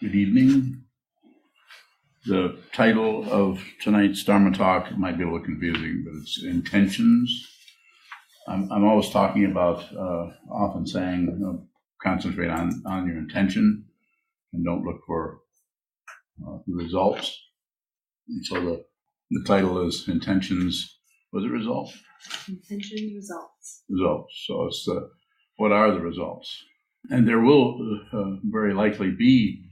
Good 0.00 0.14
evening. 0.14 0.84
The 2.24 2.56
title 2.72 3.28
of 3.32 3.60
tonight's 3.82 4.22
Dharma 4.22 4.52
talk 4.52 4.96
might 4.96 5.18
be 5.18 5.24
a 5.24 5.26
little 5.26 5.44
confusing, 5.44 6.04
but 6.06 6.16
it's 6.20 6.40
intentions. 6.44 7.48
I'm, 8.46 8.70
I'm 8.70 8.84
always 8.84 9.10
talking 9.10 9.46
about, 9.46 9.82
uh, 9.92 10.30
often 10.52 10.86
saying, 10.86 11.22
you 11.40 11.44
know, 11.44 11.66
concentrate 12.00 12.48
on, 12.48 12.80
on 12.86 13.08
your 13.08 13.18
intention 13.18 13.86
and 14.52 14.64
don't 14.64 14.84
look 14.84 15.00
for 15.04 15.40
uh, 16.46 16.58
the 16.64 16.76
results. 16.76 17.36
And 18.28 18.46
so 18.46 18.54
the, 18.54 18.84
the 19.32 19.44
title 19.44 19.84
is 19.84 20.06
Intentions, 20.06 20.96
was 21.32 21.42
it 21.44 21.50
result? 21.50 21.92
Intention 22.46 23.14
results. 23.16 23.82
Results. 23.88 24.44
So 24.46 24.66
it's 24.66 24.84
the, 24.84 25.10
what 25.56 25.72
are 25.72 25.90
the 25.90 26.00
results? 26.00 26.56
And 27.10 27.26
there 27.26 27.40
will 27.40 28.00
uh, 28.12 28.36
very 28.44 28.74
likely 28.74 29.10
be 29.10 29.64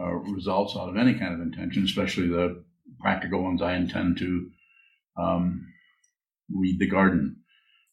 uh, 0.00 0.12
results 0.12 0.76
out 0.76 0.88
of 0.88 0.96
any 0.96 1.14
kind 1.14 1.34
of 1.34 1.40
intention, 1.40 1.84
especially 1.84 2.28
the 2.28 2.64
practical 3.00 3.42
ones. 3.42 3.62
I 3.62 3.74
intend 3.74 4.18
to 4.18 4.50
um, 5.20 5.66
weed 6.52 6.78
the 6.78 6.88
garden. 6.88 7.36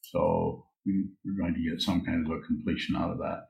So 0.02 0.66
we, 0.86 1.06
we're 1.26 1.42
going 1.42 1.54
to 1.54 1.70
get 1.70 1.82
some 1.82 2.04
kind 2.04 2.26
of 2.26 2.32
a 2.32 2.42
completion 2.42 2.95
out 2.95 3.12
of 3.12 3.18
that. 3.20 3.48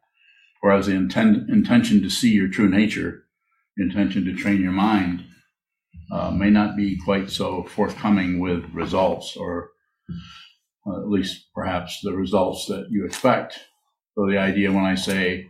Whereas 0.61 0.85
the 0.85 0.93
intent, 0.93 1.49
intention 1.49 2.01
to 2.01 2.09
see 2.09 2.31
your 2.31 2.47
true 2.47 2.69
nature, 2.69 3.23
intention 3.77 4.25
to 4.25 4.35
train 4.35 4.61
your 4.61 4.71
mind, 4.71 5.25
uh, 6.11 6.29
may 6.31 6.49
not 6.49 6.75
be 6.75 6.99
quite 7.03 7.29
so 7.29 7.63
forthcoming 7.63 8.39
with 8.39 8.65
results, 8.73 9.37
or 9.37 9.69
uh, 10.85 10.99
at 10.99 11.07
least 11.07 11.47
perhaps 11.55 12.01
the 12.01 12.13
results 12.13 12.65
that 12.67 12.87
you 12.89 13.05
expect. 13.05 13.59
So 14.15 14.27
the 14.27 14.37
idea 14.37 14.71
when 14.71 14.83
I 14.83 14.95
say 14.95 15.49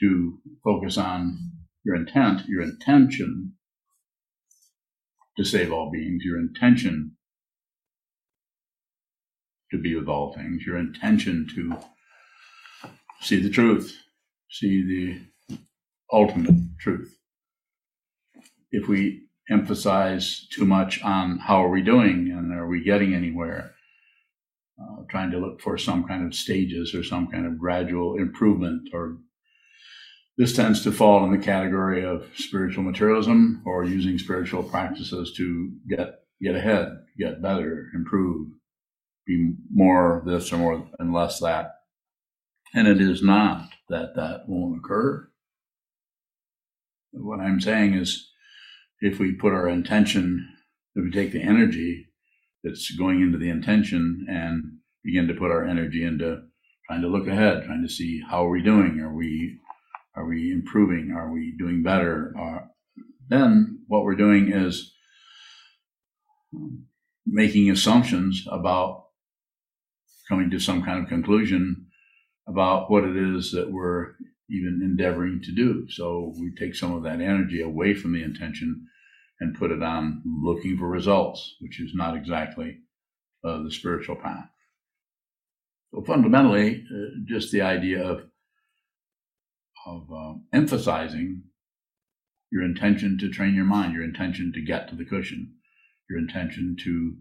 to 0.00 0.38
focus 0.62 0.96
on 0.96 1.36
your 1.84 1.96
intent, 1.96 2.46
your 2.46 2.62
intention 2.62 3.54
to 5.36 5.44
save 5.44 5.72
all 5.72 5.90
beings, 5.90 6.24
your 6.24 6.38
intention 6.38 7.12
to 9.70 9.78
be 9.78 9.94
with 9.94 10.08
all 10.08 10.32
things, 10.34 10.64
your 10.66 10.76
intention 10.76 11.46
to 11.54 11.76
see 13.20 13.40
the 13.40 13.50
truth, 13.50 13.96
see 14.50 14.82
the 14.82 15.20
ultimate 16.12 16.54
truth. 16.80 17.16
If 18.70 18.88
we 18.88 19.28
emphasize 19.50 20.46
too 20.50 20.64
much 20.64 21.02
on 21.02 21.38
how 21.38 21.64
are 21.64 21.70
we 21.70 21.82
doing 21.82 22.34
and 22.36 22.52
are 22.52 22.66
we 22.66 22.82
getting 22.82 23.14
anywhere, 23.14 23.74
uh, 24.80 25.02
trying 25.08 25.30
to 25.30 25.38
look 25.38 25.60
for 25.60 25.78
some 25.78 26.04
kind 26.04 26.26
of 26.26 26.34
stages 26.34 26.94
or 26.94 27.02
some 27.02 27.28
kind 27.28 27.46
of 27.46 27.58
gradual 27.58 28.16
improvement 28.16 28.88
or 28.92 29.18
this 30.38 30.54
tends 30.54 30.82
to 30.84 30.92
fall 30.92 31.24
in 31.24 31.32
the 31.32 31.44
category 31.44 32.04
of 32.04 32.24
spiritual 32.36 32.84
materialism 32.84 33.60
or 33.66 33.84
using 33.84 34.16
spiritual 34.18 34.62
practices 34.62 35.34
to 35.36 35.72
get 35.88 36.20
get 36.40 36.54
ahead, 36.54 36.92
get 37.18 37.42
better, 37.42 37.88
improve, 37.92 38.46
be 39.26 39.54
more 39.74 40.22
this 40.24 40.52
or 40.52 40.58
more 40.58 40.88
and 41.00 41.12
less 41.12 41.40
that. 41.40 41.72
And 42.72 42.86
it 42.86 43.00
is 43.00 43.20
not 43.20 43.68
that 43.88 44.14
that 44.14 44.44
won't 44.46 44.78
occur. 44.78 45.28
What 47.10 47.40
I'm 47.40 47.60
saying 47.60 47.94
is 47.94 48.30
if 49.00 49.18
we 49.18 49.32
put 49.32 49.52
our 49.52 49.68
intention, 49.68 50.48
if 50.94 51.02
we 51.02 51.10
take 51.10 51.32
the 51.32 51.42
energy 51.42 52.06
that's 52.62 52.94
going 52.94 53.20
into 53.20 53.38
the 53.38 53.50
intention 53.50 54.24
and 54.30 54.78
begin 55.02 55.26
to 55.26 55.34
put 55.34 55.50
our 55.50 55.64
energy 55.64 56.04
into 56.04 56.42
trying 56.86 57.02
to 57.02 57.08
look 57.08 57.26
ahead, 57.26 57.64
trying 57.64 57.82
to 57.82 57.92
see 57.92 58.22
how 58.30 58.46
are 58.46 58.50
we 58.50 58.62
doing? 58.62 59.00
Are 59.00 59.14
we 59.14 59.58
are 60.14 60.26
we 60.26 60.52
improving? 60.52 61.14
Are 61.16 61.32
we 61.32 61.54
doing 61.58 61.82
better? 61.82 62.34
Uh, 62.38 62.58
then 63.28 63.80
what 63.86 64.04
we're 64.04 64.14
doing 64.14 64.52
is 64.52 64.92
making 67.26 67.70
assumptions 67.70 68.46
about 68.50 69.04
coming 70.28 70.50
to 70.50 70.58
some 70.58 70.82
kind 70.82 71.02
of 71.02 71.08
conclusion 71.08 71.86
about 72.46 72.90
what 72.90 73.04
it 73.04 73.16
is 73.16 73.52
that 73.52 73.70
we're 73.70 74.14
even 74.50 74.80
endeavoring 74.82 75.40
to 75.42 75.52
do. 75.52 75.86
So 75.90 76.34
we 76.38 76.52
take 76.58 76.74
some 76.74 76.94
of 76.94 77.02
that 77.02 77.20
energy 77.20 77.60
away 77.60 77.94
from 77.94 78.12
the 78.12 78.22
intention 78.22 78.86
and 79.40 79.58
put 79.58 79.70
it 79.70 79.82
on 79.82 80.22
looking 80.24 80.78
for 80.78 80.88
results, 80.88 81.56
which 81.60 81.80
is 81.80 81.92
not 81.94 82.16
exactly 82.16 82.78
uh, 83.44 83.62
the 83.62 83.70
spiritual 83.70 84.16
path. 84.16 84.48
So 85.92 86.02
fundamentally, 86.02 86.84
uh, 86.92 87.20
just 87.26 87.52
the 87.52 87.62
idea 87.62 88.02
of 88.02 88.22
of 89.86 90.06
uh, 90.12 90.34
emphasizing 90.52 91.44
your 92.50 92.62
intention 92.62 93.18
to 93.18 93.30
train 93.30 93.54
your 93.54 93.64
mind, 93.64 93.92
your 93.92 94.04
intention 94.04 94.52
to 94.54 94.64
get 94.64 94.88
to 94.88 94.96
the 94.96 95.04
cushion, 95.04 95.54
your 96.08 96.18
intention 96.18 96.76
to 96.82 97.16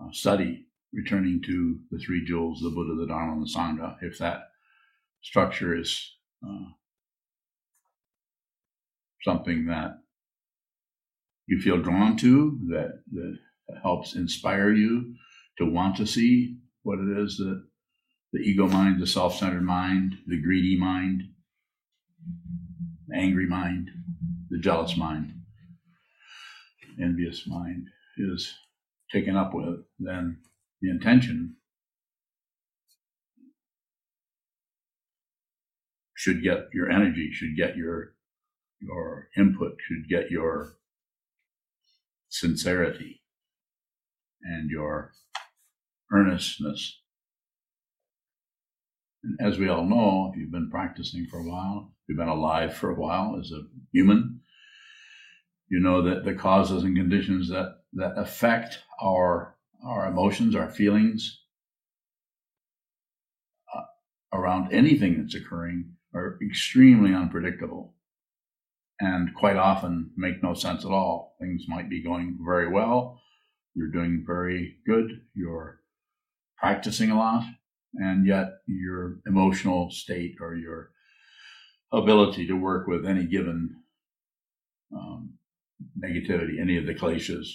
uh, 0.00 0.08
study, 0.12 0.66
returning 0.92 1.40
to 1.44 1.78
the 1.90 1.98
three 1.98 2.24
jewels, 2.24 2.60
the 2.60 2.70
Buddha, 2.70 2.94
the 2.94 3.06
Dharma, 3.06 3.32
and 3.32 3.42
the 3.42 3.52
Sangha. 3.54 3.96
If 4.02 4.18
that 4.18 4.48
structure 5.22 5.78
is 5.78 6.16
uh, 6.46 6.70
something 9.22 9.66
that 9.66 9.98
you 11.46 11.60
feel 11.60 11.80
drawn 11.80 12.16
to, 12.18 12.58
that, 12.68 13.02
that 13.12 13.38
helps 13.82 14.16
inspire 14.16 14.72
you 14.72 15.14
to 15.58 15.64
want 15.64 15.96
to 15.96 16.06
see 16.06 16.58
what 16.82 16.98
it 16.98 17.18
is 17.18 17.36
that 17.36 17.64
the 18.32 18.40
ego 18.40 18.66
mind, 18.66 19.00
the 19.00 19.06
self 19.06 19.36
centered 19.36 19.62
mind, 19.62 20.16
the 20.26 20.40
greedy 20.40 20.76
mind, 20.76 21.22
angry 23.12 23.46
mind, 23.46 23.90
the 24.50 24.58
jealous 24.58 24.96
mind, 24.96 25.32
envious 27.00 27.46
mind 27.46 27.88
is 28.16 28.54
taken 29.12 29.36
up 29.36 29.52
with, 29.54 29.80
then 29.98 30.38
the 30.80 30.90
intention 30.90 31.56
should 36.14 36.42
get 36.42 36.68
your 36.72 36.90
energy, 36.90 37.30
should 37.32 37.56
get 37.56 37.76
your 37.76 38.14
your 38.80 39.28
input, 39.36 39.76
should 39.80 40.08
get 40.08 40.30
your 40.30 40.76
sincerity 42.28 43.22
and 44.42 44.70
your 44.70 45.12
earnestness. 46.12 47.00
And 49.22 49.38
as 49.40 49.58
we 49.58 49.68
all 49.68 49.84
know, 49.84 50.30
if 50.30 50.38
you've 50.38 50.50
been 50.50 50.70
practicing 50.70 51.26
for 51.26 51.38
a 51.38 51.44
while, 51.44 51.93
you've 52.08 52.18
been 52.18 52.28
alive 52.28 52.74
for 52.74 52.90
a 52.90 52.94
while 52.94 53.38
as 53.40 53.50
a 53.50 53.62
human, 53.92 54.40
you 55.68 55.80
know 55.80 56.02
that 56.02 56.24
the 56.24 56.34
causes 56.34 56.82
and 56.84 56.96
conditions 56.96 57.48
that, 57.48 57.76
that 57.94 58.14
affect 58.16 58.80
our, 59.02 59.56
our 59.84 60.06
emotions, 60.06 60.54
our 60.54 60.70
feelings 60.70 61.40
uh, 63.74 63.82
around 64.32 64.72
anything 64.72 65.18
that's 65.18 65.34
occurring 65.34 65.92
are 66.14 66.38
extremely 66.42 67.14
unpredictable 67.14 67.94
and 69.00 69.34
quite 69.34 69.56
often 69.56 70.10
make 70.16 70.42
no 70.42 70.54
sense 70.54 70.84
at 70.84 70.90
all. 70.90 71.36
Things 71.40 71.64
might 71.68 71.90
be 71.90 72.02
going 72.02 72.38
very 72.44 72.68
well. 72.70 73.20
You're 73.74 73.90
doing 73.90 74.24
very 74.26 74.76
good. 74.86 75.10
You're 75.34 75.80
practicing 76.56 77.10
a 77.10 77.18
lot. 77.18 77.44
And 77.94 78.26
yet 78.26 78.46
your 78.66 79.18
emotional 79.26 79.90
state 79.90 80.36
or 80.40 80.54
your 80.54 80.90
ability 81.96 82.46
to 82.46 82.54
work 82.54 82.86
with 82.86 83.06
any 83.06 83.24
given 83.24 83.76
um, 84.94 85.34
negativity, 85.98 86.60
any 86.60 86.76
of 86.76 86.86
the 86.86 86.94
kleshas, 86.94 87.46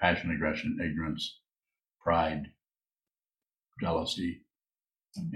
passion, 0.00 0.30
aggression, 0.30 0.78
ignorance, 0.82 1.40
pride, 2.00 2.46
jealousy, 3.80 4.42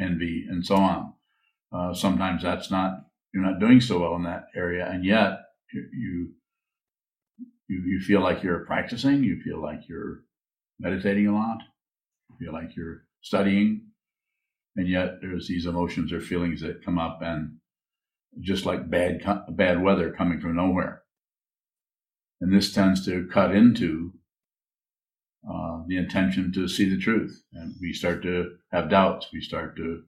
envy, 0.01 0.47
and 0.49 0.65
so 0.65 0.77
on. 0.77 1.13
Uh, 1.73 1.95
sometimes 1.95 2.43
that's 2.43 2.71
not 2.71 3.07
you're 3.33 3.45
not 3.45 3.61
doing 3.61 3.81
so 3.81 4.01
well 4.01 4.16
in 4.16 4.25
that 4.25 4.47
area, 4.57 4.89
and 4.91 5.05
yet 5.05 5.39
you 5.73 6.31
you 7.69 7.83
you 7.87 8.01
feel 8.01 8.21
like 8.21 8.43
you're 8.43 8.65
practicing, 8.66 9.23
you 9.23 9.41
feel 9.43 9.63
like 9.63 9.89
you're 9.89 10.25
meditating 10.81 11.28
a 11.28 11.34
lot, 11.34 11.59
you 12.28 12.47
feel 12.47 12.53
like 12.53 12.75
you're 12.77 13.05
studying, 13.23 13.90
and 14.80 14.88
yet 14.88 15.21
there's 15.21 15.47
these 15.47 15.66
emotions 15.66 16.10
or 16.10 16.21
feelings 16.22 16.62
that 16.62 16.82
come 16.82 16.98
up, 16.98 17.21
and 17.21 17.59
just 18.41 18.65
like 18.65 18.88
bad 18.88 19.21
bad 19.50 19.82
weather 19.82 20.10
coming 20.10 20.41
from 20.41 20.56
nowhere, 20.56 21.03
and 22.41 22.50
this 22.50 22.72
tends 22.72 23.04
to 23.04 23.28
cut 23.30 23.54
into 23.54 24.15
uh, 25.47 25.82
the 25.86 25.98
intention 25.98 26.50
to 26.54 26.66
see 26.66 26.88
the 26.88 26.98
truth, 26.98 27.42
and 27.53 27.74
we 27.78 27.92
start 27.92 28.22
to 28.22 28.56
have 28.72 28.88
doubts. 28.88 29.27
We 29.34 29.42
start 29.42 29.77
to 29.77 30.03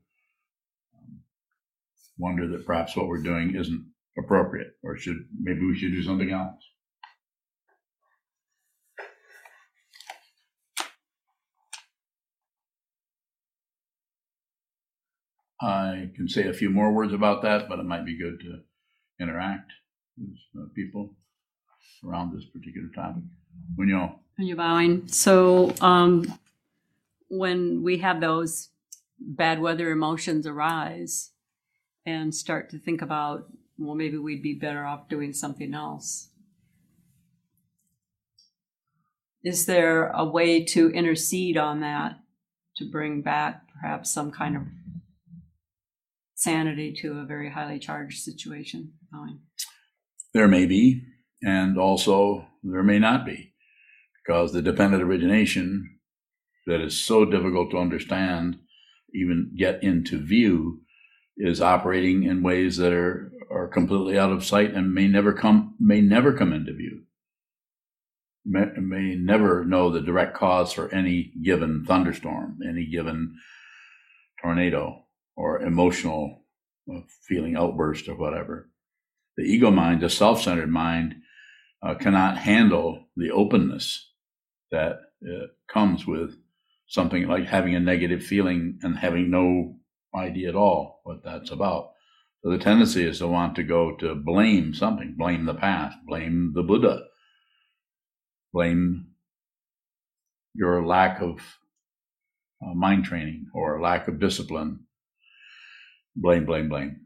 wonder 2.17 2.49
that 2.49 2.65
perhaps 2.67 2.97
what 2.97 3.09
we're 3.09 3.23
doing 3.23 3.55
isn't 3.55 3.85
appropriate 4.17 4.73
or 4.83 4.97
should 4.97 5.27
maybe 5.39 5.67
we 5.67 5.77
should 5.77 5.93
do 5.93 6.03
something 6.03 6.31
else. 6.31 6.63
I 15.63 16.11
can 16.17 16.29
say 16.29 16.49
a 16.49 16.53
few 16.53 16.71
more 16.71 16.93
words 16.93 17.13
about 17.13 17.43
that, 17.43 17.69
but 17.69 17.79
it 17.79 17.85
might 17.85 18.05
be 18.05 18.19
good 18.19 18.41
to 18.41 18.61
interact 19.23 19.71
with 20.19 20.37
uh, 20.59 20.67
people 20.75 21.15
around 22.05 22.35
this 22.35 22.45
particular 22.47 22.89
topic. 22.95 23.23
When 23.77 23.89
you 23.89 23.97
know, 23.97 24.19
Are 24.39 24.45
you 24.45 24.57
bowing? 24.57 25.07
So, 25.07 25.73
um, 25.81 26.39
when 27.29 27.83
we 27.83 27.99
have 27.99 28.21
those 28.21 28.71
bad 29.21 29.61
weather 29.61 29.91
emotions 29.91 30.47
arise 30.47 31.31
and 32.05 32.35
start 32.35 32.71
to 32.71 32.79
think 32.79 33.01
about, 33.01 33.47
well, 33.79 33.95
maybe 33.95 34.19
we'd 34.19 34.43
be 34.43 34.55
better 34.55 34.85
off 34.85 35.09
doing 35.09 35.33
something 35.33 35.75
else. 35.75 36.29
Is 39.45 39.67
there 39.67 40.09
a 40.09 40.25
way 40.25 40.65
to 40.65 40.91
intercede 40.91 41.57
on 41.57 41.81
that 41.81 42.19
to 42.77 42.85
bring 42.85 43.23
back 43.23 43.63
perhaps 43.81 44.13
some 44.13 44.31
kind 44.31 44.57
of 44.57 44.63
sanity 46.43 46.93
to 47.01 47.21
a 47.21 47.25
very 47.25 47.51
highly 47.51 47.79
charged 47.79 48.21
situation? 48.23 48.93
Bowing. 49.13 49.41
there 50.35 50.49
may 50.49 50.67
be, 50.67 51.03
and 51.43 51.79
also 51.79 52.47
there 52.63 52.83
may 52.83 52.99
not 52.99 53.25
be, 53.25 53.53
because 54.25 54.53
the 54.53 54.63
dependent 54.63 55.03
origination 55.03 55.99
that 56.67 56.81
is 56.81 56.99
so 56.99 57.25
difficult 57.25 57.71
to 57.71 57.79
understand, 57.79 58.59
even 59.15 59.53
get 59.57 59.83
into 59.83 60.19
view, 60.19 60.81
is 61.37 61.61
operating 61.61 62.25
in 62.25 62.43
ways 62.43 62.77
that 62.77 62.93
are, 62.93 63.33
are 63.51 63.69
completely 63.69 64.19
out 64.19 64.33
of 64.33 64.45
sight 64.45 64.73
and 64.75 64.95
may 64.95 65.09
never 65.09 65.33
come 65.33 65.75
may 65.81 66.01
never 66.01 66.33
come 66.33 66.53
into 66.53 66.73
view. 66.73 67.03
May, 68.45 68.67
may 68.79 69.15
never 69.17 69.65
know 69.65 69.91
the 69.91 70.01
direct 70.01 70.37
cause 70.37 70.73
for 70.73 70.93
any 70.93 71.33
given 71.43 71.85
thunderstorm, 71.87 72.59
any 72.69 72.87
given 72.87 73.35
tornado, 74.43 75.02
or 75.37 75.61
emotional 75.61 76.45
uh, 76.93 77.01
feeling 77.23 77.57
outburst 77.57 78.09
or 78.09 78.17
whatever. 78.17 78.71
The 79.37 79.45
ego 79.45 79.71
mind, 79.71 80.03
the 80.03 80.11
self-centered 80.11 80.71
mind, 80.71 81.15
uh, 81.83 81.95
cannot 81.95 82.39
handle 82.39 83.09
the 83.17 83.31
openness 83.31 84.11
that 84.71 85.01
uh, 85.27 85.47
comes 85.69 86.07
with 86.07 86.37
something 86.87 87.27
like 87.27 87.47
having 87.47 87.75
a 87.75 87.81
negative 87.81 88.23
feeling 88.23 88.79
and 88.83 88.99
having 88.99 89.31
no 89.31 89.77
idea 90.15 90.49
at 90.49 90.55
all 90.55 91.01
what 91.05 91.25
that's 91.25 91.51
about. 91.51 91.93
So 92.43 92.51
the 92.51 92.59
tendency 92.59 93.07
is 93.07 93.19
to 93.19 93.29
want 93.29 93.55
to 93.57 93.63
go 93.63 93.97
to 93.97 94.15
blame 94.15 94.75
something, 94.75 95.15
blame 95.17 95.47
the 95.47 95.55
past, 95.55 95.97
blame 96.07 96.53
the 96.55 96.63
Buddha, 96.63 97.05
blame 98.53 99.07
your 100.55 100.85
lack 100.85 101.23
of 101.23 101.39
uh, 102.65 102.75
mind 102.75 103.05
training 103.05 103.47
or 103.55 103.81
lack 103.81 104.09
of 104.09 104.21
discipline. 104.21 104.81
Blame, 106.15 106.45
blame, 106.45 106.69
blame. 106.69 107.01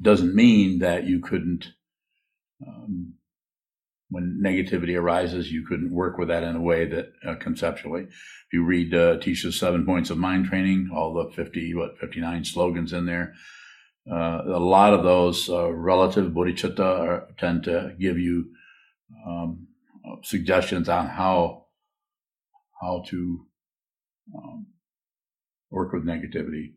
Doesn't 0.00 0.34
mean 0.34 0.80
that 0.80 1.06
you 1.06 1.20
couldn't 1.20 1.66
um, 2.66 3.14
when 4.14 4.40
negativity 4.42 4.96
arises, 4.96 5.50
you 5.50 5.66
couldn't 5.66 5.92
work 5.92 6.18
with 6.18 6.28
that 6.28 6.44
in 6.44 6.54
a 6.54 6.60
way 6.60 6.86
that 6.86 7.12
uh, 7.26 7.34
conceptually. 7.34 8.02
If 8.02 8.52
you 8.52 8.64
read 8.64 8.94
uh, 8.94 9.16
Atisha's 9.16 9.58
Seven 9.58 9.84
Points 9.84 10.10
of 10.10 10.18
Mind 10.18 10.46
Training, 10.46 10.90
all 10.94 11.14
the 11.14 11.32
50, 11.34 11.74
what, 11.74 11.98
59 11.98 12.44
slogans 12.44 12.92
in 12.92 13.06
there, 13.06 13.34
uh, 14.10 14.42
a 14.46 14.60
lot 14.60 14.92
of 14.92 15.02
those 15.02 15.48
uh, 15.48 15.72
relative 15.72 16.32
bodhicitta 16.32 16.78
are, 16.78 17.28
tend 17.38 17.64
to 17.64 17.94
give 17.98 18.18
you 18.18 18.50
um, 19.26 19.66
suggestions 20.22 20.88
on 20.88 21.08
how 21.08 21.64
how 22.80 23.02
to 23.08 23.46
um, 24.34 24.66
work 25.70 25.92
with 25.92 26.04
negativity. 26.04 26.74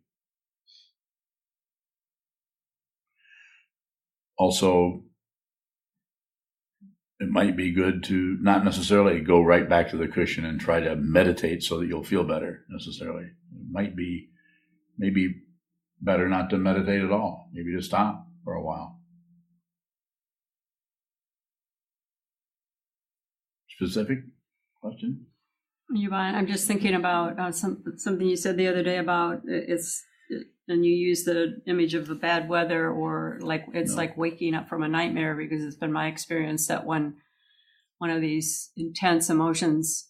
Also, 4.38 5.04
it 7.20 7.30
might 7.30 7.58
be 7.58 7.72
good 7.72 8.04
to 8.06 8.38
not 8.42 8.64
necessarily 8.64 9.20
go 9.22 9.42
right 9.42 9.68
back 9.68 9.90
to 9.90 9.98
the 9.98 10.08
cushion 10.08 10.46
and 10.46 10.60
try 10.60 10.80
to 10.80 10.96
meditate 10.96 11.64
so 11.64 11.80
that 11.80 11.88
you'll 11.88 12.04
feel 12.04 12.24
better 12.24 12.66
necessarily. 12.70 13.24
It 13.24 13.72
might 13.72 13.96
be 13.96 14.30
maybe 14.98 15.42
better 16.00 16.30
not 16.30 16.50
to 16.52 16.58
meditate 16.58 17.02
at 17.02 17.12
all, 17.12 17.50
maybe 17.54 17.76
to 17.76 17.82
stop 17.82 18.28
for 18.44 18.54
a 18.54 18.64
while. 18.64 19.00
Specific 23.70 24.20
question? 24.82 25.27
You? 25.90 26.12
I'm 26.12 26.48
just 26.48 26.68
thinking 26.68 26.96
about 26.96 27.40
uh, 27.40 27.52
some 27.52 27.84
something 27.98 28.28
you 28.28 28.36
said 28.36 28.58
the 28.58 28.68
other 28.68 28.84
day 28.84 28.98
about 28.98 29.42
it's, 29.46 30.04
and 30.68 30.86
you 30.86 30.92
use 30.94 31.24
the 31.24 31.62
image 31.66 31.94
of 31.94 32.08
the 32.08 32.16
bad 32.16 32.50
weather 32.50 32.90
or 32.92 33.40
like 33.42 33.66
it's 33.74 33.92
No. 33.92 33.98
like 33.98 34.18
waking 34.18 34.54
up 34.54 34.68
from 34.68 34.84
a 34.84 34.88
nightmare 34.88 35.36
because 35.36 35.64
it's 35.64 35.78
been 35.78 35.94
my 35.94 36.08
experience 36.08 36.68
that 36.68 36.86
when 36.86 37.16
one 38.00 38.10
of 38.10 38.22
these 38.22 38.72
intense 38.76 39.30
emotions 39.30 40.10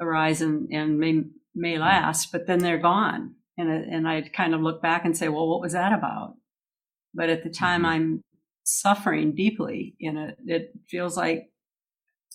arise 0.00 0.42
and, 0.42 0.68
and 0.72 0.98
may 0.98 1.22
may 1.54 1.78
last, 1.78 2.32
but 2.32 2.46
then 2.46 2.58
they're 2.58 2.78
gone, 2.78 3.36
and 3.56 3.70
and 3.70 4.08
I 4.08 4.22
kind 4.22 4.54
of 4.54 4.60
look 4.62 4.82
back 4.82 5.04
and 5.04 5.16
say, 5.16 5.28
well, 5.28 5.48
what 5.48 5.60
was 5.60 5.72
that 5.74 5.92
about? 5.92 6.34
But 7.14 7.30
at 7.30 7.44
the 7.44 7.50
time, 7.50 7.82
Mhm. 7.82 7.86
I'm 7.86 8.24
suffering 8.64 9.32
deeply 9.34 9.94
in 10.00 10.16
it. 10.16 10.38
It 10.44 10.72
feels 10.88 11.16
like 11.16 11.50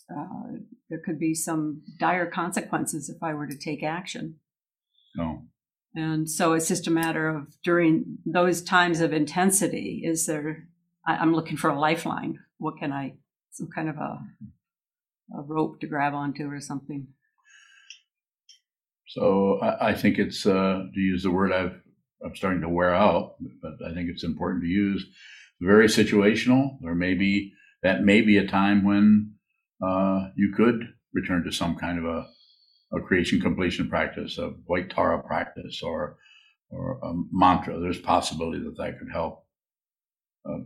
uh, 0.09 0.53
there 0.91 0.99
could 0.99 1.17
be 1.17 1.33
some 1.33 1.81
dire 1.97 2.29
consequences 2.29 3.09
if 3.09 3.23
I 3.23 3.33
were 3.33 3.47
to 3.47 3.57
take 3.57 3.81
action. 3.81 4.35
No. 5.15 5.43
And 5.95 6.29
so 6.29 6.51
it's 6.51 6.67
just 6.67 6.85
a 6.85 6.91
matter 6.91 7.29
of 7.29 7.47
during 7.63 8.17
those 8.25 8.61
times 8.61 8.99
of 8.99 9.13
intensity, 9.13 10.01
is 10.03 10.25
there, 10.25 10.67
I, 11.07 11.15
I'm 11.15 11.33
looking 11.33 11.55
for 11.55 11.69
a 11.69 11.79
lifeline. 11.79 12.39
What 12.57 12.77
can 12.77 12.91
I, 12.91 13.13
some 13.51 13.69
kind 13.73 13.87
of 13.87 13.95
a, 13.95 14.19
a 15.37 15.41
rope 15.41 15.79
to 15.79 15.87
grab 15.87 16.13
onto 16.13 16.49
or 16.51 16.59
something? 16.59 17.07
So 19.07 19.59
I, 19.61 19.91
I 19.91 19.93
think 19.93 20.19
it's 20.19 20.45
uh, 20.45 20.83
to 20.93 20.99
use 20.99 21.23
the 21.23 21.31
word 21.31 21.53
I've 21.53 21.79
I'm 22.23 22.35
starting 22.35 22.61
to 22.61 22.69
wear 22.69 22.93
out, 22.93 23.37
but 23.61 23.73
I 23.83 23.93
think 23.93 24.09
it's 24.09 24.23
important 24.23 24.61
to 24.63 24.69
use. 24.69 25.03
Very 25.59 25.87
situational. 25.87 26.77
There 26.81 26.93
may 26.93 27.15
be 27.15 27.53
that 27.81 28.03
may 28.03 28.21
be 28.21 28.37
a 28.37 28.47
time 28.47 28.83
when 28.83 29.30
uh, 29.85 30.29
you 30.35 30.53
could 30.55 30.81
return 31.13 31.43
to 31.43 31.51
some 31.51 31.75
kind 31.75 31.99
of 31.99 32.05
a, 32.05 32.27
a 32.97 33.01
creation 33.01 33.41
completion 33.41 33.89
practice, 33.89 34.37
a 34.37 34.49
white 34.65 34.89
Tara 34.89 35.21
practice, 35.23 35.81
or 35.83 36.17
or 36.69 36.99
a 37.03 37.13
mantra. 37.31 37.79
There's 37.79 37.99
possibility 37.99 38.63
that 38.63 38.77
that 38.77 38.99
could 38.99 39.11
help 39.11 39.45
uh, 40.49 40.59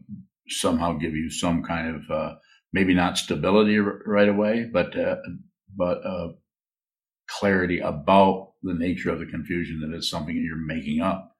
somehow 0.50 0.94
give 0.94 1.16
you 1.16 1.30
some 1.30 1.64
kind 1.64 1.96
of 1.96 2.12
uh, 2.12 2.36
maybe 2.74 2.94
not 2.94 3.18
stability 3.18 3.80
r- 3.80 4.02
right 4.06 4.30
away, 4.30 4.70
but 4.72 4.98
uh, 4.98 5.18
but 5.76 6.06
uh, 6.06 6.30
clarity 7.30 7.80
about 7.80 8.54
the 8.64 8.74
nature 8.74 9.12
of 9.12 9.20
the 9.20 9.26
confusion 9.26 9.82
that 9.82 9.96
it's 9.96 10.10
something 10.10 10.36
that 10.36 10.42
you're 10.42 10.58
making 10.58 11.02
up. 11.02 11.32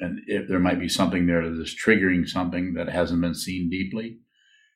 And 0.00 0.20
if 0.26 0.48
there 0.48 0.58
might 0.58 0.80
be 0.80 0.88
something 0.88 1.26
there 1.26 1.48
that 1.48 1.60
is 1.60 1.76
triggering 1.76 2.28
something 2.28 2.74
that 2.74 2.88
hasn't 2.88 3.20
been 3.22 3.34
seen 3.34 3.70
deeply. 3.70 4.18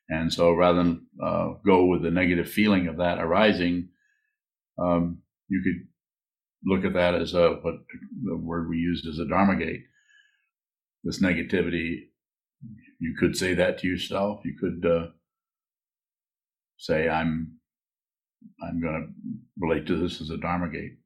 And 0.09 0.31
so 0.31 0.53
rather 0.53 0.77
than 0.77 1.07
uh, 1.23 1.53
go 1.65 1.85
with 1.85 2.03
the 2.03 2.11
negative 2.11 2.49
feeling 2.49 2.87
of 2.87 2.97
that 2.97 3.19
arising, 3.19 3.89
um, 4.77 5.19
you 5.47 5.61
could 5.63 5.87
look 6.63 6.85
at 6.85 6.93
that 6.93 7.15
as 7.15 7.33
a, 7.33 7.51
what 7.61 7.75
the 8.23 8.37
word 8.37 8.69
we 8.69 8.77
used 8.77 9.07
as 9.07 9.19
a 9.19 9.27
dharma 9.27 9.55
gate. 9.55 9.83
This 11.03 11.21
negativity, 11.21 12.07
you 12.99 13.15
could 13.19 13.35
say 13.35 13.53
that 13.55 13.79
to 13.79 13.87
yourself. 13.87 14.41
You 14.43 14.55
could 14.59 14.89
uh, 14.89 15.07
say, 16.77 17.07
I'm 17.07 17.59
I'm 18.61 18.81
going 18.81 18.93
to 18.93 19.07
relate 19.59 19.87
to 19.87 19.97
this 19.97 20.21
as 20.21 20.29
a 20.29 20.37
Dharma 20.37 20.69
gate. 20.69 20.97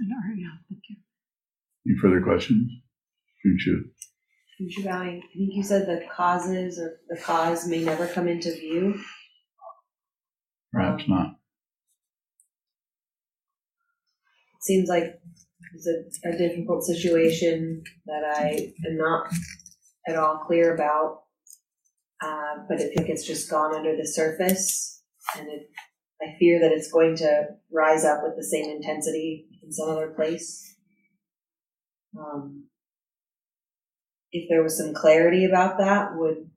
I 0.00 0.08
don't 0.08 0.40
know. 0.40 0.50
Thank 0.68 0.82
you. 0.88 0.96
Any 1.86 1.98
further 1.98 2.22
questions? 2.22 2.70
Funshu? 3.44 3.82
Shubhai, 4.60 5.18
I 5.18 5.20
think 5.20 5.54
you 5.54 5.62
said 5.62 5.86
the 5.86 6.06
causes 6.14 6.78
or 6.78 7.00
the 7.08 7.20
cause 7.20 7.66
may 7.66 7.82
never 7.82 8.06
come 8.06 8.28
into 8.28 8.52
view. 8.52 9.00
Perhaps 10.72 11.04
Um, 11.08 11.10
not. 11.10 11.26
It 14.54 14.62
seems 14.62 14.88
like 14.88 15.20
it's 15.74 15.88
a, 15.88 16.28
a 16.28 16.38
difficult 16.38 16.84
situation 16.84 17.82
that 18.06 18.22
I 18.36 18.72
am 18.86 18.96
not 18.96 19.32
at 20.06 20.16
all 20.16 20.44
clear 20.46 20.74
about. 20.74 21.22
Uh, 22.22 22.62
but 22.68 22.78
I 22.78 22.84
think 22.94 23.08
it's 23.08 23.26
just 23.26 23.50
gone 23.50 23.74
under 23.74 23.96
the 23.96 24.06
surface 24.06 25.02
and 25.36 25.48
it, 25.48 25.68
I 26.20 26.36
fear 26.38 26.60
that 26.60 26.70
it's 26.70 26.92
going 26.92 27.16
to 27.16 27.46
rise 27.72 28.04
up 28.04 28.20
with 28.22 28.36
the 28.36 28.44
same 28.44 28.70
intensity 28.70 29.46
in 29.62 29.72
some 29.72 29.88
other 29.88 30.12
place. 30.14 30.76
Um, 32.16 32.66
if 34.32 34.48
there 34.48 34.62
was 34.62 34.78
some 34.78 34.94
clarity 34.94 35.44
about 35.44 35.78
that, 35.78 36.16
would 36.16 36.50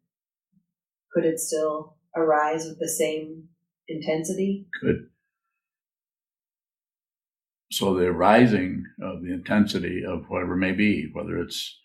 could 1.14 1.26
it 1.26 1.40
still 1.40 1.98
arise 2.16 2.66
with 2.66 2.80
the 2.80 2.90
same 2.90 3.50
intensity? 3.88 4.68
Could. 4.82 5.08
So 7.72 7.94
the 7.94 8.12
rising 8.12 8.86
of 9.02 9.22
the 9.22 9.34
intensity 9.34 10.04
of 10.06 10.30
whatever 10.30 10.56
may 10.56 10.72
be, 10.72 11.10
whether 11.12 11.38
it's 11.38 11.78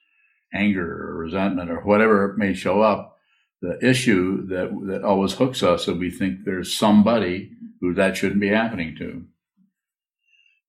anger 0.55 1.09
or 1.09 1.17
resentment 1.17 1.71
or 1.71 1.81
whatever 1.81 2.35
may 2.37 2.55
show 2.55 2.83
up, 2.83 3.17
the 3.63 3.79
issue 3.85 4.47
that 4.47 4.71
that 4.87 5.05
always 5.05 5.33
hooks 5.33 5.63
us 5.63 5.89
is 5.89 5.97
we 5.97 6.11
think 6.11 6.45
there's 6.45 6.77
somebody 6.77 7.51
who 7.81 7.95
that 7.95 8.17
shouldn't 8.17 8.41
be 8.41 8.49
happening 8.49 8.97
to, 8.97 9.25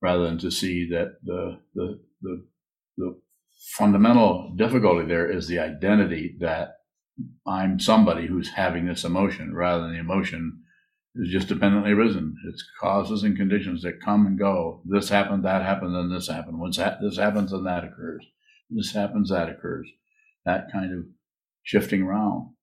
rather 0.00 0.24
than 0.24 0.38
to 0.38 0.50
see 0.50 0.88
that 0.90 1.16
the 1.24 1.58
the, 1.74 2.00
the 2.22 2.44
fundamental 3.70 4.52
difficulty 4.56 5.06
there 5.06 5.30
is 5.30 5.46
the 5.46 5.58
identity 5.58 6.36
that 6.40 6.76
I'm 7.46 7.78
somebody 7.78 8.26
who's 8.26 8.50
having 8.50 8.86
this 8.86 9.04
emotion, 9.04 9.54
rather 9.54 9.82
than 9.82 9.92
the 9.92 10.00
emotion 10.00 10.62
is 11.14 11.30
just 11.30 11.48
dependently 11.48 11.92
arisen. 11.92 12.34
It's 12.48 12.64
causes 12.80 13.22
and 13.22 13.36
conditions 13.36 13.82
that 13.82 14.00
come 14.04 14.26
and 14.26 14.38
go. 14.38 14.82
This 14.86 15.10
happened, 15.10 15.44
that 15.44 15.62
happened, 15.62 15.94
then 15.94 16.10
this 16.10 16.28
happened. 16.28 16.58
Once 16.58 16.78
that, 16.78 16.98
this 17.02 17.18
happens, 17.18 17.50
then 17.52 17.64
that 17.64 17.84
occurs. 17.84 18.26
This 18.70 18.92
happens, 18.92 19.30
that 19.30 19.48
occurs. 19.48 19.88
That 20.44 20.72
kind 20.72 20.92
of 20.92 21.04
shifting 21.62 22.02
around. 22.02 22.54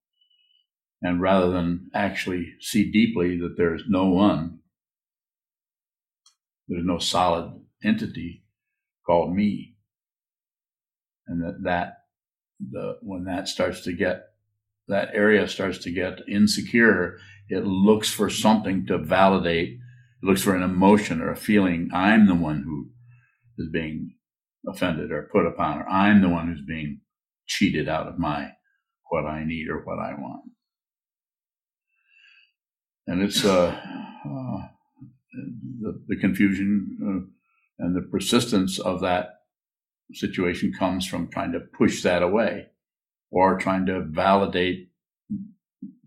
And 1.02 1.22
rather 1.22 1.52
than 1.52 1.90
actually 1.94 2.56
see 2.60 2.92
deeply 2.92 3.38
that 3.40 3.56
there's 3.56 3.84
no 3.88 4.08
one, 4.08 4.60
there's 6.68 6.86
no 6.86 6.98
solid 6.98 7.62
entity 7.84 8.44
called 9.06 9.34
me. 9.34 9.76
And 11.30 11.42
that, 11.44 11.64
that 11.64 11.94
the, 12.60 12.98
when 13.02 13.26
that 13.26 13.48
starts 13.48 13.82
to 13.82 13.94
get, 13.94 14.24
that 14.88 15.10
area 15.14 15.48
starts 15.48 15.78
to 15.80 15.92
get 15.92 16.28
insecure, 16.28 17.18
it 17.48 17.64
looks 17.64 18.10
for 18.10 18.30
something 18.30 18.88
to 18.88 18.98
validate. 18.98 19.70
It 19.70 20.26
looks 20.26 20.42
for 20.42 20.56
an 20.56 20.64
emotion 20.64 21.22
or 21.22 21.32
a 21.32 21.38
feeling. 21.38 21.90
I'm 21.94 22.28
the 22.28 22.36
one 22.36 22.64
who 22.64 22.90
is 23.64 23.70
being 23.72 24.16
offended 24.68 25.12
or 25.12 25.30
put 25.32 25.46
upon, 25.46 25.78
or 25.78 25.88
I'm 25.88 26.22
the 26.22 26.30
one 26.30 26.48
who's 26.48 26.66
being 26.66 27.02
cheated 27.46 27.88
out 27.88 28.08
of 28.08 28.20
my 28.20 28.52
what 29.10 29.26
I 29.26 29.44
need 29.46 29.70
or 29.70 29.84
what 29.84 30.00
I 30.00 30.14
want. 30.14 30.44
And 33.08 33.22
it's 33.22 33.46
uh, 33.46 33.80
uh 34.26 34.68
the, 35.82 36.04
the 36.08 36.16
confusion 36.18 36.98
uh, 37.80 37.84
and 37.86 37.96
the 37.96 38.08
persistence 38.10 38.80
of 38.80 39.02
that 39.02 39.39
situation 40.14 40.74
comes 40.78 41.06
from 41.08 41.30
trying 41.30 41.52
to 41.52 41.60
push 41.60 42.04
that 42.04 42.24
away 42.24 42.68
or 43.32 43.58
trying 43.58 43.86
to 43.86 44.02
validate, 44.02 44.90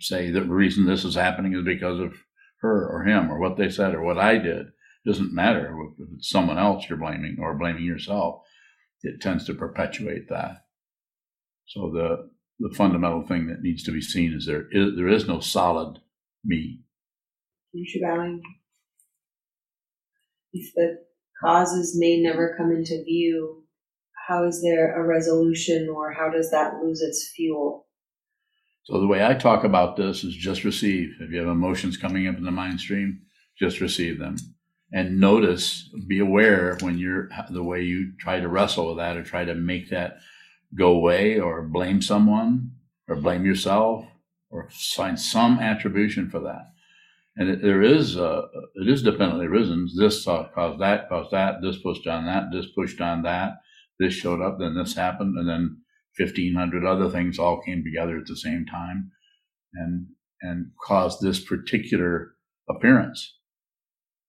say, 0.00 0.30
the 0.30 0.42
reason 0.42 0.86
this 0.86 1.04
is 1.04 1.14
happening 1.14 1.54
is 1.54 1.64
because 1.64 2.00
of 2.00 2.14
her 2.60 2.88
or 2.88 3.04
him 3.04 3.30
or 3.30 3.38
what 3.38 3.56
they 3.56 3.68
said 3.68 3.94
or 3.94 4.02
what 4.02 4.18
I 4.18 4.38
did. 4.38 4.66
It 4.66 5.08
doesn't 5.08 5.34
matter 5.34 5.76
if 5.98 6.08
it's 6.16 6.28
someone 6.28 6.58
else 6.58 6.86
you're 6.88 6.98
blaming 6.98 7.36
or 7.40 7.58
blaming 7.58 7.84
yourself. 7.84 8.42
It 9.02 9.20
tends 9.20 9.44
to 9.46 9.54
perpetuate 9.54 10.28
that. 10.28 10.64
So 11.66 11.90
the 11.92 12.30
the 12.60 12.74
fundamental 12.76 13.26
thing 13.26 13.48
that 13.48 13.62
needs 13.62 13.82
to 13.82 13.90
be 13.90 14.00
seen 14.00 14.32
is 14.32 14.46
there 14.46 14.66
is 14.70 14.94
there 14.96 15.08
is 15.08 15.26
no 15.26 15.40
solid 15.40 15.98
me. 16.44 16.82
If 20.52 20.72
the 20.74 20.98
causes 21.44 21.96
may 21.98 22.20
never 22.20 22.54
come 22.56 22.70
into 22.70 23.02
view, 23.04 23.61
how 24.26 24.44
is 24.44 24.62
there 24.62 25.00
a 25.00 25.06
resolution 25.06 25.88
or 25.88 26.12
how 26.12 26.30
does 26.30 26.50
that 26.50 26.74
lose 26.82 27.00
its 27.00 27.30
fuel? 27.34 27.86
So 28.84 29.00
the 29.00 29.06
way 29.06 29.24
I 29.24 29.34
talk 29.34 29.64
about 29.64 29.96
this 29.96 30.24
is 30.24 30.34
just 30.34 30.64
receive. 30.64 31.14
If 31.20 31.30
you 31.30 31.38
have 31.38 31.48
emotions 31.48 31.96
coming 31.96 32.26
up 32.26 32.36
in 32.36 32.44
the 32.44 32.50
mind 32.50 32.80
stream, 32.80 33.22
just 33.58 33.80
receive 33.80 34.18
them. 34.18 34.36
And 34.92 35.20
notice, 35.20 35.88
be 36.06 36.18
aware 36.18 36.76
when 36.80 36.98
you're 36.98 37.28
the 37.50 37.62
way 37.62 37.82
you 37.82 38.12
try 38.18 38.40
to 38.40 38.48
wrestle 38.48 38.88
with 38.88 38.98
that 38.98 39.16
or 39.16 39.22
try 39.22 39.44
to 39.44 39.54
make 39.54 39.88
that 39.90 40.18
go 40.74 40.92
away 40.92 41.38
or 41.38 41.62
blame 41.62 42.02
someone 42.02 42.72
or 43.08 43.16
blame 43.16 43.44
yourself 43.44 44.04
or 44.50 44.68
find 44.70 45.18
some 45.18 45.58
attribution 45.58 46.28
for 46.28 46.40
that. 46.40 46.72
And 47.36 47.48
it, 47.48 47.62
there 47.62 47.82
is, 47.82 48.18
uh, 48.18 48.42
it 48.74 48.88
is 48.88 49.02
dependently 49.02 49.46
risen. 49.46 49.88
This 49.96 50.24
caused 50.24 50.80
that, 50.80 51.08
caused 51.08 51.30
that, 51.30 51.62
this 51.62 51.78
pushed 51.78 52.06
on 52.06 52.26
that, 52.26 52.52
this 52.52 52.66
pushed 52.66 53.00
on 53.00 53.22
that, 53.22 53.54
this 54.02 54.14
showed 54.14 54.40
up, 54.40 54.58
then 54.58 54.74
this 54.74 54.94
happened, 54.94 55.36
and 55.36 55.48
then 55.48 55.78
1500 56.18 56.84
other 56.84 57.08
things 57.08 57.38
all 57.38 57.62
came 57.62 57.82
together 57.84 58.18
at 58.18 58.26
the 58.26 58.36
same 58.36 58.66
time 58.66 59.10
and, 59.74 60.06
and 60.42 60.72
caused 60.84 61.20
this 61.20 61.40
particular 61.40 62.34
appearance. 62.68 63.38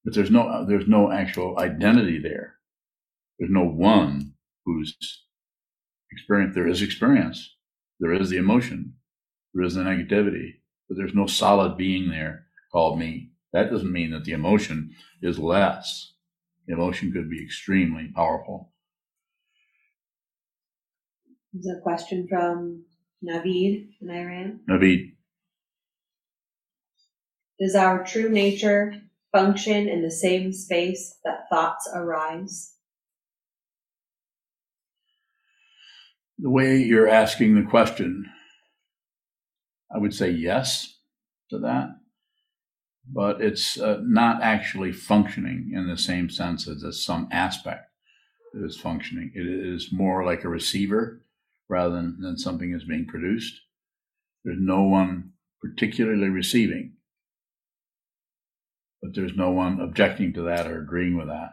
But 0.06 0.15
there's 0.15 0.32
no, 0.32 0.65
there's 0.68 0.88
no 0.88 1.12
actual 1.12 1.60
identity 1.60 2.20
there. 2.20 2.56
There's 3.39 3.51
no 3.51 3.65
one 3.65 4.34
who's 4.65 4.96
experience. 6.12 6.56
There 6.56 6.68
is 6.68 6.82
experience. 6.82 7.56
There 8.00 8.13
is 8.13 8.30
the 8.30 8.38
emotion. 8.38 8.96
There 9.53 9.63
is 9.63 9.75
the 9.75 9.84
negativity, 9.84 10.56
but 10.88 10.98
there's 10.98 11.13
no 11.13 11.27
solid 11.27 11.77
being 11.77 12.10
there 12.10 12.46
called 12.72 13.00
me. 13.00 13.32
That 13.53 13.70
doesn't 13.70 13.92
mean 13.92 14.12
that 14.12 14.25
the 14.25 14.32
emotion 14.32 14.96
is 15.22 15.38
less. 15.38 16.13
The 16.68 16.74
emotion 16.74 17.12
could 17.12 17.30
be 17.30 17.44
extremely 17.44 18.10
powerful. 18.15 18.73
There's 21.53 21.77
a 21.77 21.81
question 21.81 22.27
from 22.27 22.83
Navid 23.24 23.89
in 24.01 24.10
Iran. 24.10 24.62
Navid. 24.67 25.13
Does 27.60 27.75
our 27.75 28.03
true 28.03 28.29
nature 28.29 28.95
function 29.31 29.88
in 29.88 30.01
the 30.01 30.12
same 30.12 30.51
space 30.51 31.15
that 31.24 31.48
thoughts 31.51 31.88
arise? 31.93 32.74
The 36.39 36.50
way 36.50 36.77
you're 36.77 37.07
asking 37.07 37.55
the 37.55 37.69
question, 37.69 38.25
I 39.93 40.00
would 40.00 40.13
say 40.13 40.31
yes 40.31 40.98
to 41.51 41.60
that, 41.60 41.89
but 43.07 43.41
it's 43.41 43.79
uh, 43.79 44.00
not 44.01 44.41
actually 44.41 44.91
functioning 44.91 45.72
in 45.74 45.88
the 45.88 45.98
same 45.98 46.29
sense 46.29 46.67
as, 46.67 46.83
as 46.83 47.03
some 47.03 47.27
aspect 47.31 47.91
that 48.53 48.65
is 48.65 48.75
functioning. 48.75 49.31
It 49.36 49.45
is 49.45 49.89
more 49.91 50.25
like 50.25 50.43
a 50.43 50.50
receiver 50.50 51.23
rather 51.70 51.96
than, 51.96 52.20
than 52.22 52.38
something 52.38 52.74
is 52.74 52.84
being 52.84 53.05
produced. 53.05 53.60
There's 54.43 54.60
no 54.60 54.84
one 54.84 55.32
particularly 55.62 56.29
receiving, 56.29 56.93
but 59.01 59.15
there's 59.15 59.36
no 59.36 59.51
one 59.51 59.79
objecting 59.79 60.34
to 60.34 60.41
that 60.43 60.67
or 60.67 60.82
agreeing 60.82 61.17
with 61.17 61.27
that. 61.27 61.51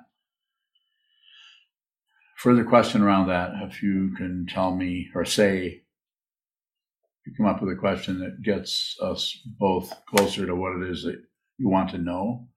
Further 2.39 2.65
question 2.65 3.03
around 3.03 3.29
that, 3.29 3.53
if 3.63 3.83
you 3.83 4.15
can 4.17 4.47
tell 4.49 4.75
me 4.75 5.11
or 5.15 5.25
say, 5.25 5.83
you 7.27 7.35
come 7.37 7.47
up 7.47 7.63
with 7.63 7.71
a 7.71 7.79
question 7.79 8.19
that 8.21 8.43
gets 8.43 8.97
us 9.01 9.39
both 9.45 9.93
closer 10.07 10.47
to 10.47 10.57
what 10.57 10.77
it 10.77 10.91
is 10.91 11.05
that 11.05 11.23
you 11.59 11.69
want 11.69 11.91
to 11.91 11.99
know. 11.99 12.49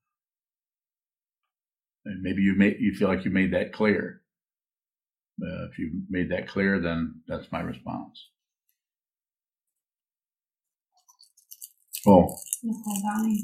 And 2.06 2.22
maybe 2.22 2.42
you 2.42 2.56
may, 2.56 2.76
you 2.80 2.96
feel 2.96 3.10
like 3.10 3.26
you 3.26 3.32
made 3.32 3.54
that 3.54 3.74
clear. 3.74 4.23
Uh, 5.42 5.66
if 5.72 5.80
you 5.80 6.02
made 6.10 6.30
that 6.32 6.48
clear, 6.48 6.80
then 6.80 7.22
that's 7.28 7.52
my 7.52 7.62
response. 7.62 8.30
Oh. 12.06 12.38
Nicole 12.62 13.02
Downey, 13.02 13.44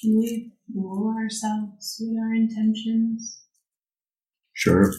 can 0.00 0.18
we 0.18 0.52
rule 0.74 1.14
ourselves 1.16 1.96
with 2.00 2.18
our 2.18 2.34
intentions? 2.34 3.42
Sure. 4.52 4.92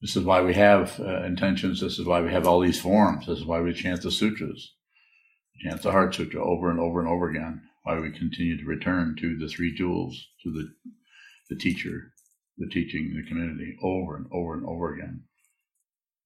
This 0.00 0.16
is 0.16 0.24
why 0.24 0.42
we 0.42 0.54
have 0.54 0.98
uh, 1.00 1.24
intentions. 1.24 1.80
This 1.80 1.98
is 1.98 2.06
why 2.06 2.20
we 2.20 2.30
have 2.30 2.46
all 2.46 2.60
these 2.60 2.80
forms. 2.80 3.26
This 3.26 3.38
is 3.38 3.44
why 3.44 3.60
we 3.60 3.72
chant 3.72 4.02
the 4.02 4.10
sutras, 4.10 4.74
chant 5.60 5.82
the 5.82 5.92
Heart 5.92 6.14
Sutra 6.14 6.42
over 6.42 6.70
and 6.70 6.80
over 6.80 7.00
and 7.00 7.08
over 7.08 7.28
again. 7.28 7.62
Why 7.82 7.98
we 7.98 8.10
continue 8.10 8.56
to 8.58 8.64
return 8.64 9.16
to 9.20 9.36
the 9.38 9.48
three 9.48 9.74
jewels, 9.74 10.28
to 10.44 10.50
the 10.50 10.68
the 11.50 11.56
teacher, 11.56 12.12
the 12.58 12.68
teaching, 12.68 13.10
in 13.10 13.16
the 13.16 13.28
community, 13.28 13.76
over 13.82 14.16
and 14.16 14.26
over 14.32 14.54
and 14.54 14.66
over 14.66 14.94
again, 14.94 15.22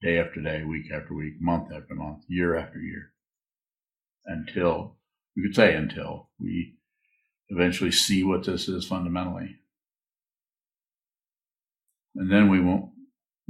day 0.00 0.18
after 0.18 0.40
day, 0.40 0.64
week 0.64 0.86
after 0.92 1.14
week, 1.14 1.34
month 1.40 1.72
after 1.72 1.94
month, 1.94 2.24
year 2.28 2.56
after 2.56 2.78
year, 2.78 3.12
until 4.26 4.96
we 5.36 5.42
could 5.42 5.54
say 5.54 5.74
until 5.74 6.30
we 6.38 6.74
eventually 7.48 7.92
see 7.92 8.24
what 8.24 8.44
this 8.44 8.68
is 8.68 8.86
fundamentally, 8.86 9.56
and 12.16 12.30
then 12.30 12.50
we 12.50 12.60
won't 12.60 12.90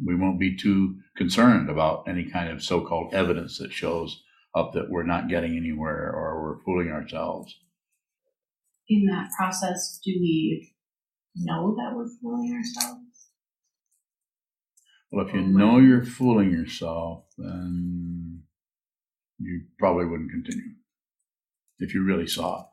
we 0.05 0.15
won't 0.15 0.41
be 0.41 0.57
too 0.57 0.97
concerned 1.17 1.71
about 1.71 2.09
any 2.09 2.25
kind 2.31 2.51
of 2.51 2.63
so-called 2.63 3.15
evidence 3.15 3.59
that 3.59 3.73
shows 3.73 4.23
up 4.55 4.73
that 4.73 4.91
we're 4.91 5.05
not 5.05 5.29
getting 5.29 5.57
anywhere 5.57 6.13
or 6.13 6.43
we're 6.43 6.63
fooling 6.65 6.91
ourselves. 6.91 7.55
In 8.89 9.07
that 9.07 9.31
process, 9.37 10.01
do 10.05 10.13
we 10.21 10.72
know 11.37 11.75
that 11.77 11.97
we're 11.97 12.09
fooling 12.23 12.53
ourselves? 12.55 13.01
Well, 15.11 15.27
if 15.27 15.35
you 15.35 15.43
know 15.43 15.79
you're 15.79 16.05
fooling 16.05 16.51
yourself, 16.51 17.25
then 17.39 18.43
you 19.39 19.63
probably 19.79 20.07
wouldn't 20.07 20.31
continue. 20.31 20.75
if 21.79 21.95
you 21.95 22.05
really 22.05 22.27
saw 22.27 22.67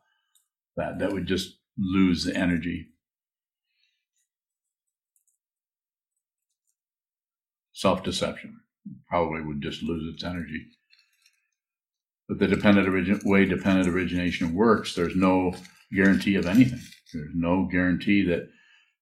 that. 0.78 1.00
That 1.00 1.12
would 1.14 1.28
just 1.28 1.58
lose 1.78 2.24
the 2.26 2.36
energy. 2.36 2.90
Self 7.74 8.04
deception 8.04 8.62
probably 9.08 9.42
would 9.42 9.62
just 9.62 9.84
lose 9.84 10.14
its 10.14 10.24
energy. 10.24 10.68
But 12.30 12.38
the 12.38 12.48
dependent 12.48 12.88
origin, 12.88 13.20
way 13.26 13.46
dependent 13.46 13.90
origination 13.90 14.54
works, 14.54 14.94
there's 14.94 15.16
no 15.16 15.56
guarantee 15.92 16.36
of 16.36 16.46
anything. 16.46 16.80
There's 17.12 17.34
no 17.34 17.68
guarantee 17.70 18.24
that 18.28 18.50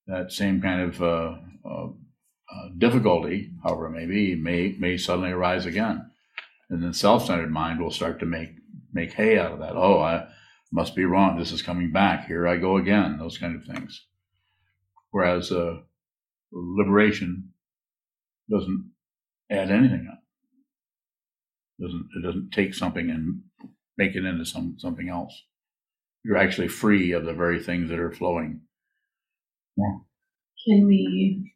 that 0.06 0.32
same 0.32 0.62
kind 0.62 0.80
of 0.80 1.02
uh, 1.02 1.36
uh, 1.62 1.88
uh, 1.88 2.68
difficulty, 2.78 3.52
however 3.62 3.86
it 3.88 3.90
may 3.90 4.06
be, 4.06 4.34
may 4.34 4.74
may 4.78 4.96
suddenly 4.96 5.30
arise 5.30 5.66
again, 5.66 6.10
and 6.70 6.82
then 6.82 6.94
self-centered 6.94 7.50
mind 7.50 7.80
will 7.80 7.90
start 7.90 8.18
to 8.20 8.26
make 8.26 8.48
make 8.94 9.12
hay 9.12 9.38
out 9.38 9.52
of 9.52 9.58
that. 9.58 9.76
Oh, 9.76 10.00
I 10.00 10.26
must 10.72 10.96
be 10.96 11.04
wrong. 11.04 11.38
This 11.38 11.52
is 11.52 11.60
coming 11.60 11.92
back. 11.92 12.26
Here 12.26 12.48
I 12.48 12.56
go 12.56 12.78
again. 12.78 13.18
Those 13.18 13.36
kind 13.36 13.54
of 13.54 13.64
things. 13.66 14.06
Whereas 15.10 15.52
uh, 15.52 15.80
liberation 16.50 17.50
doesn't 18.50 18.90
add 19.50 19.70
anything. 19.70 20.08
Doesn't 21.80 22.08
it 22.16 22.22
doesn't 22.26 22.50
take 22.52 22.74
something 22.74 23.10
and 23.10 23.42
make 23.96 24.16
it 24.16 24.24
into 24.24 24.44
some 24.44 24.76
something 24.78 25.08
else. 25.08 25.44
You're 26.24 26.36
actually 26.36 26.68
free 26.68 27.12
of 27.12 27.24
the 27.24 27.32
very 27.32 27.62
things 27.62 27.90
that 27.90 27.98
are 27.98 28.10
flowing. 28.10 28.62
Yeah. 29.76 29.98
Can 30.66 30.86
we? 30.86 31.52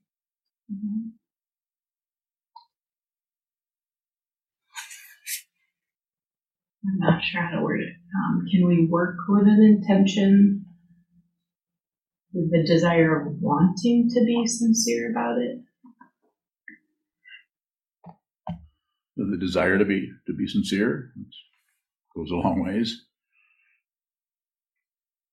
I'm 6.84 6.98
not 6.98 7.22
sure 7.22 7.42
how 7.42 7.56
to 7.56 7.62
word 7.62 7.80
it. 7.80 7.94
Um, 8.16 8.44
can 8.50 8.66
we 8.66 8.86
work 8.86 9.16
with 9.28 9.46
an 9.46 9.62
intention, 9.62 10.64
with 12.32 12.50
the 12.50 12.64
desire 12.66 13.20
of 13.20 13.40
wanting 13.40 14.08
to 14.10 14.24
be 14.24 14.46
sincere 14.46 15.10
about 15.10 15.40
it? 15.40 15.60
The 19.16 19.36
desire 19.36 19.78
to 19.78 19.84
be 19.84 20.10
to 20.26 20.32
be 20.34 20.46
sincere 20.46 21.12
goes 22.16 22.30
a 22.30 22.36
long 22.36 22.64
ways. 22.64 23.04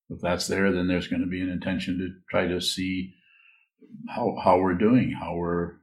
If 0.10 0.22
that's 0.22 0.48
there, 0.48 0.72
then 0.72 0.88
there's 0.88 1.08
going 1.08 1.22
to 1.22 1.28
be 1.28 1.42
an 1.42 1.50
intention 1.50 1.98
to 2.00 2.10
try 2.30 2.48
to 2.48 2.60
see 2.60 3.14
how 4.10 4.38
how 4.44 4.60
we're 4.60 4.74
doing, 4.74 5.12
how 5.12 5.36
we're 5.36 5.80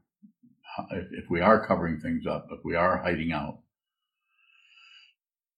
if, 0.90 1.24
we 1.30 1.40
are 1.40 1.66
covering 1.66 2.00
things 2.00 2.26
up, 2.26 2.48
if 2.50 2.60
we 2.64 2.74
are 2.74 3.02
hiding 3.02 3.32
out. 3.32 3.60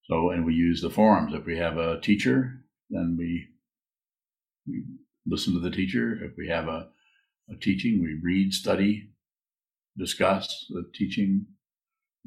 So, 0.04 0.30
and 0.30 0.46
we 0.46 0.54
use 0.54 0.80
the 0.80 0.90
forums. 0.90 1.34
If 1.34 1.44
we 1.44 1.58
have 1.58 1.76
a 1.76 2.00
teacher, 2.00 2.64
then 2.90 3.16
we 3.18 3.48
we 4.66 4.84
listen 5.26 5.54
to 5.54 5.60
the 5.60 5.74
teacher. 5.74 6.18
If 6.22 6.32
we 6.36 6.48
have 6.48 6.68
a, 6.68 6.88
a 7.50 7.56
teaching, 7.60 8.02
we 8.02 8.18
read, 8.22 8.52
study, 8.52 9.10
discuss 9.96 10.66
the 10.70 10.84
teaching 10.94 11.46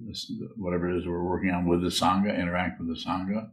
this, 0.07 0.31
whatever 0.57 0.89
it 0.89 0.97
is 0.99 1.07
we're 1.07 1.23
working 1.23 1.51
on 1.51 1.65
with 1.67 1.81
the 1.81 1.89
Sangha, 1.89 2.37
interact 2.37 2.79
with 2.79 2.87
the 2.87 3.01
Sangha, 3.01 3.49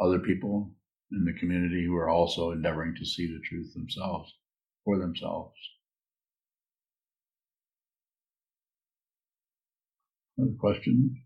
other 0.00 0.18
people 0.18 0.74
in 1.12 1.24
the 1.24 1.38
community 1.38 1.84
who 1.86 1.96
are 1.96 2.08
also 2.08 2.50
endeavoring 2.50 2.94
to 2.96 3.04
see 3.04 3.26
the 3.26 3.40
truth 3.44 3.72
themselves, 3.74 4.32
for 4.84 4.98
themselves. 4.98 5.54
Another 10.36 10.54
question? 10.58 11.22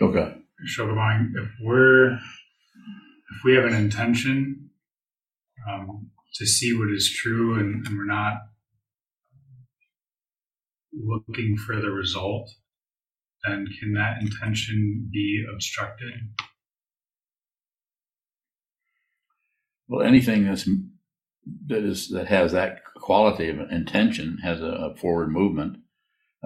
Shoka. 0.00 0.38
Shokabang, 0.68 1.30
if 1.34 1.48
we're 1.62 2.12
if 2.14 3.44
we 3.44 3.54
have 3.54 3.64
an 3.64 3.74
intention 3.74 4.70
um, 5.68 6.10
to 6.34 6.46
see 6.46 6.76
what 6.76 6.90
is 6.90 7.10
true 7.10 7.58
and, 7.58 7.86
and 7.86 7.96
we're 7.96 8.04
not 8.04 8.34
looking 10.92 11.56
for 11.56 11.80
the 11.80 11.90
result, 11.90 12.50
then 13.44 13.66
can 13.80 13.94
that 13.94 14.20
intention 14.20 15.08
be 15.12 15.44
obstructed? 15.52 16.12
Well, 19.88 20.06
anything 20.06 20.44
that's 20.44 20.68
that 21.66 21.84
is 21.84 22.08
that 22.10 22.28
has 22.28 22.52
that 22.52 22.84
quality 22.96 23.48
of 23.48 23.58
intention 23.70 24.38
has 24.42 24.60
a, 24.60 24.66
a 24.66 24.96
forward 24.96 25.30
movement 25.30 25.78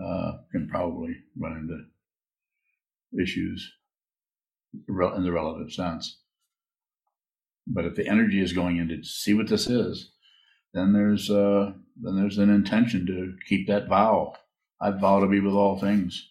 uh, 0.02 0.32
can 0.52 0.68
probably 0.68 1.14
run 1.38 1.52
into 1.52 3.22
issues 3.22 3.72
in 4.88 5.22
the 5.22 5.32
relative 5.32 5.72
sense. 5.72 6.20
But 7.66 7.84
if 7.84 7.94
the 7.94 8.08
energy 8.08 8.40
is 8.40 8.52
going 8.52 8.78
into 8.78 9.04
see 9.04 9.34
what 9.34 9.48
this 9.48 9.68
is, 9.68 10.12
then 10.72 10.92
there's 10.92 11.30
uh, 11.30 11.72
then 12.00 12.16
there's 12.16 12.38
an 12.38 12.50
intention 12.50 13.06
to 13.06 13.36
keep 13.48 13.66
that 13.68 13.88
vow. 13.88 14.34
I 14.80 14.90
vow 14.90 15.20
to 15.20 15.26
be 15.26 15.40
with 15.40 15.54
all 15.54 15.78
things 15.78 16.30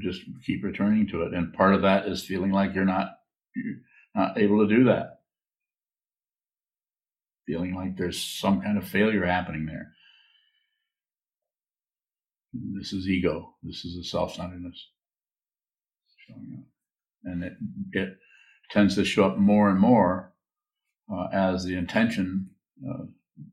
just 0.00 0.22
keep 0.44 0.64
returning 0.64 1.06
to 1.08 1.22
it. 1.22 1.34
And 1.34 1.52
part 1.52 1.74
of 1.74 1.82
that 1.82 2.06
is 2.06 2.24
feeling 2.24 2.52
like 2.52 2.74
you're 2.74 2.84
not 2.84 3.18
you're 3.54 3.76
not 4.14 4.38
able 4.38 4.66
to 4.66 4.74
do 4.74 4.84
that. 4.84 5.20
Feeling 7.46 7.74
like 7.74 7.96
there's 7.96 8.22
some 8.22 8.60
kind 8.60 8.76
of 8.76 8.86
failure 8.86 9.24
happening 9.24 9.66
there. 9.66 9.92
This 12.52 12.92
is 12.92 13.08
ego. 13.08 13.54
This 13.62 13.84
is 13.84 13.96
a 13.96 14.04
self-centeredness 14.04 14.88
showing 16.26 16.58
up, 16.58 16.64
and 17.24 17.44
it 17.44 17.52
it 17.92 18.16
tends 18.70 18.94
to 18.94 19.04
show 19.04 19.24
up 19.24 19.38
more 19.38 19.70
and 19.70 19.78
more 19.78 20.32
uh, 21.12 21.28
as 21.32 21.64
the 21.64 21.76
intention 21.76 22.50
uh, 22.88 23.04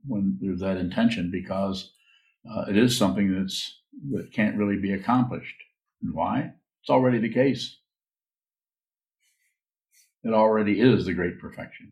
when 0.05 0.37
there's 0.41 0.59
that 0.61 0.77
intention 0.77 1.29
because 1.31 1.93
uh, 2.49 2.65
it 2.69 2.77
is 2.77 2.97
something 2.97 3.33
that's 3.33 3.81
that 4.11 4.31
can't 4.33 4.57
really 4.57 4.77
be 4.77 4.93
accomplished 4.93 5.55
and 6.05 6.13
why? 6.13 6.51
It's 6.81 6.89
already 6.89 7.19
the 7.19 7.33
case. 7.33 7.79
It 10.23 10.33
already 10.33 10.79
is 10.79 11.05
the 11.05 11.13
great 11.13 11.39
perfection. 11.39 11.91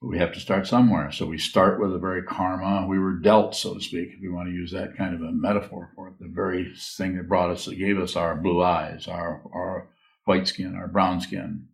But 0.00 0.08
we 0.08 0.18
have 0.18 0.32
to 0.32 0.40
start 0.40 0.66
somewhere. 0.66 1.12
So 1.12 1.26
we 1.26 1.38
start 1.38 1.80
with 1.80 1.92
the 1.92 1.98
very 1.98 2.22
karma 2.22 2.86
we 2.88 2.98
were 2.98 3.18
dealt, 3.18 3.54
so 3.54 3.74
to 3.74 3.80
speak, 3.80 4.08
if 4.12 4.20
we 4.20 4.28
want 4.28 4.48
to 4.48 4.54
use 4.54 4.72
that 4.72 4.96
kind 4.96 5.14
of 5.14 5.22
a 5.22 5.32
metaphor 5.32 5.90
for 5.94 6.08
it. 6.08 6.14
The 6.18 6.32
very 6.32 6.74
thing 6.96 7.16
that 7.16 7.28
brought 7.28 7.50
us, 7.50 7.64
that 7.66 7.76
gave 7.76 7.98
us 7.98 8.16
our 8.16 8.36
blue 8.36 8.62
eyes, 8.62 9.08
our, 9.08 9.42
our 9.52 9.90
white 10.24 10.48
skin, 10.48 10.74
our 10.74 10.88
brown 10.88 11.20
skin, 11.20 11.68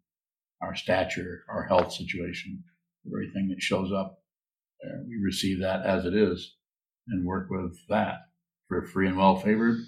our 0.63 0.75
stature, 0.75 1.45
our 1.49 1.65
health 1.65 1.93
situation, 1.93 2.63
the 3.05 3.11
very 3.11 3.31
thing 3.31 3.49
that 3.49 3.63
shows 3.63 3.93
up. 3.93 4.23
We 5.07 5.17
receive 5.23 5.61
that 5.61 5.85
as 5.85 6.05
it 6.05 6.15
is 6.15 6.55
and 7.09 7.27
work 7.27 7.49
with 7.51 7.77
that. 7.89 8.21
We're 8.69 8.87
free 8.87 9.09
and 9.09 9.17
well 9.17 9.37
favored, 9.37 9.79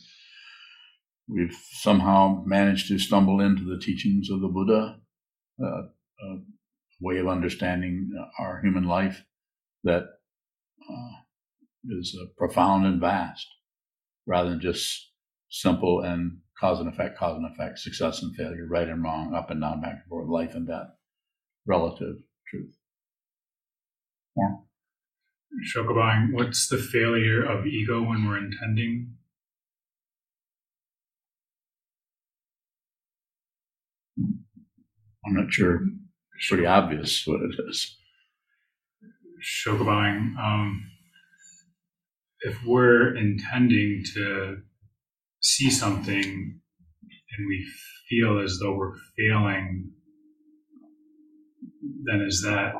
we've 1.28 1.56
somehow 1.72 2.42
managed 2.46 2.88
to 2.88 2.98
stumble 2.98 3.40
into 3.40 3.64
the 3.64 3.78
teachings 3.78 4.28
of 4.30 4.40
the 4.40 4.48
Buddha, 4.48 4.96
uh, 5.62 5.82
a 6.22 6.38
way 7.00 7.18
of 7.18 7.28
understanding 7.28 8.10
our 8.38 8.60
human 8.62 8.84
life 8.84 9.24
that 9.84 10.04
uh, 10.90 11.12
is 11.90 12.16
uh, 12.20 12.26
profound 12.36 12.86
and 12.86 13.00
vast, 13.00 13.46
rather 14.26 14.50
than 14.50 14.60
just 14.60 15.10
simple 15.50 16.00
and 16.00 16.38
cause 16.58 16.80
and 16.80 16.88
effect, 16.88 17.18
cause 17.18 17.36
and 17.36 17.46
effect, 17.46 17.78
success 17.78 18.22
and 18.22 18.34
failure, 18.36 18.66
right 18.68 18.88
and 18.88 19.02
wrong, 19.02 19.34
up 19.34 19.50
and 19.50 19.60
down, 19.60 19.80
back 19.80 19.92
and 19.92 20.08
forth, 20.08 20.28
life 20.28 20.54
and 20.54 20.68
death, 20.68 20.88
relative 21.66 22.16
truth. 22.48 22.74
Yeah. 24.36 24.56
Shokabang, 25.74 26.32
what's 26.32 26.68
the 26.68 26.78
failure 26.78 27.44
of 27.44 27.66
ego 27.66 28.02
when 28.02 28.26
we're 28.26 28.38
intending 28.38 29.14
I'm 35.24 35.34
not 35.34 35.52
sure. 35.52 35.80
It's 36.36 36.48
pretty 36.48 36.66
obvious 36.66 37.24
what 37.26 37.40
it 37.42 37.54
is. 37.68 37.96
Shokabang, 39.42 40.36
um, 40.38 40.84
if 42.40 42.56
we're 42.64 43.16
intending 43.16 44.02
to 44.14 44.58
see 45.40 45.70
something 45.70 46.22
and 46.22 47.48
we 47.48 47.66
feel 48.08 48.40
as 48.40 48.58
though 48.60 48.74
we're 48.74 48.96
failing, 49.16 49.90
then 52.04 52.20
is 52.20 52.42
that 52.42 52.74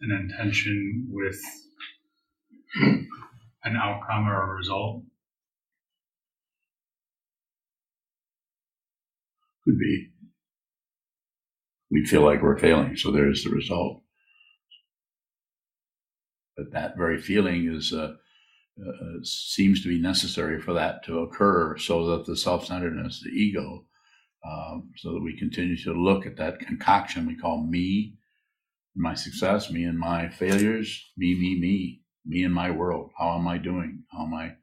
an 0.00 0.10
intention 0.10 1.08
with 1.10 1.40
an 3.64 3.76
outcome 3.76 4.28
or 4.28 4.42
a 4.42 4.56
result? 4.56 5.02
Could 9.64 9.78
be 9.78 10.11
we 11.92 12.06
feel 12.06 12.22
like 12.22 12.42
we're 12.42 12.58
failing. 12.58 12.96
So 12.96 13.10
there's 13.10 13.44
the 13.44 13.50
result. 13.50 14.02
But 16.56 16.72
that 16.72 16.96
very 16.96 17.20
feeling 17.20 17.70
is 17.70 17.92
uh, 17.92 18.14
uh, 18.80 19.18
seems 19.22 19.82
to 19.82 19.88
be 19.88 20.00
necessary 20.00 20.60
for 20.60 20.72
that 20.72 21.04
to 21.04 21.20
occur, 21.20 21.76
so 21.76 22.06
that 22.06 22.26
the 22.26 22.36
self-centeredness, 22.36 23.22
the 23.22 23.30
ego, 23.30 23.84
um, 24.44 24.90
so 24.96 25.12
that 25.12 25.22
we 25.22 25.38
continue 25.38 25.76
to 25.76 25.92
look 25.92 26.26
at 26.26 26.36
that 26.36 26.60
concoction 26.60 27.26
we 27.26 27.36
call 27.36 27.66
me, 27.66 28.16
my 28.96 29.14
success, 29.14 29.70
me 29.70 29.84
and 29.84 29.98
my 29.98 30.28
failures, 30.30 31.12
me, 31.16 31.34
me, 31.34 31.60
me, 31.60 32.00
me 32.24 32.44
and 32.44 32.54
my 32.54 32.70
world. 32.70 33.10
How 33.18 33.36
am 33.38 33.46
I 33.46 33.58
doing? 33.58 34.04
How 34.10 34.24
am 34.24 34.34
I? 34.34 34.54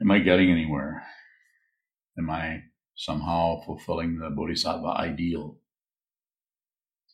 Am 0.00 0.10
I 0.10 0.18
getting 0.18 0.50
anywhere? 0.50 1.02
Am 2.18 2.30
I 2.30 2.62
somehow 2.94 3.60
fulfilling 3.66 4.18
the 4.18 4.30
bodhisattva 4.30 4.88
ideal? 4.88 5.58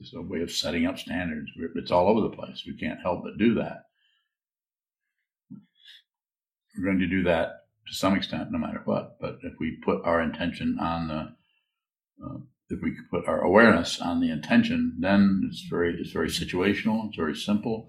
Just 0.01 0.15
a 0.15 0.21
way 0.21 0.41
of 0.41 0.51
setting 0.51 0.87
up 0.87 0.99
standards. 0.99 1.51
It's 1.75 1.91
all 1.91 2.09
over 2.09 2.21
the 2.21 2.37
place. 2.37 2.65
We 2.67 2.77
can't 2.77 3.01
help 3.01 3.25
but 3.25 3.39
do 3.39 3.55
that. 3.55 3.85
We're 6.77 6.85
going 6.85 6.99
to 6.99 7.07
do 7.07 7.23
that 7.25 7.67
to 7.89 7.95
some 7.95 8.15
extent, 8.15 8.51
no 8.51 8.59
matter 8.59 8.83
what. 8.85 9.17
But 9.21 9.39
if 9.43 9.55
we 9.59 9.79
put 9.83 10.05
our 10.05 10.21
intention 10.21 10.79
on 10.79 11.09
the, 11.09 12.25
uh, 12.25 12.39
if 12.69 12.83
we 12.83 12.97
put 13.11 13.27
our 13.27 13.41
awareness 13.41 14.01
on 14.01 14.21
the 14.21 14.31
intention, 14.31 14.97
then 15.01 15.43
it's 15.49 15.63
very, 15.71 15.97
it's 15.99 16.11
very 16.11 16.29
situational. 16.29 17.07
It's 17.09 17.17
very 17.17 17.35
simple. 17.35 17.89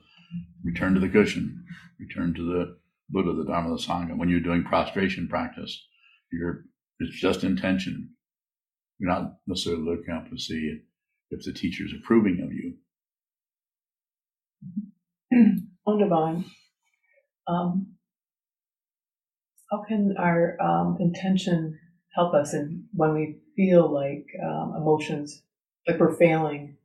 Return 0.64 0.94
to 0.94 1.00
the 1.00 1.10
cushion. 1.10 1.66
Return 2.00 2.34
to 2.36 2.44
the 2.44 2.78
Buddha, 3.10 3.34
the 3.34 3.46
Dharma, 3.46 3.70
the 3.70 3.82
Sangha. 3.82 4.18
When 4.18 4.30
you're 4.30 4.40
doing 4.40 4.64
prostration 4.64 5.28
practice, 5.28 5.86
you're 6.32 6.64
it's 7.00 7.16
just 7.16 7.44
intention. 7.44 8.12
You're 8.98 9.12
not 9.12 9.38
necessarily 9.46 9.84
looking 9.84 10.14
up 10.14 10.30
to 10.30 10.38
see 10.38 10.80
if 11.32 11.44
the 11.44 11.54
teacher's 11.54 11.94
approving 11.94 12.42
of 12.42 12.52
you. 12.54 12.76
On 15.86 16.00
divine, 16.00 16.46
um, 17.48 17.96
how 19.72 19.84
can 19.88 20.16
our 20.18 20.58
um, 20.62 20.98
intention 21.00 21.80
help 22.14 22.34
us 22.34 22.54
in 22.54 22.86
when 22.94 23.14
we 23.14 23.38
feel 23.56 23.92
like 23.92 24.26
um, 24.44 24.74
emotions, 24.78 25.44
like 25.88 26.00
we're 26.00 26.16
failing 26.16 26.78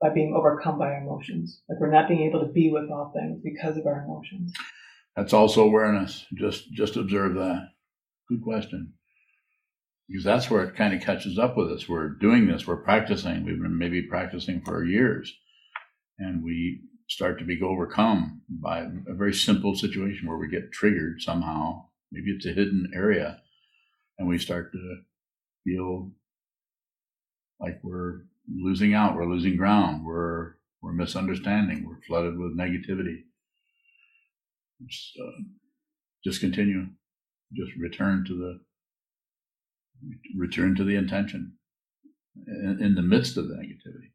by 0.00 0.10
being 0.10 0.34
overcome 0.36 0.78
by 0.78 0.86
our 0.86 1.02
emotions, 1.02 1.62
like 1.68 1.80
we're 1.80 1.90
not 1.90 2.08
being 2.08 2.22
able 2.22 2.40
to 2.40 2.52
be 2.52 2.70
with 2.70 2.90
all 2.90 3.12
things 3.14 3.40
because 3.42 3.76
of 3.76 3.86
our 3.86 4.04
emotions? 4.04 4.52
That's 5.16 5.32
also 5.32 5.64
awareness. 5.64 6.24
Just 6.34 6.70
just 6.72 6.96
observe 6.96 7.34
that. 7.34 7.70
Good 8.28 8.42
question. 8.42 8.92
Because 10.08 10.24
that's 10.24 10.50
where 10.50 10.64
it 10.64 10.76
kind 10.76 10.94
of 10.94 11.02
catches 11.02 11.38
up 11.38 11.56
with 11.56 11.70
us. 11.70 11.88
We're 11.88 12.08
doing 12.08 12.46
this, 12.46 12.66
we're 12.66 12.82
practicing, 12.82 13.44
we've 13.44 13.60
been 13.60 13.78
maybe 13.78 14.02
practicing 14.02 14.62
for 14.62 14.84
years, 14.84 15.32
and 16.18 16.42
we 16.42 16.80
start 17.08 17.38
to 17.38 17.44
be 17.44 17.60
overcome 17.62 18.42
by 18.48 18.80
a 18.80 19.14
very 19.14 19.34
simple 19.34 19.74
situation 19.74 20.26
where 20.26 20.38
we 20.38 20.48
get 20.48 20.72
triggered 20.72 21.20
somehow. 21.20 21.84
Maybe 22.10 22.30
it's 22.30 22.46
a 22.46 22.52
hidden 22.52 22.90
area, 22.94 23.40
and 24.18 24.28
we 24.28 24.38
start 24.38 24.72
to 24.72 24.96
feel 25.64 26.12
like 27.60 27.80
we're 27.82 28.22
losing 28.50 28.94
out, 28.94 29.14
we're 29.14 29.26
losing 29.26 29.56
ground, 29.56 30.06
we're 30.06 30.54
we're 30.80 30.92
misunderstanding, 30.92 31.84
we're 31.86 32.00
flooded 32.06 32.38
with 32.38 32.56
negativity. 32.56 33.24
Just, 34.86 35.18
uh, 35.20 35.42
just 36.24 36.40
continue 36.40 36.86
just 37.54 37.72
return 37.78 38.24
to 38.26 38.34
the 38.34 38.60
return 40.36 40.74
to 40.76 40.84
the 40.84 40.96
intention 40.96 41.54
in, 42.46 42.94
the 42.94 43.02
midst 43.02 43.36
of 43.36 43.48
the 43.48 43.54
negativity 43.54 44.12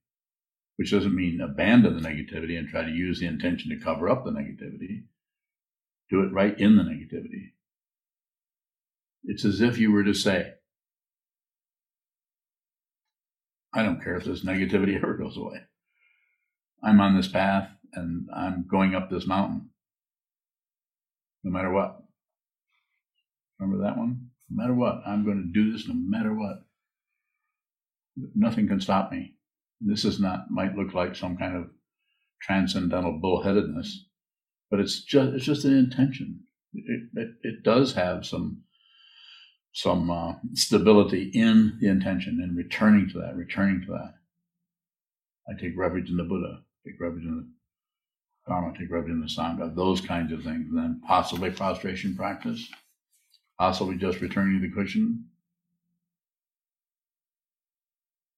which 0.75 0.91
doesn't 0.91 1.15
mean 1.15 1.39
abandon 1.41 1.95
the 1.95 2.07
negativity 2.07 2.57
and 2.57 2.67
try 2.67 2.83
to 2.83 2.91
use 2.91 3.19
the 3.19 3.27
intention 3.27 3.69
to 3.69 3.83
cover 3.83 4.09
up 4.09 4.25
the 4.25 4.31
negativity. 4.31 5.03
Do 6.09 6.21
it 6.21 6.33
right 6.33 6.57
in 6.59 6.75
the 6.75 6.83
negativity. 6.83 7.51
It's 9.23 9.45
as 9.45 9.61
if 9.61 9.77
you 9.77 9.91
were 9.91 10.03
to 10.03 10.13
say 10.13 10.53
i 13.75 13.81
don't 13.81 14.03
care 14.03 14.15
if 14.17 14.25
this 14.25 14.45
negativity 14.45 14.95
ever 15.01 15.15
goes 15.15 15.37
away. 15.37 15.61
I'm 16.83 16.99
on 16.99 17.15
this 17.15 17.27
path 17.27 17.69
and 17.93 18.27
i'm 18.35 18.65
going 18.69 18.95
up 18.95 19.09
this 19.09 19.25
mountain. 19.25 19.69
No 21.43 21.51
matter 21.51 21.71
what. 21.71 22.01
Remember 23.59 23.83
that 23.83 23.97
one? 23.97 24.29
No 24.49 24.61
matter 24.61 24.73
what, 24.73 25.01
I'm 25.05 25.25
going 25.25 25.37
to 25.37 25.59
do 25.59 25.71
this 25.71 25.87
no 25.87 25.93
matter 25.95 26.33
what. 26.33 26.63
Nothing 28.35 28.67
can 28.67 28.79
stop 28.79 29.11
me. 29.11 29.35
This 29.81 30.05
is 30.05 30.19
not, 30.19 30.51
might 30.51 30.75
look 30.75 30.93
like 30.93 31.15
some 31.15 31.37
kind 31.37 31.55
of 31.55 31.69
transcendental 32.41 33.19
bullheadedness, 33.23 33.87
but 34.69 34.79
it's 34.79 35.03
just, 35.03 35.33
it's 35.33 35.45
just 35.45 35.65
an 35.65 35.77
intention. 35.77 36.41
It, 36.73 37.09
it, 37.15 37.29
it 37.41 37.63
does 37.63 37.93
have 37.93 38.25
some, 38.25 38.63
some 39.73 40.09
uh, 40.09 40.33
stability 40.53 41.31
in 41.33 41.77
the 41.79 41.87
intention 41.87 42.39
and 42.41 42.57
returning 42.57 43.09
to 43.09 43.19
that, 43.19 43.35
returning 43.35 43.81
to 43.85 43.91
that. 43.93 44.13
I 45.49 45.59
take 45.59 45.77
refuge 45.77 46.09
in 46.09 46.17
the 46.17 46.23
Buddha, 46.23 46.61
take 46.85 46.99
refuge 46.99 47.23
in 47.23 47.35
the 47.35 47.47
Dharma, 48.47 48.73
take 48.77 48.91
refuge 48.91 49.11
in 49.11 49.21
the 49.21 49.27
Sangha, 49.27 49.75
those 49.75 50.01
kinds 50.01 50.31
of 50.31 50.43
things. 50.43 50.67
And 50.69 50.77
then 50.77 51.01
possibly 51.07 51.49
prostration 51.49 52.15
practice 52.15 52.69
Ah, 53.59 53.69
Possibly 53.69 53.97
just 53.97 54.21
returning 54.21 54.61
to 54.61 54.67
the 54.67 54.73
cushion. 54.73 55.29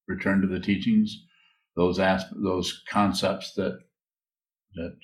Return 0.08 0.42
to 0.42 0.48
the 0.48 0.60
teachings, 0.60 1.26
those 1.76 2.00
asp- 2.00 2.34
those 2.36 2.84
concepts 2.90 3.54
that 3.54 3.80
that 4.76 4.98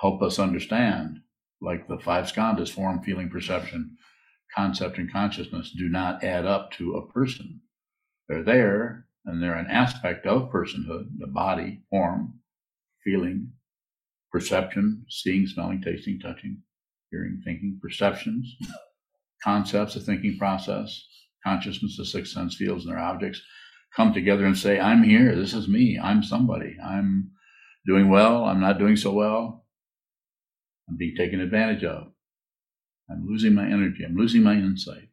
help 0.00 0.22
us 0.22 0.38
understand, 0.38 1.20
like 1.60 1.86
the 1.86 1.98
five 1.98 2.26
skandhas, 2.26 2.70
form, 2.72 3.02
feeling, 3.02 3.28
perception, 3.28 3.96
concept, 4.54 4.98
and 4.98 5.12
consciousness, 5.12 5.72
do 5.76 5.88
not 5.88 6.24
add 6.24 6.46
up 6.46 6.72
to 6.72 6.96
a 6.96 7.12
person. 7.12 7.60
They're 8.28 8.42
there, 8.42 9.06
and 9.24 9.42
they're 9.42 9.56
an 9.56 9.70
aspect 9.70 10.26
of 10.26 10.50
personhood, 10.50 11.18
the 11.18 11.26
body, 11.28 11.82
form, 11.90 12.40
feeling, 13.04 13.52
perception, 14.32 15.06
seeing, 15.08 15.46
smelling, 15.46 15.82
tasting, 15.82 16.18
touching, 16.18 16.62
hearing, 17.10 17.40
thinking, 17.44 17.78
perceptions, 17.82 18.56
concepts, 19.44 19.94
the 19.94 20.00
thinking 20.00 20.38
process, 20.38 21.06
consciousness, 21.44 21.98
the 21.98 22.04
six 22.04 22.32
sense 22.32 22.56
fields 22.56 22.84
and 22.84 22.92
their 22.92 23.02
objects 23.02 23.40
come 23.94 24.12
together 24.12 24.46
and 24.46 24.56
say, 24.56 24.80
I'm 24.80 25.04
here, 25.04 25.36
this 25.36 25.52
is 25.54 25.68
me, 25.68 25.98
I'm 26.02 26.22
somebody, 26.22 26.76
I'm 26.84 27.30
doing 27.86 28.08
well, 28.08 28.44
I'm 28.44 28.60
not 28.60 28.78
doing 28.78 28.96
so 28.96 29.12
well, 29.12 29.66
I'm 30.88 30.96
being 30.96 31.14
taken 31.14 31.40
advantage 31.40 31.84
of, 31.84 32.08
I'm 33.10 33.26
losing 33.28 33.54
my 33.54 33.66
energy, 33.66 34.04
I'm 34.04 34.16
losing 34.16 34.42
my 34.42 34.54
insight. 34.54 35.10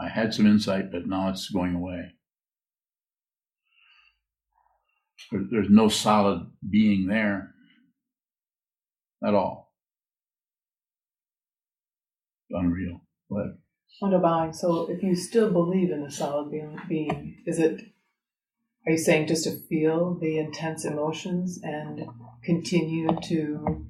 I 0.00 0.08
had 0.08 0.32
some 0.32 0.46
insight, 0.46 0.92
but 0.92 1.08
now 1.08 1.28
it's 1.30 1.50
going 1.50 1.74
away. 1.74 2.12
There's 5.32 5.68
no 5.68 5.88
solid 5.88 6.46
being 6.70 7.08
there 7.08 7.52
at 9.26 9.34
all 9.34 9.67
unreal. 12.50 13.00
But 13.30 13.58
Wonderbowing. 14.02 14.54
So, 14.54 14.88
if 14.90 15.02
you 15.02 15.16
still 15.16 15.50
believe 15.50 15.90
in 15.90 16.02
a 16.02 16.10
solid 16.10 16.50
being, 16.50 16.78
being, 16.88 17.42
is 17.46 17.58
it? 17.58 17.80
Are 18.86 18.92
you 18.92 18.98
saying 18.98 19.26
just 19.26 19.44
to 19.44 19.56
feel 19.68 20.18
the 20.20 20.38
intense 20.38 20.84
emotions 20.84 21.58
and 21.62 22.06
continue 22.44 23.08
to 23.24 23.86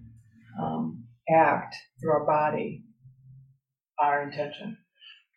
um, 0.61 1.05
act 1.29 1.77
through 2.01 2.12
our 2.12 2.27
body? 2.27 2.85
Our 4.01 4.23
intention. 4.23 4.79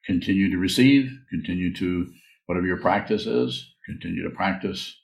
Continue 0.06 0.50
to 0.52 0.58
receive. 0.58 1.12
Continue 1.30 1.74
to 1.76 2.08
whatever 2.46 2.66
your 2.66 2.80
practice 2.80 3.26
is. 3.26 3.68
Continue 3.86 4.24
to 4.24 4.36
practice. 4.36 4.96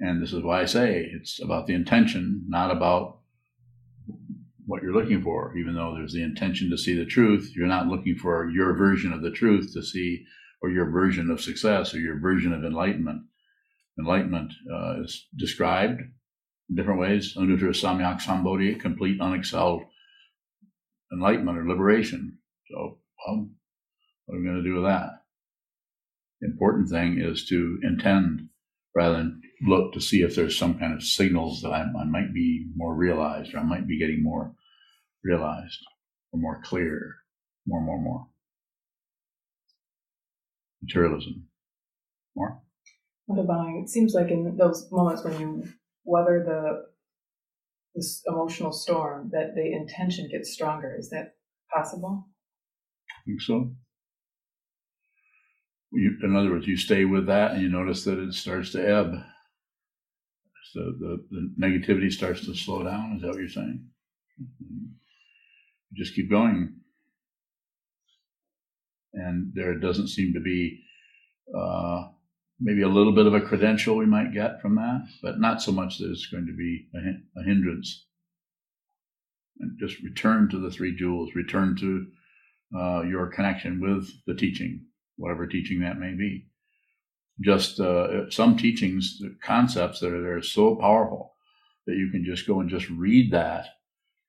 And 0.00 0.22
this 0.22 0.32
is 0.32 0.42
why 0.42 0.62
I 0.62 0.64
say 0.64 1.08
it's 1.12 1.40
about 1.42 1.66
the 1.66 1.74
intention, 1.74 2.44
not 2.48 2.70
about 2.70 3.17
what 4.68 4.82
you're 4.82 4.92
looking 4.92 5.22
for. 5.22 5.56
Even 5.56 5.74
though 5.74 5.94
there's 5.94 6.12
the 6.12 6.22
intention 6.22 6.68
to 6.70 6.76
see 6.76 6.94
the 6.94 7.06
truth, 7.06 7.52
you're 7.56 7.66
not 7.66 7.86
looking 7.86 8.14
for 8.14 8.50
your 8.50 8.74
version 8.74 9.14
of 9.14 9.22
the 9.22 9.30
truth 9.30 9.72
to 9.72 9.82
see, 9.82 10.24
or 10.60 10.68
your 10.70 10.90
version 10.90 11.30
of 11.30 11.40
success, 11.40 11.94
or 11.94 11.98
your 11.98 12.20
version 12.20 12.52
of 12.52 12.62
enlightenment. 12.62 13.22
Enlightenment 13.98 14.52
uh, 14.70 15.02
is 15.02 15.26
described 15.36 16.02
in 16.68 16.76
different 16.76 17.00
ways. 17.00 17.34
Anuttara 17.34 17.70
Samyak 17.70 18.20
Sambodhi, 18.20 18.78
complete 18.78 19.18
unexcelled 19.20 19.86
enlightenment 21.10 21.56
or 21.56 21.66
liberation. 21.66 22.36
So, 22.70 22.98
well, 23.26 23.48
what 24.26 24.34
are 24.34 24.38
we 24.38 24.44
going 24.44 24.62
to 24.62 24.62
do 24.62 24.74
with 24.74 24.84
that? 24.84 25.22
The 26.42 26.48
important 26.48 26.90
thing 26.90 27.18
is 27.18 27.46
to 27.46 27.78
intend 27.82 28.50
rather 28.98 29.18
than 29.18 29.40
look 29.62 29.92
to 29.92 30.00
see 30.00 30.22
if 30.22 30.34
there's 30.34 30.58
some 30.58 30.76
kind 30.76 30.92
of 30.92 31.04
signals 31.04 31.62
that 31.62 31.70
I, 31.70 31.82
I 31.82 32.04
might 32.04 32.34
be 32.34 32.66
more 32.74 32.96
realized 32.96 33.54
or 33.54 33.60
I 33.60 33.62
might 33.62 33.86
be 33.86 33.96
getting 33.96 34.24
more 34.24 34.52
realized 35.22 35.78
or 36.32 36.40
more 36.40 36.60
clear, 36.64 37.14
more, 37.64 37.80
more, 37.80 38.00
more. 38.00 38.26
Materialism. 40.82 41.46
More? 42.34 42.60
What 43.26 43.38
about 43.38 43.68
it 43.68 43.88
seems 43.88 44.14
like 44.14 44.32
in 44.32 44.56
those 44.56 44.88
moments 44.90 45.22
when 45.22 45.38
you 45.40 45.68
weather 46.04 46.42
the 46.44 46.88
this 47.94 48.22
emotional 48.26 48.72
storm 48.72 49.30
that 49.32 49.54
the 49.54 49.72
intention 49.72 50.28
gets 50.30 50.52
stronger. 50.52 50.96
Is 50.98 51.10
that 51.10 51.34
possible? 51.72 52.26
I 53.10 53.20
think 53.26 53.40
so. 53.42 53.72
You, 55.92 56.16
in 56.22 56.36
other 56.36 56.50
words, 56.50 56.66
you 56.66 56.76
stay 56.76 57.04
with 57.04 57.26
that 57.26 57.52
and 57.52 57.62
you 57.62 57.68
notice 57.68 58.04
that 58.04 58.18
it 58.18 58.34
starts 58.34 58.72
to 58.72 58.86
ebb. 58.86 59.14
So 60.72 60.80
the, 60.98 61.24
the 61.30 61.54
negativity 61.60 62.12
starts 62.12 62.44
to 62.44 62.54
slow 62.54 62.82
down. 62.82 63.14
Is 63.16 63.22
that 63.22 63.28
what 63.28 63.38
you're 63.38 63.48
saying? 63.48 63.86
You 64.38 66.04
just 66.04 66.14
keep 66.14 66.30
going. 66.30 66.74
And 69.14 69.52
there 69.54 69.74
doesn't 69.78 70.08
seem 70.08 70.34
to 70.34 70.40
be 70.40 70.82
uh, 71.58 72.08
maybe 72.60 72.82
a 72.82 72.88
little 72.88 73.14
bit 73.14 73.26
of 73.26 73.34
a 73.34 73.40
credential 73.40 73.96
we 73.96 74.06
might 74.06 74.34
get 74.34 74.60
from 74.60 74.74
that, 74.76 75.06
but 75.22 75.40
not 75.40 75.62
so 75.62 75.72
much 75.72 75.98
that 75.98 76.10
it's 76.10 76.26
going 76.26 76.46
to 76.46 76.56
be 76.56 76.88
a, 76.94 77.40
a 77.40 77.44
hindrance. 77.44 78.06
And 79.60 79.78
just 79.80 80.02
return 80.02 80.48
to 80.50 80.58
the 80.58 80.70
three 80.70 80.94
jewels, 80.94 81.30
return 81.34 81.76
to 81.80 82.06
uh, 82.78 83.02
your 83.02 83.28
connection 83.28 83.80
with 83.80 84.08
the 84.26 84.34
teaching, 84.34 84.84
whatever 85.18 85.46
teaching 85.46 85.80
that 85.80 85.98
may 85.98 86.12
be. 86.12 86.46
Just 87.40 87.78
uh, 87.78 88.30
some 88.30 88.56
teachings, 88.56 89.20
concepts 89.42 90.00
that 90.00 90.12
are 90.12 90.22
there 90.22 90.38
are 90.38 90.42
so 90.42 90.76
powerful 90.76 91.34
that 91.86 91.96
you 91.96 92.10
can 92.10 92.24
just 92.24 92.46
go 92.46 92.60
and 92.60 92.70
just 92.70 92.88
read 92.90 93.32
that 93.32 93.66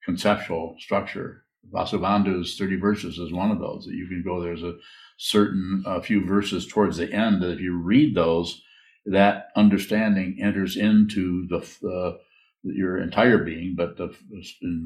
conceptual 0.04 0.75
structure. 0.80 1.43
Vasubandhu's 1.73 2.58
30 2.58 2.78
verses 2.78 3.17
is 3.17 3.34
one 3.34 3.52
of 3.52 3.60
those 3.60 3.86
that 3.86 3.95
you 3.95 4.08
can 4.08 4.23
go, 4.23 4.41
there's 4.41 4.63
a 4.63 4.75
certain 5.17 5.84
a 5.86 6.02
few 6.02 6.25
verses 6.25 6.65
towards 6.65 6.97
the 6.97 7.12
end 7.12 7.41
that 7.41 7.52
if 7.52 7.60
you 7.60 7.78
read 7.78 8.15
those, 8.15 8.62
that 9.06 9.47
understanding 9.56 10.38
enters 10.41 10.78
into 10.78 11.47
the, 11.47 11.60
the 11.82 12.19
your 12.63 13.02
entire 13.02 13.43
being, 13.43 13.75
but 13.75 13.97
the, 13.97 14.13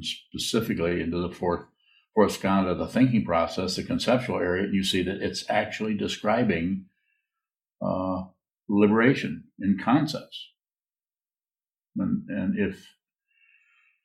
specifically 0.01 1.01
into 1.01 1.17
the 1.27 1.33
fourth 1.33 1.65
fourth 2.13 2.39
skandha, 2.39 2.77
the 2.77 2.87
thinking 2.87 3.25
process, 3.25 3.75
the 3.75 3.83
conceptual 3.83 4.37
area, 4.37 4.69
you 4.71 4.83
see 4.83 5.03
that 5.03 5.21
it's 5.21 5.45
actually 5.49 5.95
describing 5.95 6.85
uh, 7.81 8.23
liberation 8.69 9.45
in 9.59 9.79
concepts. 9.83 10.49
And, 11.97 12.27
and 12.29 12.57
if 12.57 12.87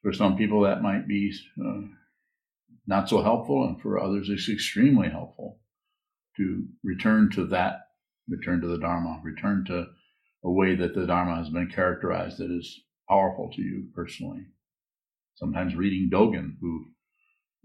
for 0.03 0.13
some 0.13 0.37
people 0.37 0.63
that 0.63 0.83
might 0.83 1.07
be 1.07 1.33
uh, 1.61 1.83
not 2.87 3.09
so 3.09 3.23
helpful, 3.23 3.65
and 3.65 3.81
for 3.81 3.99
others 3.99 4.29
it's 4.31 4.49
extremely 4.49 5.11
helpful 5.11 5.61
to 6.37 6.65
return 6.83 7.31
to 7.35 7.47
that, 7.47 7.81
return 8.29 8.61
to 8.61 8.69
the 8.69 8.79
Dharma, 8.79 9.21
return 9.23 9.65
to 9.67 9.87
a 10.45 10.51
way 10.51 10.75
that 10.77 10.95
the 10.95 11.07
Dharma 11.07 11.37
has 11.37 11.51
been 11.51 11.69
characterized 11.69 12.39
that 12.39 12.51
is 12.51 12.81
powerful 13.09 13.51
to 13.55 13.63
you 13.63 13.89
personally. 13.95 14.47
Sometimes 15.35 15.75
reading 15.75 16.11
Dogen, 16.13 16.57
who 16.61 16.87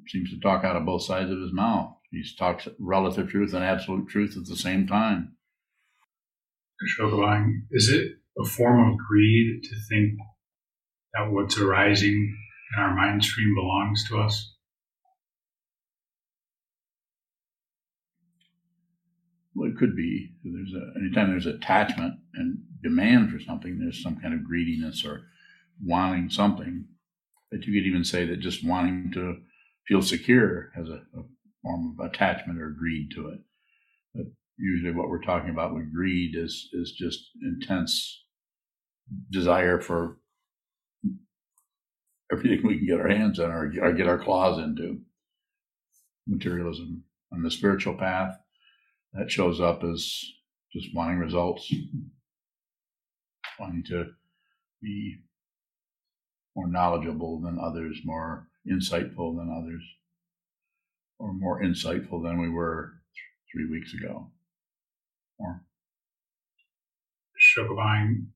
seems 0.08 0.30
to 0.32 0.39
talk 0.39 0.63
out 0.63 0.76
of 0.76 0.86
both 0.86 1.04
sides 1.04 1.32
of 1.32 1.39
his 1.39 1.54
mouth. 1.54 1.96
He 2.12 2.24
talks 2.38 2.68
relative 2.80 3.30
truth 3.30 3.54
and 3.54 3.63
absolute 3.63 4.08
truth 4.08 4.38
at 4.38 4.46
the 4.46 4.56
same 4.56 4.88
time. 4.88 5.36
Is 7.72 7.89
it 7.89 8.12
a 8.39 8.46
form 8.46 8.92
of 8.92 8.98
greed 8.98 9.63
to 9.63 9.76
think 9.89 10.20
that 11.13 11.32
what's 11.32 11.58
arising 11.58 12.36
in 12.76 12.84
our 12.84 12.96
mind 12.96 13.24
stream 13.24 13.56
belongs 13.56 14.08
to 14.10 14.20
us? 14.20 14.54
Well, 19.56 19.70
it 19.70 19.78
could 19.78 19.96
be. 19.96 20.32
There's 20.44 20.74
a, 20.74 21.00
anytime 21.00 21.30
there's 21.30 21.46
attachment 21.46 22.16
and 22.34 22.58
demand 22.82 23.32
for 23.32 23.39
something, 23.39 23.80
there's 23.80 24.02
some 24.02 24.20
kind 24.20 24.34
of 24.34 24.44
greediness 24.44 25.06
or 25.06 25.22
wanting 25.84 26.30
something. 26.30 26.86
But 27.52 27.66
you 27.66 27.74
could 27.74 27.88
even 27.88 28.04
say 28.04 28.26
that 28.26 28.39
just 28.39 28.66
wanting 28.66 29.12
to 29.13 29.38
feel 29.88 30.02
secure 30.02 30.72
has 30.76 30.89
a, 30.89 31.02
a 31.17 31.24
form 31.62 31.96
of 31.98 32.06
attachment 32.06 32.62
or 32.62 32.69
greed 32.69 33.10
to 33.15 33.30
it. 33.30 33.39
But 34.13 34.26
usually, 34.58 34.93
what 34.93 35.10
we're 35.10 35.22
talking 35.22 35.50
about 35.50 35.74
with 35.74 35.93
greed 35.93 36.36
is 36.36 36.69
is 36.74 36.91
just 36.91 37.30
intense 37.41 38.24
desire 39.30 39.80
for 39.80 40.17
everything 42.32 42.65
we 42.65 42.78
can 42.78 42.88
get 42.88 43.00
our 43.00 43.10
hands 43.10 43.39
on 43.39 43.52
or, 43.52 43.72
or 43.82 43.93
get 43.93 44.08
our 44.08 44.17
claws 44.17 44.60
into. 44.60 45.00
Materialism 46.26 47.04
on 47.34 47.43
the 47.43 47.52
spiritual 47.52 47.96
path 47.96 48.38
that 49.13 49.30
shows 49.30 49.60
up 49.60 49.84
as 49.84 50.24
just 50.72 50.96
wanting 50.96 51.19
results, 51.19 51.72
wanting 53.60 53.84
to 53.84 54.06
be 54.82 55.17
more 56.56 56.67
knowledgeable 56.67 57.41
than 57.41 57.60
others, 57.60 58.00
more 58.06 58.48
insightful 58.69 59.38
than 59.38 59.54
others, 59.56 59.84
or 61.19 61.34
more 61.34 61.62
insightful 61.62 62.23
than 62.23 62.41
we 62.41 62.49
were 62.49 62.93
three 63.52 63.69
weeks 63.69 63.93
ago. 63.93 64.32
More. 65.39 65.63
Shokabang, 67.39 68.28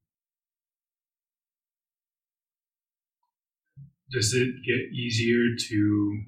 does 4.11 4.33
it 4.33 4.55
get 4.65 4.93
easier 4.93 5.55
to 5.69 6.23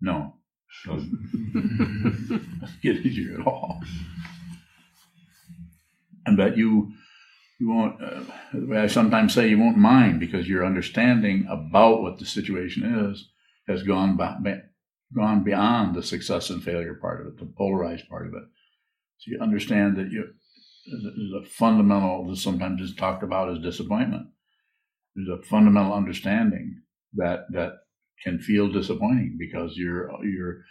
No, 0.00 0.34
doesn't 0.86 2.30
get 2.82 2.96
easier 2.96 3.40
at 3.40 3.46
all. 3.46 3.80
And 6.26 6.38
that 6.38 6.56
you 6.56 6.92
you 7.58 7.68
won't. 7.68 8.02
Uh, 8.02 8.20
the 8.52 8.66
way 8.66 8.78
I 8.78 8.86
sometimes 8.86 9.34
say, 9.34 9.48
you 9.48 9.58
won't 9.58 9.78
mind 9.78 10.20
because 10.20 10.48
your 10.48 10.64
understanding 10.64 11.46
about 11.48 12.02
what 12.02 12.18
the 12.18 12.26
situation 12.26 13.10
is 13.10 13.30
has 13.68 13.82
gone 13.82 14.16
by, 14.16 14.36
gone 15.14 15.42
beyond 15.42 15.94
the 15.94 16.02
success 16.02 16.50
and 16.50 16.62
failure 16.62 16.94
part 16.94 17.20
of 17.20 17.28
it, 17.28 17.38
the 17.38 17.52
polarized 17.56 18.08
part 18.08 18.26
of 18.26 18.34
it. 18.34 18.44
So 19.18 19.30
you 19.30 19.38
understand 19.40 19.96
that 19.96 20.10
you 20.10 20.24
there's 20.86 21.44
a 21.44 21.48
fundamental. 21.48 22.28
that 22.28 22.36
sometimes 22.36 22.80
is 22.80 22.94
talked 22.94 23.22
about 23.22 23.50
as 23.50 23.58
disappointment. 23.62 24.28
There's 25.14 25.40
a 25.40 25.42
fundamental 25.46 25.94
understanding 25.94 26.82
that 27.14 27.46
that 27.52 27.72
can 28.22 28.38
feel 28.38 28.70
disappointing 28.70 29.36
because 29.38 29.76
your 29.76 30.10
your 30.24 30.64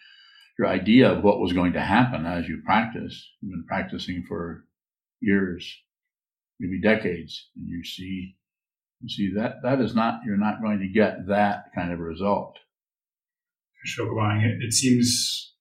your 0.58 0.68
idea 0.68 1.12
of 1.12 1.24
what 1.24 1.40
was 1.40 1.54
going 1.54 1.74
to 1.74 1.82
happen 1.82 2.26
as 2.26 2.48
you 2.48 2.62
practice, 2.66 3.30
you've 3.42 3.52
been 3.52 3.66
practicing 3.68 4.24
for 4.28 4.66
years, 5.20 5.76
maybe 6.60 6.82
decades, 6.82 7.50
and 7.56 7.68
you 7.68 7.84
see 7.84 8.36
you 9.02 9.10
see 9.10 9.34
that 9.36 9.56
that 9.64 9.82
is 9.82 9.94
not 9.94 10.22
you're 10.26 10.38
not 10.38 10.62
going 10.62 10.80
to 10.80 10.88
get 10.88 11.28
that 11.28 11.66
kind 11.76 11.92
of 11.92 12.00
result. 12.00 12.58
Shokabang, 13.86 14.44
it, 14.44 14.64
it 14.64 14.74
seems 14.74 15.54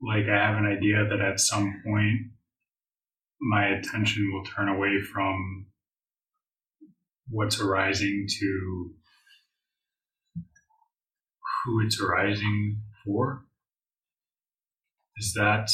like 0.00 0.26
I 0.28 0.46
have 0.46 0.56
an 0.56 0.66
idea 0.66 1.04
that 1.08 1.20
at 1.20 1.40
some 1.40 1.82
point 1.84 2.30
my 3.40 3.66
attention 3.66 4.30
will 4.32 4.44
turn 4.44 4.68
away 4.68 5.00
from 5.00 5.66
what's 7.28 7.60
arising 7.60 8.26
to 8.40 8.90
who 11.64 11.80
it's 11.80 12.00
arising 12.00 12.82
for? 13.04 13.44
Is 15.16 15.32
that 15.34 15.68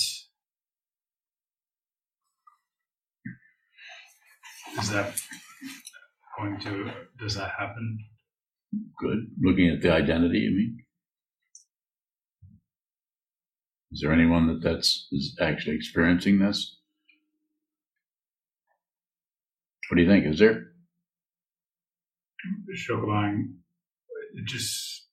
is 4.78 4.90
that 4.90 5.20
going 6.38 6.58
to 6.60 6.90
does 7.18 7.34
that 7.34 7.52
happen? 7.58 7.98
Good. 8.98 9.26
Looking 9.40 9.70
at 9.70 9.82
the 9.82 9.92
identity, 9.92 10.38
you 10.38 10.50
mean? 10.50 10.78
Is 13.92 14.00
there 14.00 14.12
anyone 14.12 14.46
that 14.46 14.62
that's 14.62 15.08
is 15.10 15.36
actually 15.40 15.74
experiencing 15.76 16.38
this? 16.38 16.78
What 19.88 19.96
do 19.96 20.02
you 20.02 20.08
think? 20.08 20.26
Is 20.26 20.38
there? 20.38 20.68
Shokabang, 22.88 23.54
it 24.34 24.46
just 24.46 25.08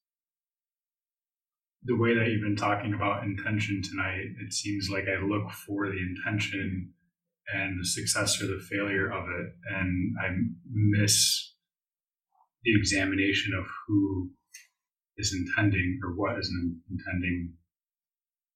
the 1.84 1.96
way 1.96 2.14
that 2.14 2.28
you've 2.28 2.44
been 2.44 2.56
talking 2.56 2.94
about 2.94 3.24
intention 3.24 3.82
tonight, 3.82 4.26
it 4.40 4.54
seems 4.54 4.90
like 4.90 5.06
I 5.08 5.24
look 5.24 5.52
for 5.52 5.88
the 5.88 5.98
intention 5.98 6.94
and 7.54 7.80
the 7.80 7.86
success 7.86 8.42
or 8.42 8.48
the 8.48 8.62
failure 8.70 9.12
of 9.12 9.24
it, 9.24 9.54
and 9.74 10.16
I 10.22 10.30
miss 10.72 11.54
the 12.64 12.76
examination 12.78 13.54
of 13.58 13.66
who 13.88 14.32
is 15.18 15.34
intending 15.34 16.00
or 16.04 16.16
what 16.16 16.38
is 16.38 16.52
intending. 16.90 17.54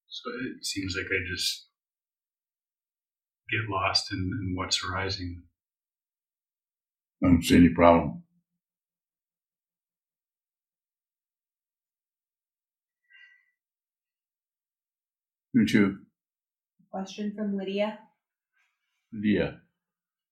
So 0.07 0.29
it 0.29 0.65
seems 0.65 0.95
like 0.97 1.07
I 1.07 1.19
just 1.33 1.67
get 3.49 3.69
lost 3.69 4.11
in, 4.11 4.19
in 4.19 4.53
what's 4.55 4.83
arising. 4.83 5.43
I 7.23 7.27
don't 7.27 7.43
see 7.43 7.55
any 7.55 7.69
problem. 7.69 8.23
You 15.53 15.67
too. 15.67 15.97
Question 16.91 17.33
from 17.35 17.57
Lydia. 17.57 17.99
Yeah. 19.11 19.51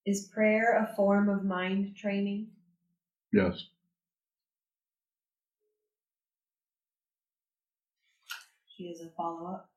Is 0.06 0.30
prayer 0.34 0.78
a 0.78 0.96
form 0.96 1.30
of 1.30 1.44
mind 1.44 1.96
training? 1.96 2.48
Yes. 3.34 3.64
She 8.76 8.88
has 8.90 9.02
a 9.02 9.10
follow 9.16 9.52
up. 9.54 9.70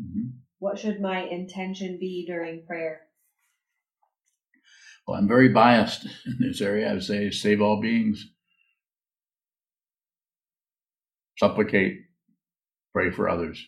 Mhm. 0.00 0.32
What 0.58 0.78
should 0.78 1.00
my 1.00 1.20
intention 1.22 1.98
be 1.98 2.26
during 2.26 2.66
prayer? 2.66 3.08
Well, 5.06 5.16
I'm 5.16 5.28
very 5.28 5.48
biased 5.48 6.04
in 6.26 6.38
this 6.40 6.60
area. 6.60 6.90
I 6.90 6.94
would 6.94 7.04
say 7.04 7.30
save 7.30 7.62
all 7.62 7.80
beings. 7.80 8.34
Supplicate, 11.38 12.06
pray 12.92 13.10
for 13.10 13.28
others. 13.28 13.64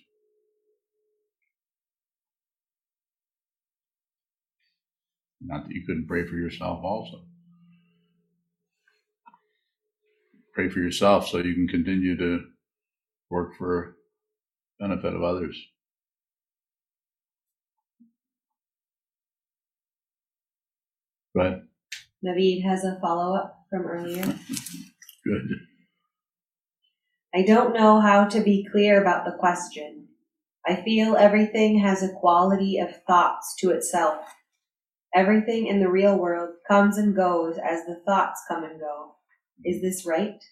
Not 5.41 5.67
that 5.67 5.75
you 5.75 5.85
couldn't 5.87 6.07
pray 6.07 6.25
for 6.27 6.37
yourself 6.37 6.81
also. 6.85 7.23
Pray 10.55 10.69
for 10.69 10.81
yourself 10.81 11.29
so 11.29 11.39
you 11.39 11.55
can 11.55 11.69
continue 11.69 12.17
to 12.17 12.41
work 13.31 13.53
for 13.57 13.97
benefit 14.79 15.15
of 15.15 15.23
others. 15.23 15.57
Go 21.35 21.43
ahead. 21.43 21.63
Naveed 22.25 22.65
has 22.65 22.85
a 22.85 22.99
follow 23.01 23.37
up 23.37 23.67
from 23.71 23.87
earlier. 23.87 24.25
Good. 25.25 25.49
I 27.35 27.43
don't 27.43 27.75
know 27.75 28.01
how 28.01 28.25
to 28.25 28.41
be 28.41 28.67
clear 28.71 29.01
about 29.01 29.25
the 29.25 29.37
question. 29.39 30.09
I 30.67 30.83
feel 30.83 31.17
everything 31.17 31.79
has 31.79 32.03
a 32.03 32.13
quality 32.13 32.79
of 32.79 33.03
thoughts 33.07 33.55
to 33.61 33.71
itself. 33.71 34.17
Everything 35.15 35.67
in 35.67 35.81
the 35.81 35.91
real 35.91 36.17
world 36.17 36.51
comes 36.69 36.97
and 36.97 37.17
goes 37.17 37.57
as 37.59 37.85
the 37.85 38.01
thoughts 38.07 38.43
come 38.49 38.65
and 38.65 38.79
go. 38.79 39.17
Is 39.65 39.83
this 39.83 40.07
right? 40.07 40.43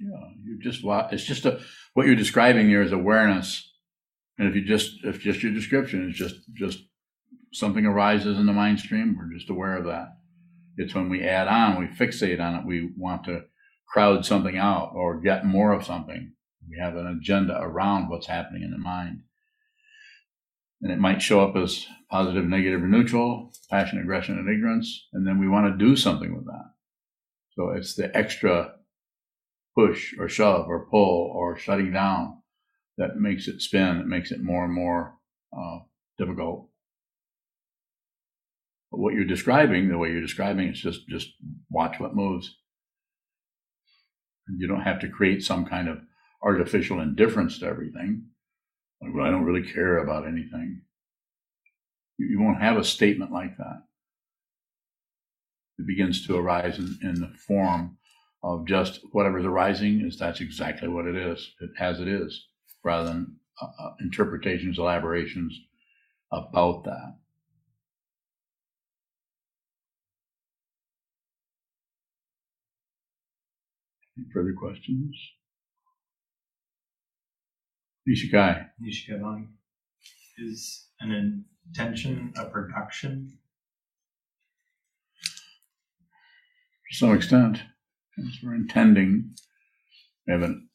Yeah, 0.00 0.28
you 0.42 0.58
just 0.60 0.82
It's 1.12 1.24
just 1.24 1.46
a 1.46 1.60
what 1.94 2.06
you're 2.06 2.16
describing 2.16 2.68
here 2.68 2.82
is 2.82 2.92
awareness, 2.92 3.70
and 4.38 4.48
if 4.48 4.56
you 4.56 4.64
just 4.64 5.04
if 5.04 5.20
just 5.20 5.42
your 5.42 5.52
description 5.52 6.08
is 6.08 6.16
just 6.16 6.36
just 6.54 6.80
something 7.52 7.86
arises 7.86 8.38
in 8.38 8.46
the 8.46 8.52
mind 8.52 8.80
stream, 8.80 9.16
we're 9.16 9.36
just 9.36 9.50
aware 9.50 9.76
of 9.76 9.84
that. 9.84 10.08
It's 10.76 10.94
when 10.94 11.08
we 11.08 11.22
add 11.22 11.48
on, 11.48 11.78
we 11.78 11.86
fixate 11.86 12.40
on 12.40 12.56
it, 12.56 12.66
we 12.66 12.90
want 12.96 13.24
to 13.24 13.44
crowd 13.86 14.24
something 14.24 14.56
out 14.56 14.92
or 14.94 15.20
get 15.20 15.44
more 15.44 15.72
of 15.72 15.84
something. 15.84 16.32
We 16.68 16.78
have 16.78 16.96
an 16.96 17.06
agenda 17.06 17.58
around 17.60 18.08
what's 18.08 18.26
happening 18.26 18.62
in 18.62 18.70
the 18.70 18.78
mind. 18.78 19.22
And 20.82 20.90
it 20.90 20.98
might 20.98 21.22
show 21.22 21.40
up 21.40 21.56
as 21.56 21.86
positive, 22.10 22.44
negative, 22.44 22.82
or 22.82 22.88
neutral, 22.88 23.52
passion, 23.70 24.00
aggression, 24.00 24.36
and 24.36 24.48
ignorance. 24.48 25.08
And 25.12 25.26
then 25.26 25.38
we 25.38 25.48
want 25.48 25.66
to 25.72 25.84
do 25.84 25.96
something 25.96 26.34
with 26.34 26.44
that. 26.46 26.72
So 27.52 27.70
it's 27.70 27.94
the 27.94 28.14
extra 28.16 28.74
push 29.76 30.14
or 30.18 30.28
shove 30.28 30.66
or 30.68 30.86
pull 30.90 31.32
or 31.34 31.56
shutting 31.56 31.92
down 31.92 32.42
that 32.98 33.16
makes 33.16 33.48
it 33.48 33.62
spin. 33.62 33.98
It 33.98 34.06
makes 34.06 34.32
it 34.32 34.42
more 34.42 34.64
and 34.64 34.74
more 34.74 35.14
uh, 35.56 35.78
difficult. 36.18 36.68
But 38.90 39.00
what 39.00 39.14
you're 39.14 39.24
describing, 39.24 39.88
the 39.88 39.98
way 39.98 40.10
you're 40.10 40.20
describing, 40.20 40.68
it's 40.68 40.80
just 40.80 41.08
just 41.08 41.30
watch 41.70 41.98
what 41.98 42.14
moves. 42.14 42.58
You 44.58 44.68
don't 44.68 44.82
have 44.82 45.00
to 45.00 45.08
create 45.08 45.42
some 45.42 45.64
kind 45.64 45.88
of 45.88 45.98
artificial 46.42 47.00
indifference 47.00 47.58
to 47.60 47.66
everything. 47.66 48.26
Like, 49.02 49.14
well, 49.14 49.26
I 49.26 49.30
don't 49.30 49.44
really 49.44 49.68
care 49.72 49.98
about 49.98 50.26
anything. 50.26 50.82
You, 52.18 52.26
you 52.28 52.40
won't 52.40 52.62
have 52.62 52.76
a 52.76 52.84
statement 52.84 53.32
like 53.32 53.56
that. 53.56 53.82
It 55.78 55.86
begins 55.86 56.26
to 56.26 56.36
arise 56.36 56.78
in, 56.78 56.98
in 57.02 57.20
the 57.20 57.32
form 57.46 57.98
of 58.44 58.66
just 58.66 59.00
whatever's 59.12 59.44
arising 59.44 60.02
is 60.06 60.18
that's 60.18 60.40
exactly 60.40 60.88
what 60.88 61.06
it 61.06 61.16
is, 61.16 61.52
it, 61.60 61.70
as 61.80 62.00
it 62.00 62.08
is, 62.08 62.46
rather 62.84 63.08
than 63.08 63.36
uh, 63.60 63.66
uh, 63.78 63.90
interpretations, 64.00 64.78
elaborations 64.78 65.58
about 66.32 66.84
that. 66.84 67.16
Any 74.16 74.26
further 74.32 74.52
questions? 74.52 75.16
Nishikai. 78.08 78.68
Nishikabani. 78.82 79.46
Is 80.38 80.88
an 81.00 81.44
intention 81.68 82.32
a 82.36 82.46
production? 82.46 83.38
to 86.92 86.98
some 86.98 87.14
extent. 87.14 87.62
Because 88.16 88.38
we're 88.42 88.54
intending, 88.54 89.34
we 90.26 90.32
have 90.34 90.42
an, 90.42 90.68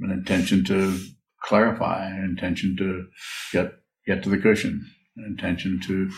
an 0.00 0.10
intention 0.10 0.64
to 0.66 0.98
clarify, 1.42 2.06
an 2.06 2.24
intention 2.24 2.76
to 2.76 3.06
get 3.52 3.72
get 4.06 4.22
to 4.22 4.28
the 4.28 4.38
cushion, 4.38 4.84
an 5.16 5.24
intention 5.24 5.80
to 5.86 6.10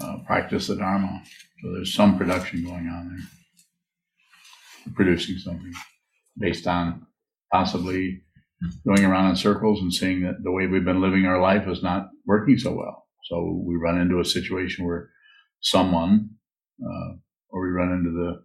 uh, 0.00 0.18
practice 0.26 0.68
the 0.68 0.76
Dharma. 0.76 1.22
So 1.62 1.72
there's 1.72 1.94
some 1.94 2.16
production 2.16 2.64
going 2.64 2.86
on 2.88 3.08
there, 3.08 3.26
We're 4.86 4.94
producing 4.94 5.38
something 5.38 5.72
based 6.38 6.66
on 6.68 7.06
possibly 7.52 8.22
going 8.86 9.04
around 9.04 9.30
in 9.30 9.36
circles 9.36 9.80
and 9.80 9.92
seeing 9.92 10.22
that 10.22 10.42
the 10.42 10.52
way 10.52 10.66
we've 10.66 10.84
been 10.84 11.00
living 11.00 11.26
our 11.26 11.40
life 11.40 11.66
is 11.68 11.82
not 11.82 12.08
working 12.26 12.58
so 12.58 12.72
well. 12.72 13.06
So 13.24 13.62
we 13.64 13.76
run 13.76 14.00
into 14.00 14.20
a 14.20 14.24
situation 14.24 14.86
where 14.86 15.10
someone, 15.60 16.30
uh, 16.82 17.14
or 17.50 17.62
we 17.62 17.70
run 17.70 17.92
into 17.92 18.10
the 18.10 18.44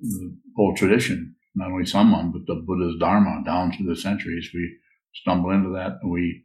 the 0.00 0.36
whole 0.56 0.74
tradition, 0.74 1.36
not 1.54 1.70
only 1.70 1.86
someone, 1.86 2.32
but 2.32 2.46
the 2.46 2.60
Buddha's 2.66 2.98
Dharma 2.98 3.42
down 3.44 3.72
through 3.72 3.86
the 3.86 4.00
centuries. 4.00 4.50
We 4.52 4.78
stumble 5.14 5.50
into 5.50 5.70
that 5.70 5.98
and 6.02 6.10
we 6.10 6.44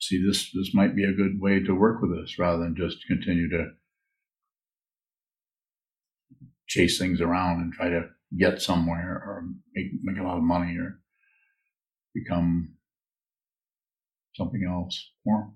see 0.00 0.24
this, 0.24 0.50
this 0.52 0.74
might 0.74 0.94
be 0.94 1.04
a 1.04 1.12
good 1.12 1.40
way 1.40 1.60
to 1.60 1.74
work 1.74 2.02
with 2.02 2.10
this 2.14 2.38
rather 2.38 2.62
than 2.62 2.76
just 2.76 2.98
continue 3.06 3.48
to 3.50 3.70
chase 6.66 6.98
things 6.98 7.20
around 7.20 7.60
and 7.60 7.72
try 7.72 7.88
to 7.88 8.08
get 8.36 8.60
somewhere 8.60 9.22
or 9.24 9.44
make, 9.74 9.86
make 10.02 10.18
a 10.18 10.26
lot 10.26 10.36
of 10.36 10.42
money 10.42 10.76
or 10.76 11.00
become 12.16 12.76
something 14.34 14.64
else 14.64 15.10
more. 15.24 15.52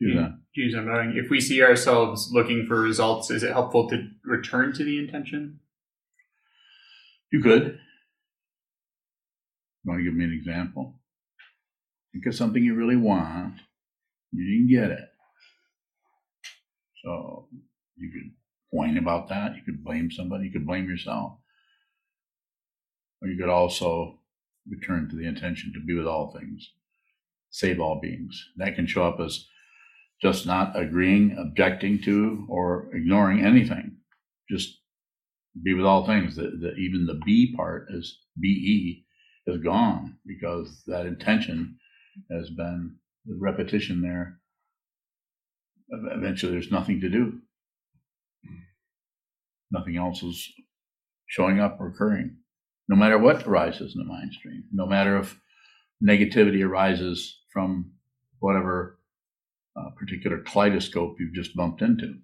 Do 0.00 0.14
that. 0.14 0.38
Geez, 0.54 0.74
I'm 0.74 0.86
wondering 0.86 1.16
if 1.16 1.30
we 1.30 1.40
see 1.40 1.62
ourselves 1.62 2.30
looking 2.30 2.66
for 2.66 2.80
results, 2.80 3.30
is 3.30 3.42
it 3.42 3.52
helpful 3.52 3.88
to 3.88 4.08
return 4.24 4.74
to 4.74 4.84
the 4.84 4.98
intention? 4.98 5.60
You 7.32 7.42
could. 7.42 7.78
You 9.82 9.90
want 9.90 10.00
to 10.00 10.04
give 10.04 10.14
me 10.14 10.24
an 10.24 10.32
example? 10.32 11.00
Think 12.12 12.26
of 12.26 12.34
something 12.34 12.62
you 12.62 12.74
really 12.74 12.96
want. 12.96 13.54
You 14.32 14.44
didn't 14.44 14.68
get 14.70 14.90
it. 14.90 15.08
So 17.04 17.48
you 17.96 18.10
could 18.10 18.32
whine 18.70 18.98
about 18.98 19.28
that. 19.30 19.54
You 19.56 19.62
could 19.64 19.82
blame 19.82 20.10
somebody. 20.10 20.44
You 20.46 20.52
could 20.52 20.66
blame 20.66 20.88
yourself. 20.88 21.38
Or 23.22 23.28
you 23.28 23.38
could 23.38 23.48
also 23.48 24.18
return 24.68 25.08
to 25.08 25.16
the 25.16 25.26
intention 25.26 25.72
to 25.72 25.80
be 25.80 25.94
with 25.94 26.06
all 26.06 26.32
things, 26.32 26.72
save 27.50 27.80
all 27.80 28.00
beings. 28.00 28.50
That 28.56 28.74
can 28.74 28.86
show 28.86 29.06
up 29.06 29.20
as 29.20 29.46
just 30.20 30.46
not 30.46 30.78
agreeing, 30.78 31.36
objecting 31.38 32.00
to, 32.02 32.46
or 32.48 32.88
ignoring 32.94 33.44
anything. 33.44 33.96
Just 34.50 34.78
be 35.62 35.74
with 35.74 35.86
all 35.86 36.06
things. 36.06 36.36
The, 36.36 36.52
the, 36.60 36.74
even 36.74 37.06
the 37.06 37.20
B 37.24 37.54
part 37.54 37.88
is 37.90 38.18
BE 38.40 39.04
is 39.46 39.62
gone 39.62 40.16
because 40.26 40.82
that 40.86 41.06
intention 41.06 41.78
has 42.30 42.50
been 42.50 42.96
the 43.26 43.36
repetition 43.38 44.02
there. 44.02 44.40
Eventually, 45.88 46.52
there's 46.52 46.72
nothing 46.72 47.00
to 47.00 47.08
do. 47.08 47.38
Hmm. 48.46 48.54
Nothing 49.70 49.96
else 49.96 50.22
is 50.22 50.52
showing 51.26 51.60
up 51.60 51.80
or 51.80 51.88
occurring, 51.88 52.36
no 52.88 52.96
matter 52.96 53.18
what 53.18 53.46
arises 53.46 53.94
in 53.94 53.98
the 53.98 54.08
mind 54.08 54.32
stream, 54.32 54.64
no 54.72 54.86
matter 54.86 55.18
if 55.18 55.38
negativity 56.02 56.64
arises 56.64 57.40
from 57.52 57.92
whatever 58.38 58.98
uh, 59.76 59.90
particular 59.98 60.38
kaleidoscope 60.38 61.16
you've 61.18 61.34
just 61.34 61.56
bumped 61.56 61.82
into. 61.82 62.14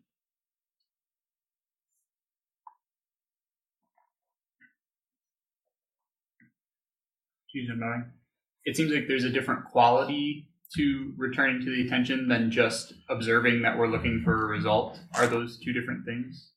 It 8.64 8.76
seems 8.76 8.92
like 8.92 9.08
there's 9.08 9.24
a 9.24 9.30
different 9.30 9.64
quality 9.66 10.48
to 10.76 11.12
returning 11.18 11.60
to 11.60 11.70
the 11.70 11.86
attention 11.86 12.28
than 12.28 12.50
just 12.50 12.94
observing 13.10 13.62
that 13.62 13.76
we're 13.76 13.88
looking 13.88 14.22
for 14.24 14.44
a 14.44 14.46
result. 14.46 14.98
Are 15.14 15.26
those 15.26 15.58
two 15.58 15.72
different 15.72 16.06
things? 16.06 16.52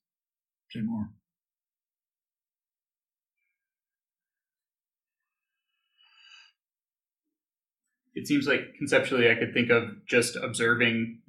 Say 0.70 0.80
more. 0.80 1.10
It 8.16 8.26
seems 8.26 8.48
like 8.48 8.74
conceptually 8.78 9.30
I 9.30 9.34
could 9.34 9.52
think 9.52 9.70
of 9.70 10.06
just 10.06 10.36
observing 10.36 11.20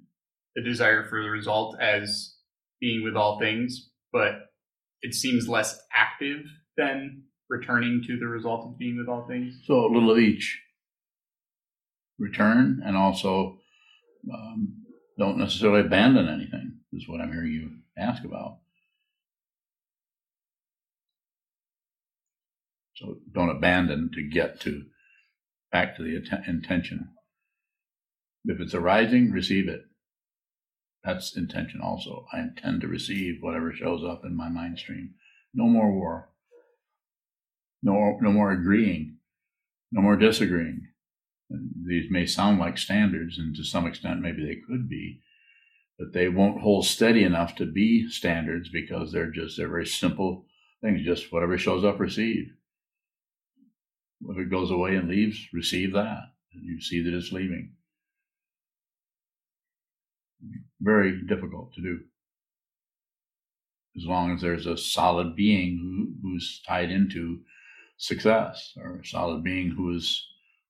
the 0.55 0.63
desire 0.63 1.05
for 1.07 1.21
the 1.21 1.29
result 1.29 1.77
as 1.81 2.33
being 2.79 3.03
with 3.03 3.15
all 3.15 3.38
things, 3.39 3.89
but 4.13 4.35
it 5.01 5.13
seems 5.13 5.49
less 5.49 5.77
active 5.93 6.45
than 6.77 7.23
returning 7.49 8.03
to 8.07 8.17
the 8.17 8.25
result 8.25 8.65
of 8.65 8.79
being 8.79 8.97
with 8.97 9.09
all 9.09 9.27
things? 9.27 9.59
So 9.65 9.85
a 9.85 9.91
little 9.91 10.11
of 10.11 10.17
each. 10.17 10.61
Return 12.17 12.81
and 12.85 12.95
also 12.95 13.59
um, 14.33 14.85
don't 15.19 15.38
necessarily 15.38 15.81
abandon 15.81 16.29
anything, 16.29 16.79
is 16.93 17.07
what 17.07 17.19
I'm 17.19 17.33
hearing 17.33 17.51
you 17.51 17.69
ask 17.97 18.23
about. 18.23 18.59
So 22.95 23.17
don't 23.33 23.49
abandon 23.49 24.09
to 24.13 24.23
get 24.23 24.61
to 24.61 24.85
back 25.72 25.95
to 25.97 26.03
the 26.03 26.15
atten- 26.15 26.43
intention. 26.47 27.09
If 28.45 28.59
it's 28.59 28.74
arising, 28.74 29.32
receive 29.32 29.68
it. 29.68 29.82
That's 31.03 31.38
intention 31.38 31.82
also. 31.82 32.26
I 32.34 32.39
intend 32.39 32.82
to 32.82 32.88
receive 32.88 33.38
whatever 33.41 33.74
shows 33.74 34.03
up 34.03 34.24
in 34.26 34.36
my 34.36 34.49
mind 34.49 34.80
stream. 34.80 35.13
No 35.53 35.65
more 35.65 35.91
war. 35.91 36.30
No, 37.84 38.18
no 38.22 38.32
more 38.32 38.51
agreeing. 38.51 39.18
No 39.91 40.01
more 40.01 40.18
disagreeing. 40.18 40.88
These 41.49 42.11
may 42.11 42.26
sound 42.26 42.59
like 42.59 42.78
standards, 42.78 43.38
and 43.38 43.55
to 43.55 43.63
some 43.63 43.88
extent, 43.88 44.20
maybe 44.20 44.45
they 44.45 44.59
could 44.68 44.89
be, 44.89 45.22
but 45.97 46.11
they 46.11 46.28
won't 46.28 46.61
hold 46.61 46.86
steady 46.86 47.24
enough 47.24 47.55
to 47.55 47.65
be 47.65 48.09
standards 48.09 48.68
because 48.70 49.11
they're 49.11 49.32
just 49.32 49.55
they're 49.57 49.70
very 49.70 49.86
simple 49.86 50.45
things. 50.82 51.05
Just 51.05 51.32
whatever 51.32 51.57
shows 51.57 51.86
up, 51.86 51.99
receive. 51.99 52.51
If 54.22 54.38
it 54.38 54.49
goes 54.49 54.72
away 54.72 54.95
and 54.95 55.07
leaves, 55.07 55.47
receive 55.53 55.93
that. 55.93 56.22
You 56.51 56.82
see 56.82 57.03
that 57.03 57.13
it's 57.13 57.32
leaving. 57.32 57.74
Very 60.82 61.22
difficult 61.28 61.74
to 61.74 61.82
do. 61.82 61.99
As 63.95 64.05
long 64.05 64.34
as 64.34 64.41
there's 64.41 64.65
a 64.68 64.78
solid 64.78 65.36
being 65.36 65.78
who, 65.78 66.13
who's 66.22 66.61
tied 66.68 66.91
into 66.91 67.41
success, 67.97 68.74
or 68.78 68.99
a 68.99 69.05
solid 69.05 69.43
being 69.43 69.72
who 69.72 69.95
is 69.95 70.26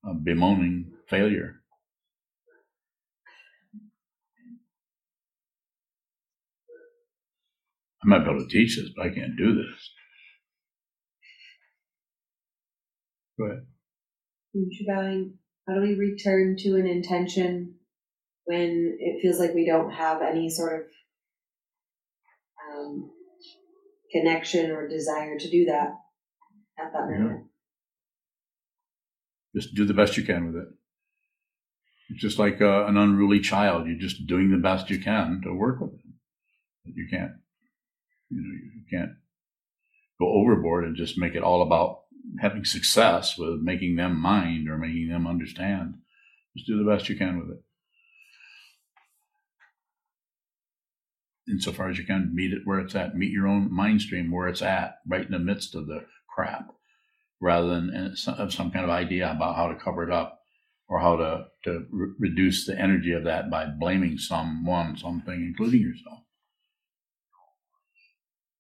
uh, 0.08 0.14
bemoaning 0.14 0.92
failure. 1.10 1.62
I 8.04 8.08
might 8.08 8.24
be 8.24 8.30
able 8.32 8.42
to 8.42 8.50
teach 8.50 8.78
this, 8.78 8.90
but 8.96 9.08
I 9.08 9.10
can't 9.10 9.38
do 9.38 9.56
this. 9.56 9.92
Go 13.38 13.46
ahead. 13.46 13.66
Shebang, 14.72 15.34
how 15.68 15.76
do 15.76 15.82
we 15.82 15.94
return 15.96 16.56
to 16.60 16.76
an 16.76 16.88
intention 16.88 17.76
when 18.46 18.98
it 19.00 19.22
feels 19.22 19.40
like 19.40 19.54
we 19.54 19.66
don't 19.66 19.92
have 19.92 20.22
any 20.22 20.50
sort 20.50 20.82
of 20.82 20.88
um, 22.74 23.12
connection 24.12 24.72
or 24.72 24.88
desire 24.88 25.38
to 25.38 25.50
do 25.50 25.66
that 25.66 25.94
at 26.80 26.94
that 26.94 27.10
Yeah. 27.12 27.18
moment? 27.20 27.48
Just 29.56 29.76
do 29.76 29.86
the 29.86 29.94
best 29.94 30.18
you 30.18 30.24
can 30.24 30.48
with 30.48 30.56
it. 30.64 30.68
It's 32.10 32.22
just 32.22 32.40
like 32.40 32.62
uh, 32.62 32.86
an 32.86 32.98
unruly 32.98 33.42
child. 33.42 33.88
You're 33.88 34.00
just 34.00 34.26
doing 34.28 34.50
the 34.50 34.58
best 34.58 34.90
you 34.90 35.00
can 35.00 35.42
to 35.44 35.54
work 35.54 35.82
with 35.82 35.92
them. 35.92 36.14
But 36.86 36.96
you 36.96 37.08
can't, 37.10 37.34
you 38.30 38.42
know, 38.42 38.54
you 38.76 38.84
can't 38.90 39.12
go 40.20 40.28
overboard 40.28 40.86
and 40.86 40.96
just 40.96 41.18
make 41.18 41.36
it 41.36 41.44
all 41.44 41.62
about 41.62 42.04
having 42.40 42.66
success 42.66 43.38
with 43.38 43.62
making 43.62 43.96
them 43.96 44.20
mind 44.20 44.70
or 44.70 44.78
making 44.78 45.10
them 45.10 45.28
understand. 45.28 45.96
Just 46.56 46.68
do 46.68 46.78
the 46.78 46.90
best 46.90 47.10
you 47.10 47.16
can 47.16 47.40
with 47.40 47.58
it. 47.58 47.64
Insofar 51.50 51.90
as 51.90 51.98
you 51.98 52.06
can, 52.06 52.36
meet 52.36 52.52
it 52.52 52.64
where 52.66 52.80
it's 52.80 52.96
at. 52.96 53.16
Meet 53.16 53.32
your 53.32 53.48
own 53.48 53.74
mind 53.74 54.02
stream 54.02 54.32
where 54.32 54.48
it's 54.48 54.62
at, 54.62 54.98
right 55.08 55.26
in 55.26 55.32
the 55.32 55.40
midst 55.40 55.76
of 55.76 55.88
the 55.88 56.06
crap, 56.28 56.68
rather 57.40 57.68
than 57.68 58.16
some- 58.16 58.36
have 58.36 58.54
some 58.54 58.72
kind 58.72 58.84
of 58.84 58.92
idea 58.92 59.32
about 59.32 59.56
how 59.56 59.70
to 59.70 59.76
cover 59.80 60.04
it 60.04 60.12
up 60.12 60.42
or 60.90 61.00
how 61.00 61.16
to, 61.16 61.46
to 61.64 61.86
re- 61.92 62.14
reduce 62.20 62.66
the 62.66 62.78
energy 62.80 63.14
of 63.14 63.24
that 63.24 63.50
by 63.50 63.66
blaming 63.66 64.18
someone, 64.18 64.98
something, 64.98 65.36
including 65.36 65.82
yourself. 65.82 66.20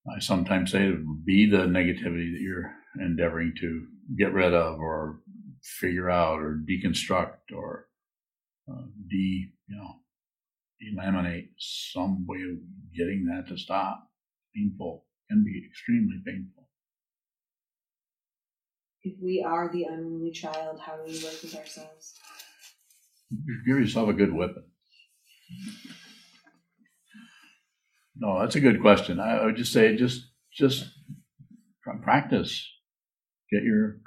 I 0.10 0.20
sometimes 0.20 0.72
say 0.72 0.94
be 1.26 1.50
the 1.50 1.66
negativity 1.66 2.32
that 2.32 2.42
you're 2.42 2.74
endeavoring 3.00 3.54
to 3.60 3.88
get 4.18 4.34
rid 4.34 4.54
of 4.54 4.80
or 4.80 5.22
figure 5.62 6.10
out 6.10 6.40
or 6.40 6.62
deconstruct 6.70 7.56
or 7.56 7.88
uh, 8.70 8.86
de, 9.10 9.52
you 9.68 9.76
know, 9.76 9.96
eliminate 10.80 11.50
some 11.58 12.26
way 12.28 12.38
of 12.38 12.58
getting 12.96 13.26
that 13.26 13.48
to 13.50 13.58
stop. 13.58 14.08
Painful, 14.56 15.06
can 15.30 15.44
be 15.44 15.64
extremely 15.68 16.22
painful. 16.26 16.70
If 19.04 19.16
we 19.22 19.46
are 19.46 19.70
the 19.72 19.84
unruly 19.84 20.32
child, 20.32 20.80
how 20.80 20.98
do 20.98 21.04
we 21.06 21.24
work 21.24 21.42
with 21.42 21.56
ourselves? 21.56 22.16
Give 23.66 23.80
yourself 23.80 24.10
a 24.10 24.14
good 24.14 24.34
whipping. 24.34 24.64
No, 28.16 28.40
that's 28.40 28.56
a 28.56 28.60
good 28.60 28.82
question. 28.82 29.20
I, 29.20 29.38
I 29.38 29.46
would 29.46 29.56
just 29.56 29.72
say 29.72 29.96
just 29.96 30.32
just 30.52 30.86
practice. 32.04 32.68
Get 33.52 33.64
your 33.64 33.98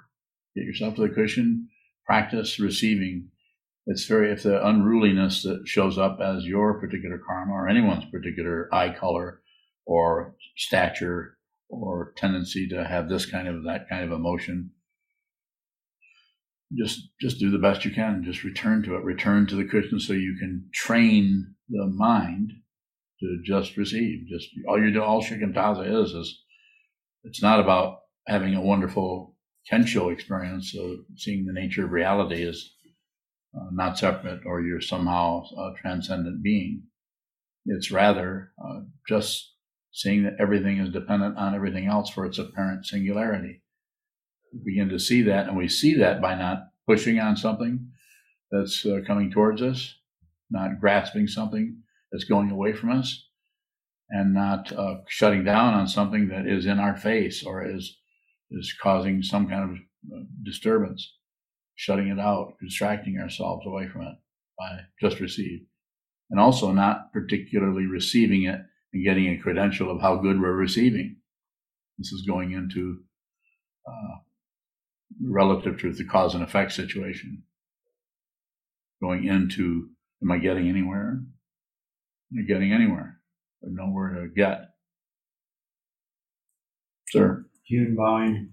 get 0.54 0.64
yourself 0.64 0.96
to 0.96 1.02
the 1.02 1.14
cushion. 1.14 1.68
Practice 2.06 2.58
receiving. 2.58 3.28
It's 3.86 4.06
very 4.06 4.32
if 4.32 4.42
the 4.42 4.66
unruliness 4.66 5.42
that 5.42 5.62
shows 5.66 5.98
up 5.98 6.18
as 6.20 6.44
your 6.44 6.80
particular 6.80 7.20
karma 7.26 7.52
or 7.52 7.68
anyone's 7.68 8.04
particular 8.10 8.68
eye 8.72 8.94
color 8.98 9.42
or 9.86 10.36
stature 10.56 11.38
or 11.68 12.12
tendency 12.16 12.68
to 12.68 12.84
have 12.84 13.08
this 13.08 13.26
kind 13.26 13.48
of 13.48 13.64
that 13.64 13.88
kind 13.88 14.04
of 14.04 14.12
emotion 14.12 14.70
just 16.76 17.08
just 17.20 17.38
do 17.38 17.50
the 17.50 17.58
best 17.58 17.84
you 17.84 17.90
can 17.90 18.22
just 18.24 18.44
return 18.44 18.82
to 18.82 18.94
it 18.94 19.04
return 19.04 19.46
to 19.46 19.56
the 19.56 19.64
cushion 19.64 19.98
so 19.98 20.12
you 20.12 20.36
can 20.38 20.68
train 20.72 21.54
the 21.68 21.86
mind 21.86 22.52
to 23.20 23.38
just 23.44 23.76
receive 23.76 24.26
just 24.28 24.48
all 24.68 24.80
you 24.80 24.92
do 24.92 25.02
all 25.02 25.22
shikantaza 25.22 26.04
is 26.04 26.12
is 26.12 26.42
it's 27.24 27.42
not 27.42 27.60
about 27.60 27.98
having 28.26 28.54
a 28.54 28.60
wonderful 28.60 29.34
kensho 29.70 30.12
experience 30.12 30.74
of 30.76 30.98
seeing 31.16 31.44
the 31.44 31.52
nature 31.52 31.84
of 31.84 31.92
reality 31.92 32.46
as 32.46 32.70
uh, 33.56 33.66
not 33.72 33.98
separate 33.98 34.40
or 34.46 34.60
you're 34.60 34.80
somehow 34.80 35.42
a 35.58 35.72
transcendent 35.80 36.42
being. 36.42 36.82
It's 37.66 37.90
rather 37.90 38.52
uh, 38.62 38.80
just 39.08 39.54
seeing 39.92 40.24
that 40.24 40.36
everything 40.38 40.78
is 40.78 40.90
dependent 40.90 41.36
on 41.36 41.54
everything 41.54 41.86
else 41.86 42.10
for 42.10 42.24
its 42.24 42.38
apparent 42.38 42.86
singularity. 42.86 43.62
We 44.52 44.72
begin 44.72 44.88
to 44.90 44.98
see 44.98 45.22
that, 45.22 45.48
and 45.48 45.56
we 45.56 45.68
see 45.68 45.94
that 45.96 46.20
by 46.22 46.34
not 46.34 46.68
pushing 46.86 47.18
on 47.20 47.36
something 47.36 47.88
that's 48.50 48.84
uh, 48.86 49.00
coming 49.06 49.30
towards 49.30 49.62
us, 49.62 49.94
not 50.50 50.80
grasping 50.80 51.26
something 51.26 51.82
that's 52.10 52.24
going 52.24 52.50
away 52.50 52.72
from 52.72 52.90
us, 52.90 53.28
and 54.08 54.34
not 54.34 54.72
uh, 54.72 54.96
shutting 55.08 55.44
down 55.44 55.74
on 55.74 55.86
something 55.86 56.28
that 56.28 56.46
is 56.46 56.66
in 56.66 56.80
our 56.80 56.96
face 56.96 57.44
or 57.44 57.64
is 57.64 57.99
is 58.50 58.74
causing 58.80 59.22
some 59.22 59.48
kind 59.48 59.70
of 59.70 59.76
uh, 60.12 60.24
disturbance, 60.42 61.14
shutting 61.74 62.08
it 62.08 62.18
out, 62.18 62.54
distracting 62.62 63.18
ourselves 63.18 63.66
away 63.66 63.88
from 63.88 64.02
it 64.02 64.14
by 64.58 64.80
just 65.00 65.20
receive, 65.20 65.60
and 66.30 66.40
also 66.40 66.72
not 66.72 67.12
particularly 67.12 67.86
receiving 67.86 68.44
it 68.44 68.60
and 68.92 69.04
getting 69.04 69.28
a 69.28 69.38
credential 69.38 69.90
of 69.90 70.00
how 70.00 70.16
good 70.16 70.40
we're 70.40 70.52
receiving. 70.52 71.16
This 71.98 72.12
is 72.12 72.26
going 72.26 72.52
into 72.52 73.00
uh, 73.86 74.16
relative 75.22 75.78
to 75.80 75.92
the 75.92 76.04
cause 76.04 76.34
and 76.34 76.42
effect 76.42 76.72
situation. 76.72 77.42
Going 79.02 79.24
into, 79.24 79.88
am 80.22 80.30
I 80.30 80.38
getting 80.38 80.68
anywhere? 80.68 81.22
Am 82.32 82.38
I 82.38 82.42
getting 82.46 82.72
anywhere? 82.72 83.20
There's 83.60 83.74
nowhere 83.74 84.14
to 84.14 84.28
get. 84.28 84.70
Sir, 87.08 87.39
Hugh 87.70 87.94
Vine, 87.96 88.50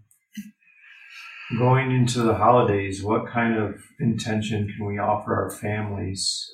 going 1.57 1.91
into 1.91 2.22
the 2.22 2.36
holidays, 2.36 3.03
what 3.03 3.28
kind 3.28 3.57
of 3.57 3.82
intention 3.99 4.72
can 4.78 4.86
we 4.86 4.99
offer 4.99 5.36
our 5.36 5.49
families? 5.49 6.47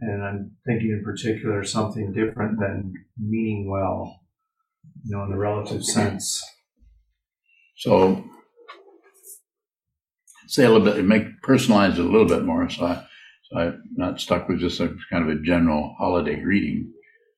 And 0.00 0.22
I'm 0.22 0.50
thinking 0.66 0.90
in 0.90 1.02
particular 1.02 1.64
something 1.64 2.12
different 2.12 2.60
than 2.60 2.92
meaning 3.18 3.70
well, 3.70 4.20
you 5.02 5.16
know, 5.16 5.24
in 5.24 5.30
the 5.30 5.38
relative 5.38 5.82
sense. 5.82 6.44
so 7.78 8.22
say 10.48 10.64
a 10.64 10.70
little 10.70 10.84
bit, 10.84 11.02
make 11.06 11.40
personalize 11.42 11.94
it 11.94 12.00
a 12.00 12.02
little 12.02 12.28
bit 12.28 12.44
more. 12.44 12.68
So, 12.68 12.84
I, 12.84 13.06
so 13.44 13.58
I'm 13.58 13.82
not 13.96 14.20
stuck 14.20 14.46
with 14.46 14.60
just 14.60 14.78
a 14.80 14.94
kind 15.10 15.28
of 15.28 15.34
a 15.34 15.40
general 15.40 15.94
holiday 15.98 16.36
greeting. 16.38 16.92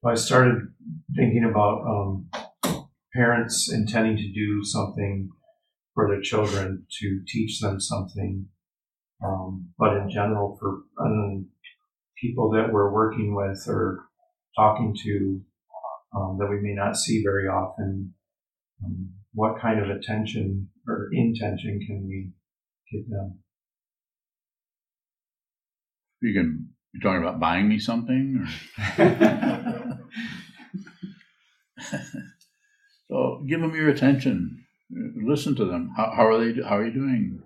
I 0.04 0.14
started 0.14 0.68
thinking 1.14 1.44
about 1.48 1.82
um, 1.86 2.28
parents 3.14 3.72
intending 3.72 4.16
to 4.16 4.32
do 4.32 4.62
something 4.64 5.30
for 5.94 6.08
their 6.08 6.20
children 6.20 6.86
to 7.00 7.20
teach 7.26 7.60
them 7.60 7.80
something, 7.80 8.46
um, 9.24 9.70
but 9.78 9.96
in 9.96 10.10
general, 10.10 10.56
for 10.60 10.82
um, 11.00 11.46
people 12.20 12.50
that 12.50 12.72
we're 12.72 12.92
working 12.92 13.34
with 13.34 13.64
or 13.68 14.04
talking 14.56 14.94
to 15.04 15.40
um, 16.16 16.36
that 16.38 16.48
we 16.48 16.60
may 16.60 16.74
not 16.74 16.96
see 16.96 17.22
very 17.22 17.46
often, 17.48 18.14
um, 18.84 19.10
what 19.34 19.60
kind 19.60 19.78
of 19.80 19.90
attention 19.90 20.68
or 20.86 21.08
intention 21.12 21.80
can 21.86 22.06
we 22.08 22.30
give 22.90 23.08
them? 23.10 23.38
You 26.20 26.34
can, 26.34 26.68
you're 26.92 27.02
talking 27.02 27.22
about 27.22 27.40
buying 27.40 27.68
me 27.68 27.78
something 27.78 28.46
or? 28.98 29.98
So 33.10 33.42
give 33.48 33.60
them 33.60 33.74
your 33.74 33.88
attention. 33.88 34.66
Listen 34.90 35.54
to 35.56 35.64
them. 35.64 35.92
How, 35.96 36.12
how 36.14 36.26
are 36.26 36.38
they? 36.38 36.62
How 36.62 36.78
are 36.78 36.86
you 36.86 36.92
doing? 36.92 37.42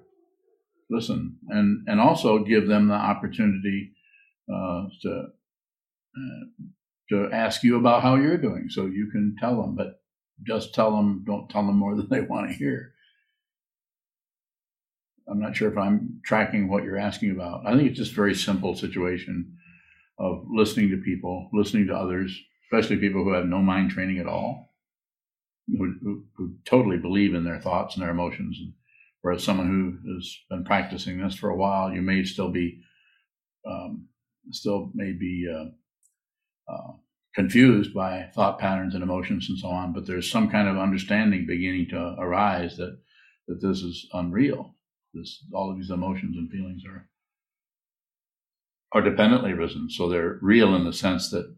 Listen, 0.91 1.39
and 1.49 1.87
and 1.89 2.01
also 2.01 2.45
give 2.45 2.69
them 2.69 2.89
the 2.89 2.95
opportunity 2.95 3.93
uh, 4.53 4.85
to 5.03 5.27
uh, 6.17 6.63
to 7.11 7.33
ask 7.33 7.63
you 7.63 7.77
about 7.77 8.03
how 8.03 8.17
you're 8.17 8.37
doing, 8.37 8.67
so 8.69 8.87
you 8.87 9.09
can 9.11 9.37
tell 9.41 9.61
them. 9.61 9.75
But 9.75 10.01
just 10.45 10.75
tell 10.75 10.95
them. 10.97 11.25
Don't 11.27 11.49
tell 11.49 11.67
them 11.67 11.79
more 11.79 11.97
than 11.97 12.09
they 12.09 12.21
want 12.21 12.51
to 12.51 12.57
hear. 12.57 12.93
I'm 15.29 15.41
not 15.41 15.57
sure 15.57 15.71
if 15.71 15.79
I'm 15.79 16.21
tracking 16.25 16.69
what 16.69 16.83
you're 16.85 16.99
asking 16.99 17.31
about. 17.31 17.67
I 17.67 17.77
think 17.77 17.89
it's 17.89 17.99
just 17.99 18.13
a 18.13 18.17
very 18.17 18.35
simple 18.35 18.77
situation 18.77 19.57
of 20.19 20.45
listening 20.51 20.91
to 20.91 20.97
people, 20.97 21.49
listening 21.53 21.87
to 21.87 21.97
others, 21.97 22.37
especially 22.67 22.97
people 22.97 23.25
who 23.25 23.33
have 23.33 23.47
no 23.47 23.59
mind 23.59 23.91
training 23.91 24.19
at 24.19 24.27
all 24.27 24.72
who, 25.69 26.25
who, 26.37 26.55
totally 26.65 26.99
believe 26.99 27.35
in 27.35 27.45
their 27.45 27.61
thoughts 27.61 27.95
and 27.95 28.03
their 28.03 28.11
emotions. 28.11 28.59
And 28.61 28.73
whereas 29.21 29.45
someone 29.45 29.69
who 29.69 30.15
has 30.15 30.37
been 30.51 30.65
practicing 30.65 31.19
this 31.19 31.35
for 31.35 31.51
a 31.51 31.57
while, 31.57 31.93
you 31.93 32.03
may 32.03 32.25
still 32.25 32.51
be, 32.51 32.81
um, 33.67 34.09
still 34.51 34.91
may 34.95 35.13
be 35.13 35.47
uh, 35.49 36.73
uh, 36.73 36.93
confused 37.35 37.95
by 37.95 38.29
thought 38.35 38.59
patterns 38.59 38.95
and 38.95 39.03
emotions 39.03 39.47
and 39.49 39.59
so 39.59 39.69
on. 39.69 39.93
But 39.93 40.07
there's 40.07 40.31
some 40.31 40.51
kind 40.51 40.69
of 40.69 40.77
understanding 40.77 41.47
beginning 41.47 41.89
to 41.91 42.17
arise 42.19 42.77
that 42.77 42.99
that 43.49 43.61
this 43.61 43.79
is 43.83 44.09
unreal. 44.13 44.77
This 45.15 45.45
all 45.53 45.71
of 45.71 45.77
these 45.77 45.91
emotions 45.91 46.37
and 46.37 46.51
feelings 46.51 46.83
are 46.87 47.09
are 48.93 49.03
dependently 49.03 49.53
risen, 49.53 49.89
so 49.89 50.09
they're 50.09 50.39
real 50.43 50.75
in 50.75 50.85
the 50.85 50.93
sense 50.93 51.31
that, 51.31 51.57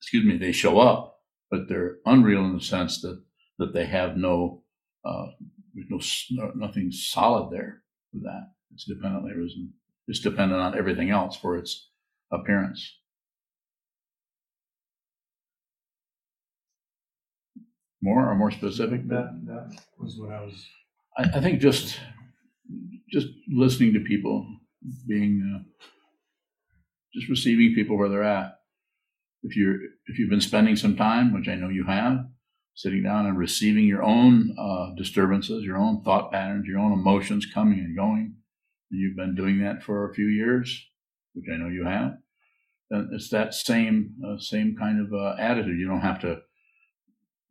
excuse 0.00 0.24
me, 0.24 0.36
they 0.36 0.52
show 0.52 0.78
up 0.78 1.17
but 1.50 1.68
they're 1.68 1.96
unreal 2.06 2.44
in 2.44 2.54
the 2.54 2.60
sense 2.60 3.00
that 3.02 3.22
that 3.58 3.72
they 3.74 3.86
have 3.86 4.16
no 4.16 4.62
uh, 5.04 5.26
there's 5.74 6.26
no 6.30 6.52
nothing 6.54 6.90
solid 6.90 7.50
there 7.52 7.82
for 8.12 8.18
that. 8.22 8.50
It's 8.72 8.84
dependently 8.84 9.32
risen. 9.32 9.72
It's 10.06 10.20
dependent 10.20 10.60
on 10.60 10.76
everything 10.76 11.10
else 11.10 11.36
for 11.36 11.56
its 11.56 11.90
appearance. 12.32 12.96
More 18.00 18.30
or 18.30 18.34
more 18.34 18.50
specific? 18.50 19.08
That 19.08 19.40
that 19.46 19.80
was 19.98 20.16
what 20.18 20.30
I 20.30 20.40
was. 20.40 20.66
I, 21.16 21.38
I 21.38 21.40
think 21.40 21.60
just 21.60 21.98
just 23.10 23.26
listening 23.48 23.94
to 23.94 24.00
people, 24.00 24.46
being 25.06 25.42
uh, 25.56 25.86
just 27.14 27.28
receiving 27.28 27.74
people 27.74 27.96
where 27.96 28.08
they're 28.08 28.22
at 28.22 28.57
if 29.42 29.56
you're 29.56 29.76
if 30.06 30.18
you've 30.18 30.30
been 30.30 30.40
spending 30.40 30.76
some 30.76 30.96
time, 30.96 31.32
which 31.32 31.48
I 31.48 31.54
know 31.54 31.68
you 31.68 31.84
have, 31.86 32.26
sitting 32.74 33.02
down 33.02 33.26
and 33.26 33.38
receiving 33.38 33.86
your 33.86 34.02
own 34.02 34.54
uh, 34.58 34.94
disturbances, 34.96 35.64
your 35.64 35.76
own 35.76 36.02
thought 36.02 36.32
patterns, 36.32 36.66
your 36.66 36.78
own 36.78 36.92
emotions 36.92 37.46
coming 37.46 37.78
and 37.78 37.96
going, 37.96 38.36
and 38.90 39.00
you've 39.00 39.16
been 39.16 39.34
doing 39.34 39.60
that 39.60 39.82
for 39.82 40.08
a 40.08 40.14
few 40.14 40.26
years, 40.26 40.86
which 41.34 41.46
I 41.52 41.56
know 41.56 41.68
you 41.68 41.84
have, 41.84 42.12
then 42.90 43.10
it's 43.12 43.30
that 43.30 43.54
same 43.54 44.14
uh, 44.26 44.38
same 44.38 44.76
kind 44.78 45.00
of 45.00 45.12
uh, 45.12 45.36
attitude. 45.38 45.78
You 45.78 45.88
don't 45.88 46.00
have 46.00 46.20
to 46.20 46.40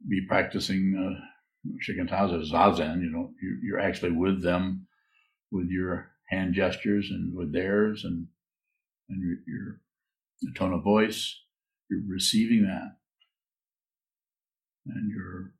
be 0.07 0.25
practicing 0.27 0.95
uh, 0.95 1.69
shikantaza 1.85 2.49
zazen. 2.51 3.01
You 3.01 3.11
know, 3.11 3.31
you, 3.41 3.59
you're 3.63 3.79
actually 3.79 4.11
with 4.11 4.43
them, 4.43 4.87
with 5.51 5.67
your 5.69 6.11
hand 6.29 6.53
gestures 6.53 7.09
and 7.09 7.35
with 7.35 7.53
theirs, 7.53 8.03
and 8.03 8.27
and 9.09 9.21
your, 9.21 9.37
your 9.47 10.53
tone 10.53 10.73
of 10.73 10.83
voice 10.83 11.33
you're 11.89 12.01
receiving 12.07 12.63
that. 12.63 12.95
And 14.85 15.11
you're 15.11 15.53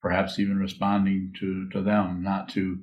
perhaps 0.00 0.38
even 0.38 0.58
responding 0.58 1.32
to, 1.40 1.68
to 1.70 1.82
them, 1.82 2.22
not 2.22 2.48
to 2.50 2.80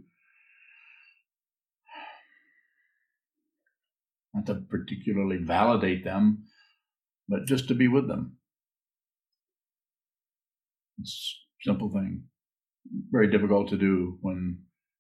not 4.34 4.46
to 4.48 4.56
particularly 4.70 5.38
validate 5.38 6.04
them, 6.04 6.44
but 7.30 7.46
just 7.46 7.70
to 7.70 7.74
be 7.74 7.88
with 7.88 8.08
them. 8.10 8.36
It's 11.00 11.38
a 11.62 11.70
simple 11.70 11.90
thing. 11.90 12.26
Very 13.12 13.32
difficult 13.32 13.70
to 13.70 13.78
do 13.78 14.18
when 14.22 14.60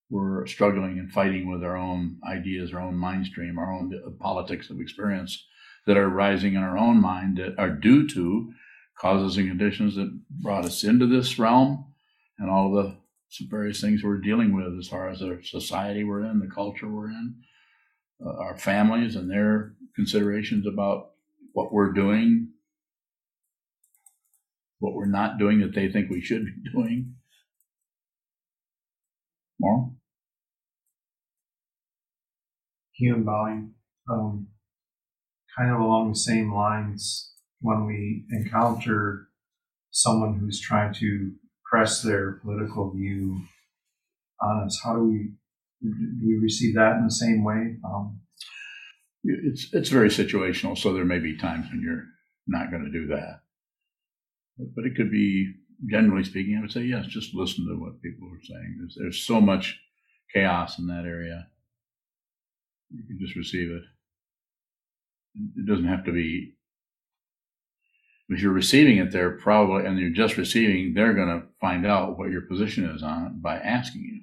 we're 0.09 0.45
struggling 0.47 0.99
and 0.99 1.11
fighting 1.11 1.51
with 1.51 1.63
our 1.63 1.75
own 1.75 2.17
ideas, 2.27 2.73
our 2.73 2.79
own 2.79 2.95
mind 2.95 3.25
stream, 3.25 3.59
our 3.59 3.73
own 3.73 3.91
politics 4.19 4.69
of 4.69 4.79
experience 4.79 5.45
that 5.85 5.97
are 5.97 6.09
rising 6.09 6.55
in 6.55 6.63
our 6.63 6.77
own 6.77 6.99
mind 7.01 7.37
that 7.37 7.57
are 7.57 7.69
due 7.69 8.07
to 8.09 8.51
causes 8.97 9.37
and 9.37 9.47
conditions 9.47 9.95
that 9.95 10.19
brought 10.29 10.65
us 10.65 10.83
into 10.83 11.05
this 11.05 11.37
realm 11.37 11.85
and 12.39 12.49
all 12.49 12.71
the 12.71 12.97
various 13.49 13.81
things 13.81 14.03
we're 14.03 14.17
dealing 14.17 14.55
with 14.55 14.77
as 14.79 14.87
far 14.87 15.09
as 15.09 15.19
the 15.19 15.39
society 15.43 16.03
we're 16.03 16.23
in, 16.23 16.39
the 16.39 16.47
culture 16.47 16.87
we're 16.87 17.09
in, 17.09 17.35
uh, 18.25 18.29
our 18.29 18.57
families 18.57 19.15
and 19.15 19.29
their 19.29 19.73
considerations 19.95 20.65
about 20.65 21.11
what 21.53 21.73
we're 21.73 21.91
doing, 21.91 22.49
what 24.79 24.93
we're 24.93 25.05
not 25.05 25.37
doing 25.37 25.59
that 25.59 25.73
they 25.73 25.89
think 25.89 26.09
we 26.09 26.21
should 26.21 26.45
be 26.45 26.69
doing. 26.73 27.15
More? 29.59 29.91
Human 32.93 33.23
bowing. 33.23 33.73
Um, 34.09 34.47
kind 35.57 35.71
of 35.71 35.79
along 35.79 36.09
the 36.09 36.19
same 36.19 36.53
lines 36.53 37.31
when 37.61 37.85
we 37.85 38.25
encounter 38.31 39.27
someone 39.91 40.37
who's 40.37 40.59
trying 40.59 40.93
to 40.93 41.31
press 41.69 42.01
their 42.01 42.33
political 42.43 42.91
view 42.91 43.41
on 44.41 44.63
us. 44.65 44.79
How 44.83 44.95
do 44.95 45.03
we 45.03 45.31
do 45.81 46.27
we 46.27 46.37
receive 46.41 46.75
that 46.75 46.97
in 46.97 47.05
the 47.05 47.11
same 47.11 47.43
way? 47.43 47.77
Um, 47.85 48.19
it's 49.23 49.73
it's 49.73 49.89
very 49.89 50.09
situational, 50.09 50.77
so 50.77 50.93
there 50.93 51.05
may 51.05 51.19
be 51.19 51.37
times 51.37 51.67
when 51.69 51.81
you're 51.81 52.05
not 52.47 52.71
going 52.71 52.83
to 52.83 52.91
do 52.91 53.07
that, 53.07 53.41
but 54.75 54.85
it 54.85 54.95
could 54.95 55.11
be 55.11 55.53
generally 55.89 56.23
speaking. 56.23 56.57
I 56.57 56.61
would 56.61 56.71
say 56.71 56.81
yes, 56.81 57.07
just 57.07 57.33
listen 57.33 57.65
to 57.67 57.75
what 57.75 58.01
people 58.01 58.27
are 58.27 58.43
saying. 58.43 58.77
There's 58.79 58.97
there's 58.99 59.25
so 59.25 59.41
much 59.41 59.79
chaos 60.33 60.77
in 60.77 60.87
that 60.87 61.05
area. 61.05 61.47
You 62.91 63.03
can 63.07 63.17
just 63.19 63.35
receive 63.35 63.71
it 63.71 63.83
it 65.57 65.65
doesn't 65.67 65.87
have 65.87 66.05
to 66.05 66.11
be 66.11 66.53
if 68.29 68.41
you're 68.41 68.51
receiving 68.51 68.97
it 68.97 69.11
they're 69.11 69.37
probably 69.37 69.85
and 69.85 69.99
you're 69.99 70.09
just 70.09 70.37
receiving 70.37 70.93
they're 70.93 71.13
going 71.13 71.27
to 71.27 71.47
find 71.61 71.85
out 71.85 72.17
what 72.17 72.31
your 72.31 72.41
position 72.41 72.85
is 72.89 73.03
on 73.03 73.25
it 73.27 73.41
by 73.41 73.55
asking 73.57 74.01
you. 74.01 74.21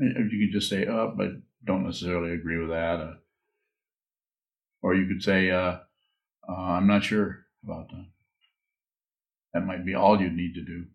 And 0.00 0.30
you 0.32 0.46
can 0.46 0.52
just 0.52 0.68
say 0.68 0.86
oh 0.86 1.12
but 1.16 1.28
don't 1.64 1.84
necessarily 1.84 2.32
agree 2.32 2.58
with 2.58 2.70
that 2.70 3.00
uh, 3.00 3.14
or 4.82 4.94
you 4.94 5.06
could 5.06 5.22
say 5.22 5.50
uh, 5.50 5.78
uh, 6.48 6.52
i'm 6.52 6.86
not 6.86 7.04
sure 7.04 7.44
about 7.64 7.88
that. 7.88 8.06
That 9.52 9.66
might 9.66 9.84
be 9.84 9.94
all 9.94 10.20
you 10.20 10.30
need 10.30 10.54
to 10.54 10.64
do 10.64 10.86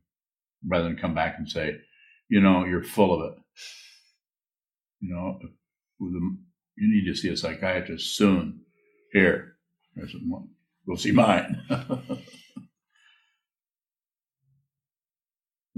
rather 0.68 0.84
than 0.86 0.98
come 0.98 1.16
back 1.16 1.36
and 1.38 1.50
say 1.50 1.78
you 2.30 2.42
know 2.42 2.66
you're 2.66 2.84
full 2.84 3.14
of 3.14 3.34
it. 3.34 3.40
You 5.00 5.14
know 5.14 5.40
with 6.00 6.14
the 6.14 6.38
you 6.80 6.90
need 6.90 7.06
to 7.06 7.16
see 7.16 7.30
a 7.30 7.38
psychiatrist 7.38 8.16
soon. 8.16 8.62
Here, 9.12 9.56
there's 9.96 10.16
one. 10.28 10.50
Go 10.88 10.96
see 10.96 11.12
mine. 11.12 11.62
of 11.70 12.20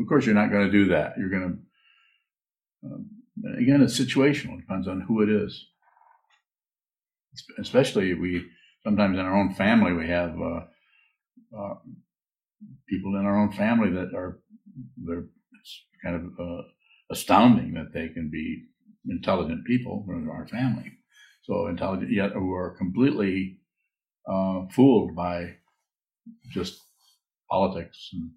course, 0.07 0.25
you're 0.25 0.35
not 0.35 0.51
going 0.51 0.65
to 0.65 0.71
do 0.71 0.85
that. 0.89 1.13
You're 1.17 1.29
going 1.29 1.59
to, 2.83 2.87
um, 2.87 3.09
again, 3.57 3.81
it's 3.81 3.99
situational. 3.99 4.57
It 4.57 4.61
depends 4.61 4.87
on 4.87 5.01
who 5.01 5.21
it 5.21 5.29
is. 5.29 5.67
Especially 7.59 8.13
we 8.13 8.45
sometimes 8.83 9.17
in 9.17 9.25
our 9.25 9.37
own 9.37 9.53
family 9.53 9.93
we 9.93 10.09
have 10.09 10.35
uh, 10.39 10.61
uh, 11.57 11.75
people 12.89 13.15
in 13.15 13.25
our 13.25 13.39
own 13.39 13.53
family 13.53 13.89
that 13.89 14.13
are 14.13 14.39
they're 14.97 15.27
kind 16.03 16.15
of 16.15 16.23
uh, 16.39 16.61
astounding 17.09 17.73
that 17.73 17.93
they 17.93 18.09
can 18.09 18.29
be 18.29 18.65
intelligent 19.09 19.65
people 19.65 20.05
in 20.09 20.29
our 20.29 20.47
family. 20.47 20.91
So 21.43 21.67
intelligent, 21.67 22.11
yet 22.11 22.31
who 22.31 22.53
are 22.53 22.77
completely 22.77 23.59
uh, 24.27 24.67
fooled 24.71 25.15
by 25.15 25.55
just 26.51 26.79
politics 27.49 28.09
and 28.13 28.31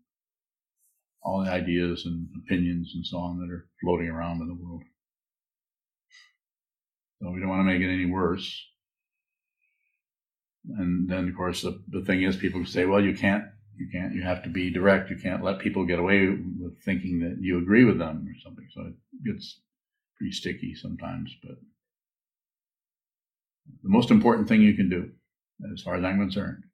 all 1.22 1.44
the 1.44 1.50
ideas 1.50 2.04
and 2.06 2.28
opinions 2.44 2.92
and 2.94 3.06
so 3.06 3.18
on 3.18 3.38
that 3.38 3.52
are 3.52 3.66
floating 3.82 4.08
around 4.08 4.40
in 4.40 4.48
the 4.48 4.54
world. 4.54 4.82
So 7.20 7.30
we 7.30 7.40
don't 7.40 7.48
want 7.48 7.60
to 7.60 7.72
make 7.72 7.82
it 7.82 7.92
any 7.92 8.06
worse. 8.06 8.62
And 10.78 11.08
then, 11.08 11.28
of 11.28 11.36
course, 11.36 11.62
the, 11.62 11.82
the 11.88 12.04
thing 12.04 12.22
is, 12.22 12.36
people 12.36 12.64
say, 12.64 12.86
well, 12.86 13.02
you 13.02 13.14
can't 13.14 13.44
You 13.76 13.88
can't. 13.90 14.14
You 14.14 14.22
have 14.22 14.42
to 14.44 14.48
be 14.48 14.70
direct. 14.70 15.10
You 15.10 15.18
can't 15.18 15.42
let 15.42 15.58
people 15.58 15.84
get 15.84 15.98
away 15.98 16.28
with 16.28 16.82
thinking 16.84 17.18
that 17.20 17.36
you 17.40 17.58
agree 17.58 17.84
with 17.84 17.98
them 17.98 18.24
or 18.28 18.34
something. 18.44 18.68
So 18.72 18.80
it 18.82 18.94
gets 19.26 19.60
pretty 20.16 20.32
sticky 20.32 20.74
sometimes. 20.74 21.34
But 21.42 21.56
the 23.82 23.88
most 23.88 24.10
important 24.10 24.48
thing 24.48 24.62
you 24.62 24.74
can 24.74 24.88
do, 24.88 25.10
as 25.72 25.82
far 25.82 25.94
as 25.94 26.04
I'm 26.04 26.18
concerned, 26.18 26.64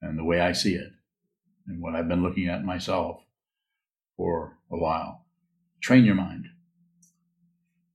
and 0.00 0.18
the 0.18 0.24
way 0.24 0.40
I 0.40 0.52
see 0.52 0.74
it, 0.74 0.92
and 1.66 1.80
what 1.80 1.94
I've 1.94 2.08
been 2.08 2.22
looking 2.22 2.48
at 2.48 2.64
myself 2.64 3.20
for 4.16 4.58
a 4.70 4.76
while, 4.76 5.26
train 5.80 6.04
your 6.04 6.14
mind 6.14 6.46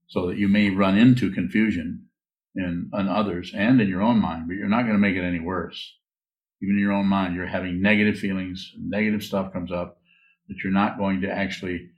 so 0.08 0.26
that 0.26 0.38
you 0.38 0.48
may 0.48 0.70
run 0.70 0.96
into 0.96 1.30
confusion 1.30 2.06
in, 2.54 2.90
in 2.92 3.08
others 3.08 3.52
and 3.54 3.80
in 3.80 3.88
your 3.88 4.02
own 4.02 4.18
mind, 4.18 4.48
but 4.48 4.56
you're 4.56 4.68
not 4.68 4.82
going 4.82 4.94
to 4.94 4.98
make 4.98 5.16
it 5.16 5.22
any 5.22 5.38
worse. 5.38 5.96
Even 6.62 6.76
in 6.76 6.80
your 6.80 6.92
own 6.92 7.06
mind, 7.06 7.36
you're 7.36 7.46
having 7.46 7.80
negative 7.80 8.18
feelings, 8.18 8.72
negative 8.78 9.22
stuff 9.22 9.52
comes 9.52 9.70
up, 9.70 10.00
that 10.48 10.56
you're 10.64 10.72
not 10.72 10.98
going 10.98 11.20
to 11.20 11.30
actually 11.30 11.90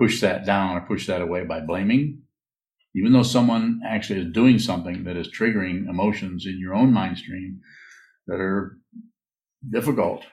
push 0.00 0.20
that 0.22 0.46
down 0.46 0.76
or 0.76 0.80
push 0.80 1.06
that 1.06 1.20
away 1.20 1.44
by 1.44 1.60
blaming. 1.60 2.22
Even 2.96 3.12
though 3.12 3.22
someone 3.22 3.80
actually 3.86 4.20
is 4.20 4.32
doing 4.32 4.58
something 4.58 5.04
that 5.04 5.16
is 5.16 5.28
triggering 5.28 5.88
emotions 5.88 6.46
in 6.46 6.58
your 6.58 6.74
own 6.74 6.92
mind 6.92 7.18
stream 7.18 7.60
that 8.26 8.40
are 8.40 8.78
difficult, 9.70 10.24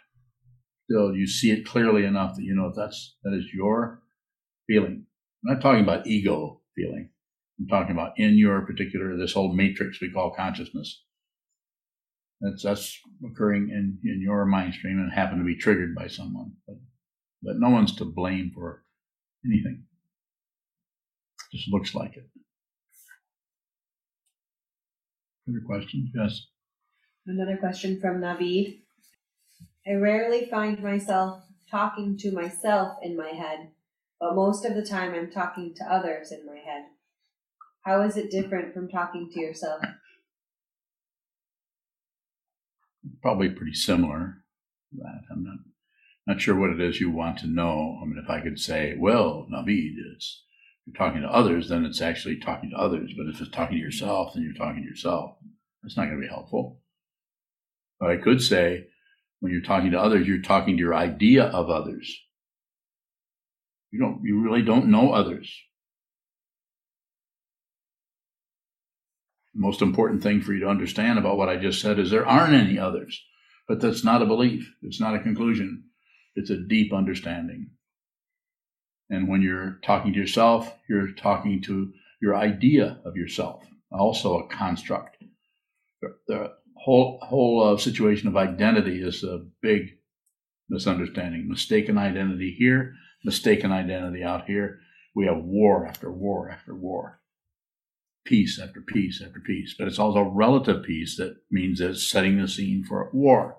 still 0.90 1.14
you 1.14 1.28
see 1.28 1.52
it 1.52 1.66
clearly 1.66 2.06
enough 2.06 2.36
that 2.36 2.44
you 2.44 2.56
know 2.56 2.72
that's 2.76 3.16
that 3.24 3.34
is 3.34 3.46
your 3.54 4.02
feeling. 4.68 5.06
I'm 5.44 5.54
not 5.54 5.62
talking 5.62 5.84
about 5.84 6.08
ego 6.08 6.62
feeling. 6.76 7.10
I'm 7.60 7.68
talking 7.68 7.92
about 7.92 8.14
in 8.18 8.38
your 8.38 8.62
particular 8.62 9.18
this 9.18 9.34
whole 9.34 9.54
matrix 9.54 10.02
we 10.02 10.12
call 10.12 10.34
consciousness. 10.34 11.04
That's 12.42 12.64
that's 12.64 13.00
occurring 13.24 13.70
in, 13.70 14.00
in 14.10 14.22
your 14.22 14.46
mind 14.46 14.76
stream 14.76 15.00
and 15.00 15.12
happen 15.12 15.40
to 15.40 15.46
be 15.46 15.58
triggered 15.58 15.94
by 15.94 16.08
someone. 16.08 16.54
But 16.66 16.78
but 17.44 17.60
no 17.60 17.70
one's 17.70 17.96
to 17.98 18.06
blame 18.06 18.52
for 18.56 18.84
anything. 19.46 19.84
Just 21.52 21.70
looks 21.70 21.96
like 21.96 22.18
it. 22.18 22.30
Other 25.50 25.62
questions? 25.66 26.10
Yes. 26.14 26.48
Another 27.26 27.58
question 27.58 28.00
from 28.02 28.20
Naveed. 28.20 28.82
I 29.88 29.94
rarely 29.94 30.48
find 30.50 30.84
myself 30.84 31.44
talking 31.72 32.18
to 32.18 32.32
myself 32.32 32.98
in 33.02 33.16
my 33.16 33.30
head, 33.30 33.70
but 34.20 34.36
most 34.36 34.66
of 34.66 34.76
the 34.76 34.86
time 34.86 35.14
I'm 35.14 35.32
talking 35.32 35.74
to 35.76 35.84
others 35.86 36.32
in 36.32 36.46
my 36.46 36.58
head. 36.58 36.86
How 37.82 38.02
is 38.02 38.18
it 38.18 38.30
different 38.30 38.74
from 38.74 38.90
talking 38.90 39.30
to 39.32 39.40
yourself? 39.40 39.82
Probably 43.22 43.50
pretty 43.50 43.74
similar 43.74 44.44
to 44.92 44.98
that. 44.98 45.22
I'm 45.32 45.44
not 45.44 45.60
not 46.28 46.42
sure 46.42 46.56
what 46.56 46.72
it 46.72 46.82
is 46.82 47.00
you 47.00 47.10
want 47.10 47.40
to 47.40 47.48
know. 47.48 48.00
I 48.02 48.06
mean, 48.06 48.22
if 48.22 48.30
I 48.30 48.42
could 48.42 48.60
say, 48.60 48.96
well, 49.00 49.48
Naveed 49.52 49.96
it's 50.14 50.44
you're 50.86 50.96
talking 50.96 51.22
to 51.22 51.28
others, 51.28 51.70
then 51.70 51.86
it's 51.86 52.02
actually 52.02 52.38
talking 52.38 52.70
to 52.70 52.78
others. 52.78 53.14
But 53.18 53.28
if 53.28 53.42
it's 53.42 53.50
talking 53.50 53.78
to 53.78 53.84
yourself, 53.84 54.34
then 54.34 54.44
you're 54.44 54.54
talking 54.54 54.84
to 54.84 54.90
yourself. 54.90 55.38
That's 55.84 55.98
not 55.98 56.06
going 56.06 56.22
to 56.22 56.28
be 56.28 56.34
helpful. 56.34 56.82
But 58.00 58.12
I 58.12 58.18
could 58.18 58.42
say, 58.42 58.88
when 59.40 59.52
you're 59.52 59.62
talking 59.62 59.92
to 59.92 60.00
others, 60.00 60.28
you're 60.28 60.42
talking 60.42 60.78
to 60.78 60.82
your 60.82 60.96
idea 60.96 61.46
of 61.46 61.70
others. 61.70 62.16
You 63.92 64.00
don't, 64.00 64.22
you 64.24 64.42
really 64.42 64.62
don't 64.62 64.88
know 64.88 65.12
others. 65.12 65.54
The 69.54 69.62
most 69.62 69.82
important 69.82 70.24
thing 70.24 70.42
for 70.42 70.54
you 70.54 70.62
to 70.62 70.70
understand 70.70 71.20
about 71.20 71.38
what 71.38 71.50
I 71.50 71.58
just 71.58 71.82
said 71.82 72.00
is 72.00 72.12
there 72.12 72.28
aren't 72.28 72.54
any 72.54 72.80
others. 72.80 73.22
But 73.68 73.82
that's 73.82 74.04
not 74.04 74.22
a 74.22 74.26
belief. 74.26 74.74
It's 74.82 75.02
not 75.02 75.16
a 75.16 75.20
conclusion. 75.20 75.87
It's 76.38 76.52
a 76.52 76.58
deep 76.58 76.94
understanding. 76.94 77.72
And 79.10 79.28
when 79.28 79.42
you're 79.42 79.80
talking 79.84 80.14
to 80.14 80.20
yourself, 80.20 80.72
you're 80.88 81.12
talking 81.14 81.62
to 81.64 81.92
your 82.22 82.36
idea 82.36 83.00
of 83.06 83.16
yourself, 83.16 83.66
also 83.92 84.40
a 84.40 84.48
construct. 84.48 85.18
The, 86.28 86.54
whole 86.80 87.18
whole 87.24 87.64
uh, 87.64 87.78
situation 87.78 88.28
of 88.28 88.38
identity 88.38 89.02
is 89.02 89.24
a 89.24 89.46
big 89.64 89.98
misunderstanding. 90.70 91.50
Mistaken 91.50 91.98
identity 91.98 92.56
here, 92.58 92.94
mistaken 93.26 93.72
identity 93.72 94.24
out 94.24 94.46
here. 94.46 94.80
We 95.16 95.26
have 95.26 95.38
war 95.38 95.88
after 95.88 96.12
war 96.12 96.52
after 96.52 96.76
war, 96.76 97.20
peace 98.26 98.60
after 98.62 98.80
peace 98.80 99.24
after 99.26 99.40
peace. 99.40 99.74
But 99.78 99.88
it's 99.88 99.98
also 99.98 100.22
relative 100.22 100.84
peace 100.84 101.18
that 101.18 101.38
means 101.50 101.82
it's 101.82 102.08
setting 102.08 102.40
the 102.40 102.48
scene 102.48 102.84
for 102.84 103.10
war. 103.12 103.58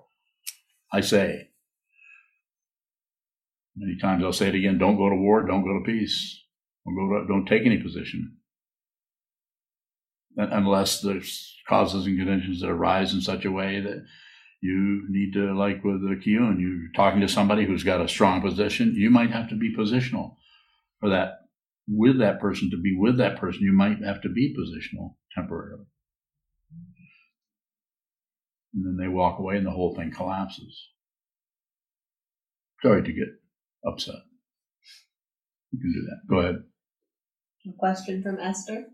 I 0.93 1.01
say, 1.01 1.48
Many 3.75 3.97
times 3.99 4.23
I'll 4.23 4.33
say 4.33 4.49
it 4.49 4.55
again: 4.55 4.77
Don't 4.77 4.97
go 4.97 5.09
to 5.09 5.15
war. 5.15 5.45
Don't 5.45 5.63
go 5.63 5.79
to 5.79 5.85
peace. 5.85 6.43
Don't 6.85 6.95
go. 6.95 7.21
To, 7.21 7.27
don't 7.27 7.45
take 7.45 7.65
any 7.65 7.77
position 7.77 8.39
unless 10.39 11.01
there's 11.01 11.57
causes 11.67 12.05
and 12.05 12.17
conditions 12.17 12.61
that 12.61 12.69
arise 12.69 13.13
in 13.13 13.21
such 13.21 13.45
a 13.45 13.51
way 13.51 13.79
that 13.81 14.05
you 14.61 15.05
need 15.09 15.33
to, 15.33 15.57
like 15.57 15.83
with 15.83 16.01
the 16.01 16.15
Kiyun, 16.15 16.59
you're 16.59 16.91
talking 16.95 17.21
to 17.21 17.27
somebody 17.27 17.65
who's 17.65 17.83
got 17.83 18.01
a 18.01 18.07
strong 18.07 18.41
position. 18.41 18.93
You 18.95 19.09
might 19.09 19.31
have 19.31 19.49
to 19.49 19.55
be 19.55 19.75
positional 19.75 20.35
for 20.99 21.09
that. 21.09 21.33
With 21.91 22.19
that 22.19 22.39
person 22.39 22.69
to 22.69 22.77
be 22.77 22.95
with 22.95 23.17
that 23.17 23.37
person, 23.37 23.63
you 23.63 23.73
might 23.73 24.03
have 24.03 24.21
to 24.21 24.29
be 24.29 24.55
positional 24.55 25.15
temporarily. 25.33 25.85
And 28.75 28.85
then 28.85 28.97
they 28.97 29.07
walk 29.07 29.39
away 29.39 29.57
and 29.57 29.65
the 29.65 29.71
whole 29.71 29.95
thing 29.95 30.11
collapses. 30.11 30.89
Sorry 32.83 33.01
to 33.01 33.11
get 33.11 33.27
upset. 33.85 34.15
You 35.71 35.79
can 35.79 35.93
do 35.93 36.01
that. 36.01 36.19
Go 36.29 36.39
ahead. 36.39 36.63
A 37.67 37.71
question 37.77 38.23
from 38.23 38.39
Esther. 38.39 38.85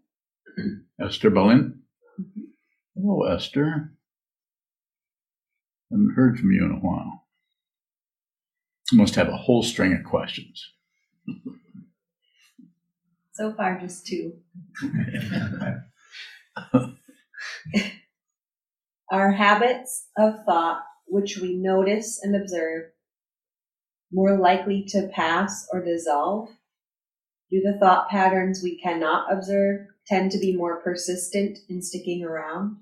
Esther 1.02 1.30
Boleyn. 1.30 1.82
Mm-hmm. 2.20 2.42
Hello, 2.96 3.24
Esther. 3.34 3.94
Haven't 5.92 6.14
heard 6.16 6.40
from 6.40 6.52
you 6.52 6.66
in 6.66 6.72
a 6.72 6.76
while. 6.76 7.24
You 8.92 8.98
must 8.98 9.16
have 9.16 9.30
a 9.30 9.38
whole 9.38 9.64
string 9.64 9.94
of 9.94 10.04
questions. 10.04 10.72
So 13.34 13.54
far, 13.54 13.80
just 13.80 14.06
two. 14.06 14.34
Our 19.12 19.32
habits 19.32 20.08
of 20.18 20.44
thought 20.46 20.84
which 21.08 21.38
we 21.38 21.56
notice 21.56 22.20
and 22.24 22.36
observe 22.36 22.86
more 24.12 24.38
likely 24.38 24.84
to 24.90 25.10
pass 25.14 25.68
or 25.72 25.84
dissolve? 25.84 26.50
Do 27.52 27.62
the 27.62 27.78
thought 27.80 28.10
patterns 28.10 28.62
we 28.64 28.80
cannot 28.80 29.32
observe 29.32 29.88
tend 30.08 30.32
to 30.32 30.40
be 30.40 30.56
more 30.56 30.82
persistent 30.82 31.60
in 31.70 31.82
sticking 31.82 32.24
around? 32.24 32.78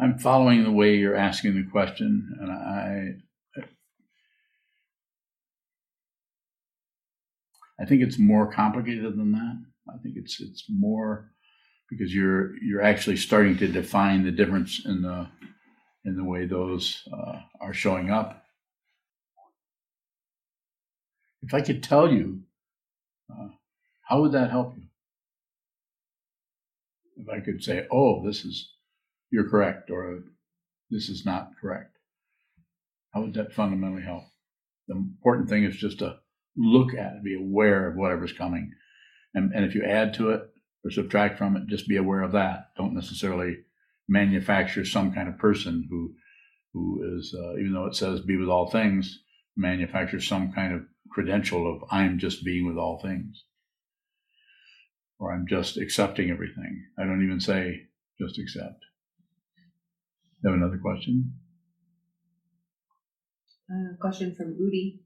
I'm 0.00 0.18
following 0.18 0.62
the 0.62 0.70
way 0.70 0.94
you're 0.94 1.16
asking 1.16 1.54
the 1.54 1.68
question, 1.70 2.36
and 2.40 2.52
I, 2.52 3.62
I 7.80 7.84
think 7.84 8.02
it's 8.02 8.18
more 8.18 8.52
complicated 8.52 9.16
than 9.16 9.32
that. 9.32 9.64
I 9.92 9.98
think 9.98 10.16
it's 10.16 10.40
it's 10.40 10.64
more 10.68 11.32
because 11.90 12.14
you're 12.14 12.56
you're 12.62 12.82
actually 12.82 13.16
starting 13.16 13.56
to 13.58 13.66
define 13.66 14.24
the 14.24 14.30
difference 14.30 14.84
in 14.84 15.02
the 15.02 15.28
in 16.04 16.16
the 16.16 16.24
way 16.24 16.46
those 16.46 17.06
uh, 17.12 17.40
are 17.60 17.74
showing 17.74 18.10
up. 18.10 18.44
If 21.42 21.54
I 21.54 21.60
could 21.60 21.82
tell 21.82 22.12
you, 22.12 22.40
uh, 23.30 23.48
how 24.02 24.22
would 24.22 24.32
that 24.32 24.50
help 24.50 24.76
you? 24.76 24.84
If 27.16 27.28
I 27.28 27.40
could 27.40 27.62
say, 27.62 27.86
oh, 27.92 28.24
this 28.24 28.44
is, 28.44 28.72
you're 29.30 29.48
correct, 29.48 29.90
or 29.90 30.20
this 30.90 31.08
is 31.08 31.26
not 31.26 31.52
correct, 31.60 31.96
how 33.12 33.22
would 33.22 33.34
that 33.34 33.52
fundamentally 33.52 34.02
help? 34.02 34.24
The 34.86 34.94
important 34.94 35.48
thing 35.48 35.64
is 35.64 35.76
just 35.76 35.98
to 35.98 36.18
look 36.56 36.94
at 36.94 37.14
it, 37.14 37.24
be 37.24 37.36
aware 37.36 37.88
of 37.88 37.96
whatever's 37.96 38.32
coming. 38.32 38.72
And, 39.34 39.52
and 39.52 39.64
if 39.64 39.74
you 39.74 39.84
add 39.84 40.14
to 40.14 40.30
it 40.30 40.42
or 40.84 40.90
subtract 40.90 41.38
from 41.38 41.56
it, 41.56 41.66
just 41.66 41.88
be 41.88 41.96
aware 41.96 42.22
of 42.22 42.32
that. 42.32 42.70
Don't 42.76 42.94
necessarily 42.94 43.58
manufacture 44.08 44.84
some 44.84 45.12
kind 45.12 45.28
of 45.28 45.38
person 45.38 45.86
who 45.90 46.14
who 46.72 47.16
is, 47.16 47.34
uh, 47.36 47.54
even 47.54 47.72
though 47.72 47.86
it 47.86 47.94
says 47.94 48.20
be 48.20 48.36
with 48.36 48.48
all 48.48 48.70
things, 48.70 49.20
manufacture 49.56 50.20
some 50.20 50.52
kind 50.52 50.74
of 50.74 50.82
credential 51.10 51.74
of 51.74 51.82
I'm 51.90 52.18
just 52.18 52.44
being 52.44 52.66
with 52.66 52.76
all 52.76 53.00
things. 53.02 53.44
Or 55.18 55.32
I'm 55.32 55.46
just 55.48 55.76
accepting 55.76 56.30
everything. 56.30 56.84
I 56.98 57.04
don't 57.04 57.24
even 57.24 57.40
say 57.40 57.88
just 58.20 58.38
accept. 58.38 58.84
You 60.42 60.50
have 60.50 60.58
another 60.58 60.78
question? 60.78 61.32
Uh, 63.70 63.96
question 64.00 64.34
from 64.36 64.54
Udi, 64.54 65.00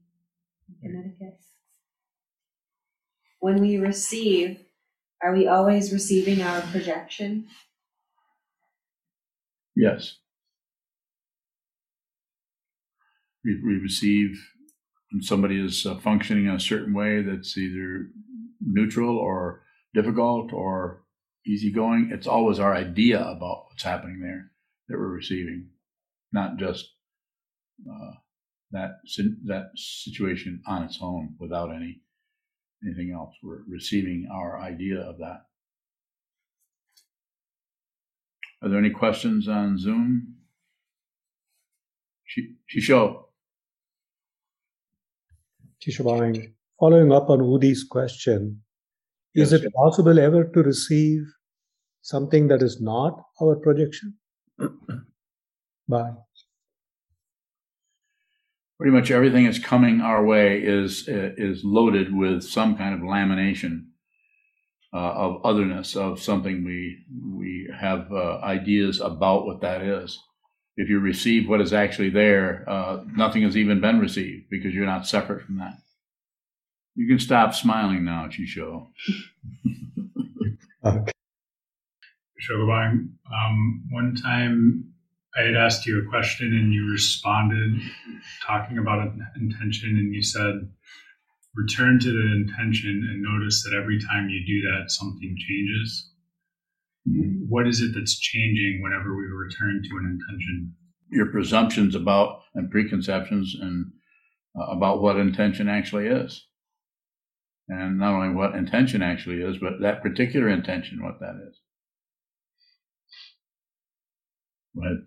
Connecticut. 0.81 1.39
When 3.39 3.59
we 3.59 3.77
receive, 3.77 4.59
are 5.21 5.33
we 5.33 5.47
always 5.47 5.91
receiving 5.91 6.41
our 6.41 6.61
projection? 6.61 7.47
Yes. 9.75 10.17
we, 13.43 13.59
we 13.63 13.75
receive 13.79 14.41
when 15.11 15.21
somebody 15.21 15.63
is 15.63 15.85
uh, 15.85 15.95
functioning 15.99 16.47
in 16.47 16.55
a 16.55 16.59
certain 16.59 16.93
way 16.93 17.21
that's 17.21 17.57
either 17.57 18.07
neutral 18.61 19.17
or 19.17 19.63
difficult 19.93 20.53
or 20.53 21.03
easygoing. 21.45 22.09
It's 22.11 22.27
always 22.27 22.59
our 22.59 22.73
idea 22.73 23.19
about 23.19 23.65
what's 23.67 23.83
happening 23.83 24.21
there 24.21 24.51
that 24.87 24.97
we're 24.97 25.07
receiving, 25.07 25.67
not 26.31 26.57
just 26.57 26.93
uh, 27.89 28.11
that 28.71 28.99
that 29.45 29.71
situation 29.75 30.61
on 30.65 30.83
its 30.83 30.97
own 31.01 31.35
without 31.39 31.69
any 31.69 32.01
anything 32.83 33.11
else. 33.13 33.35
We're 33.43 33.63
receiving 33.67 34.27
our 34.31 34.59
idea 34.59 34.99
of 34.99 35.17
that. 35.19 35.45
Are 38.63 38.69
there 38.69 38.79
any 38.79 38.91
questions 38.91 39.47
on 39.49 39.77
Zoom? 39.77 40.35
Shi- 42.25 42.55
Shisho. 42.73 43.25
Following 46.79 47.11
up 47.11 47.29
on 47.29 47.39
Udi's 47.39 47.83
question, 47.83 48.61
is 49.35 49.51
Yes. 49.51 49.61
it 49.63 49.73
possible 49.73 50.17
ever 50.17 50.45
to 50.45 50.63
receive 50.63 51.23
something 52.01 52.47
that 52.47 52.61
is 52.61 52.81
not 52.81 53.21
our 53.41 53.57
projection? 53.57 54.17
Bye. 55.87 56.13
pretty 58.79 58.91
much 58.97 59.11
everything 59.11 59.45
that's 59.45 59.59
coming 59.59 60.01
our 60.01 60.25
way 60.25 60.61
is 60.61 61.05
is 61.07 61.63
loaded 61.63 62.13
with 62.13 62.43
some 62.43 62.75
kind 62.77 62.93
of 62.93 62.99
lamination 63.01 63.85
of 64.97 65.41
otherness 65.43 65.95
of 65.95 66.21
something 66.21 66.63
we 66.63 66.99
we 67.35 67.69
have 67.79 68.11
uh, 68.11 68.39
ideas 68.43 68.99
about 68.99 69.45
what 69.45 69.61
that 69.61 69.81
is. 69.81 70.19
If 70.75 70.89
you 70.89 70.99
receive 70.99 71.47
what 71.47 71.61
is 71.61 71.73
actually 71.73 72.09
there, 72.09 72.63
uh, 72.67 73.03
nothing 73.15 73.43
has 73.43 73.55
even 73.55 73.79
been 73.79 73.99
received 73.99 74.49
because 74.49 74.73
you're 74.73 74.85
not 74.85 75.07
separate 75.07 75.45
from 75.45 75.59
that. 75.59 75.77
You 76.95 77.07
can 77.07 77.19
stop 77.19 77.53
smiling 77.53 78.03
now, 78.05 78.27
Chisho. 78.27 78.87
Okay. 80.85 81.13
Shogobang, 82.41 83.07
um, 83.33 83.83
one 83.89 84.15
time 84.15 84.93
I 85.37 85.43
had 85.43 85.55
asked 85.55 85.85
you 85.85 86.01
a 86.01 86.09
question 86.09 86.47
and 86.47 86.73
you 86.73 86.91
responded 86.91 87.79
talking 88.45 88.77
about 88.77 88.99
an 88.99 89.25
intention 89.39 89.91
and 89.91 90.13
you 90.13 90.21
said, 90.21 90.69
return 91.55 91.99
to 91.99 92.11
the 92.11 92.35
intention 92.35 93.07
and 93.09 93.21
notice 93.21 93.63
that 93.63 93.77
every 93.79 93.99
time 93.99 94.29
you 94.29 94.45
do 94.45 94.67
that, 94.69 94.91
something 94.91 95.35
changes. 95.37 96.09
What 97.49 97.67
is 97.67 97.81
it 97.81 97.91
that's 97.93 98.17
changing 98.17 98.81
whenever 98.81 99.15
we 99.15 99.23
return 99.25 99.83
to 99.83 99.97
an 99.97 100.19
intention? 100.19 100.73
Your 101.09 101.27
presumptions 101.27 101.95
about 101.95 102.41
and 102.55 102.71
preconceptions 102.71 103.55
and 103.59 103.91
uh, 104.57 104.71
about 104.71 105.01
what 105.01 105.17
intention 105.17 105.67
actually 105.67 106.07
is. 106.07 106.45
And 107.67 107.97
not 107.97 108.13
only 108.13 108.35
what 108.35 108.55
intention 108.55 109.01
actually 109.01 109.41
is, 109.41 109.57
but 109.57 109.81
that 109.81 110.01
particular 110.01 110.49
intention, 110.49 111.03
what 111.03 111.19
that 111.19 111.35
is. 111.47 111.59
Right. 114.75 114.97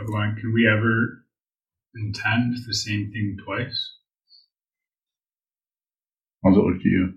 Shogobang, 0.00 0.40
can 0.40 0.52
we 0.52 0.66
ever 0.66 1.24
intend 1.94 2.56
the 2.66 2.74
same 2.74 3.10
thing 3.12 3.36
twice? 3.44 4.01
How's 6.44 6.56
it 6.56 6.60
look 6.60 6.82
to 6.82 6.88
you? 6.88 7.14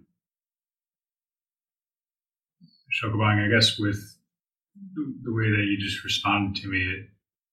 I 3.46 3.50
guess 3.50 3.78
with 3.80 3.98
the 4.96 5.34
way 5.34 5.50
that 5.50 5.66
you 5.66 5.78
just 5.80 6.04
responded 6.04 6.62
to 6.62 6.68
me, 6.70 6.80
it 6.80 7.08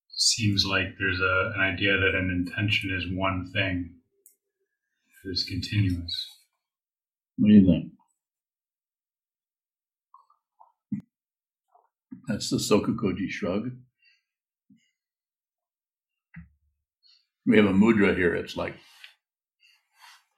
seems 0.09 0.65
like 0.67 0.87
there's 0.99 1.21
a, 1.21 1.53
an 1.55 1.61
idea 1.61 1.97
that 1.97 2.15
an 2.15 2.31
intention 2.31 2.95
is 2.97 3.07
one 3.17 3.51
thing 3.53 3.95
that 5.25 5.31
is 5.31 5.45
continuous. 5.45 6.27
What 7.39 7.49
do 7.49 7.55
you 7.55 7.67
think? 7.67 7.93
That's 12.29 12.51
the 12.51 12.57
Sokukoji 12.57 13.29
shrug. 13.29 13.71
We 17.47 17.57
have 17.57 17.67
a 17.67 17.73
mudra 17.73 18.17
here. 18.17 18.35
It's 18.35 18.57
like, 18.57 18.75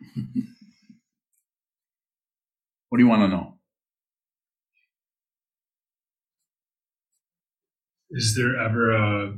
what 2.95 2.99
do 2.99 3.03
you 3.03 3.11
want 3.11 3.23
to 3.23 3.29
know? 3.37 3.59
Is 8.13 8.37
there 8.37 8.57
ever 8.57 8.93
a 8.93 9.33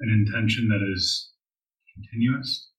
an 0.00 0.26
intention 0.26 0.66
that 0.70 0.80
is 0.92 1.30
continuous? 1.94 2.70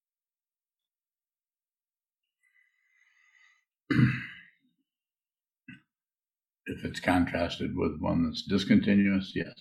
If 6.66 6.84
it's 6.84 7.00
contrasted 7.00 7.78
with 7.78 7.98
one 8.02 8.26
that's 8.26 8.46
discontinuous, 8.46 9.32
yes. 9.34 9.54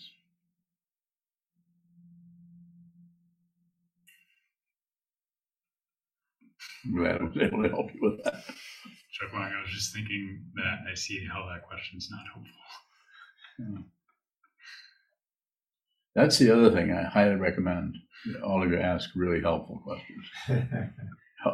Glad 6.93 7.21
I 7.21 7.25
was 7.25 7.37
able 7.41 7.63
to 7.63 7.69
help 7.69 7.95
you 7.95 8.01
with 8.03 8.25
that. 8.25 8.35
Shokabang, 9.15 9.53
I 9.57 9.63
was 9.63 9.71
just 9.71 9.95
thinking 9.95 10.45
that 10.57 10.79
I 10.91 10.95
see 10.95 11.27
how 11.33 11.47
that 11.47 11.67
question's 11.67 12.09
not 12.11 12.25
helpful. 12.33 13.85
That's 16.15 16.39
the 16.39 16.51
other 16.51 16.71
thing 16.71 16.93
I 16.93 17.05
highly 17.05 17.37
recommend 17.37 17.97
all 18.45 18.63
of 18.63 18.71
you 18.71 18.79
ask 18.79 19.11
really 19.15 19.41
helpful 19.41 19.81
questions. 19.85 20.25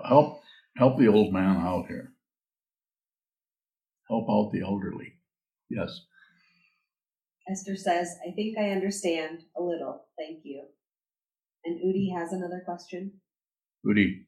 Help 0.09 0.41
help 0.77 0.99
the 0.99 1.09
old 1.09 1.33
man 1.33 1.57
out 1.57 1.87
here. 1.89 2.13
Help 4.09 4.29
out 4.31 4.53
the 4.53 4.63
elderly. 4.63 5.15
Yes. 5.69 6.03
Esther 7.51 7.75
says, 7.75 8.15
I 8.25 8.31
think 8.33 8.57
I 8.57 8.71
understand 8.71 9.41
a 9.59 9.63
little, 9.63 10.05
thank 10.17 10.41
you. 10.45 10.65
And 11.65 11.81
Udi 11.81 12.17
has 12.17 12.33
another 12.33 12.63
question. 12.65 13.13
Udi, 13.85 14.27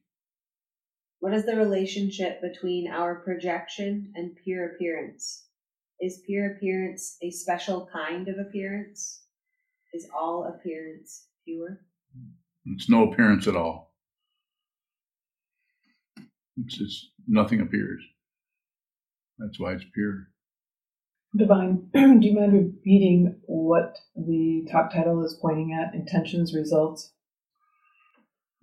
What 1.23 1.33
is 1.33 1.45
the 1.45 1.55
relationship 1.55 2.41
between 2.41 2.91
our 2.91 3.15
projection 3.15 4.11
and 4.13 4.35
pure 4.43 4.71
appearance? 4.71 5.45
Is 6.01 6.21
pure 6.25 6.51
appearance 6.51 7.15
a 7.23 7.31
special 7.31 7.87
kind 7.93 8.27
of 8.27 8.35
appearance? 8.39 9.23
Is 9.93 10.05
all 10.13 10.53
appearance 10.53 11.29
pure? 11.45 11.79
it's 12.65 12.89
no 12.89 13.09
appearance 13.09 13.47
at 13.47 13.55
all. 13.55 13.93
It's 16.57 16.77
just 16.77 17.11
nothing 17.25 17.61
appears. 17.61 18.03
That's 19.37 19.57
why 19.61 19.75
it's 19.75 19.85
pure. 19.93 20.27
Divine, 21.37 21.87
do 21.93 22.27
you 22.27 22.33
mind 22.33 22.51
repeating 22.51 23.39
what 23.45 23.95
the 24.17 24.67
top 24.69 24.91
title 24.91 25.23
is 25.23 25.39
pointing 25.41 25.71
at? 25.71 25.95
Intentions, 25.95 26.53
results? 26.53 27.13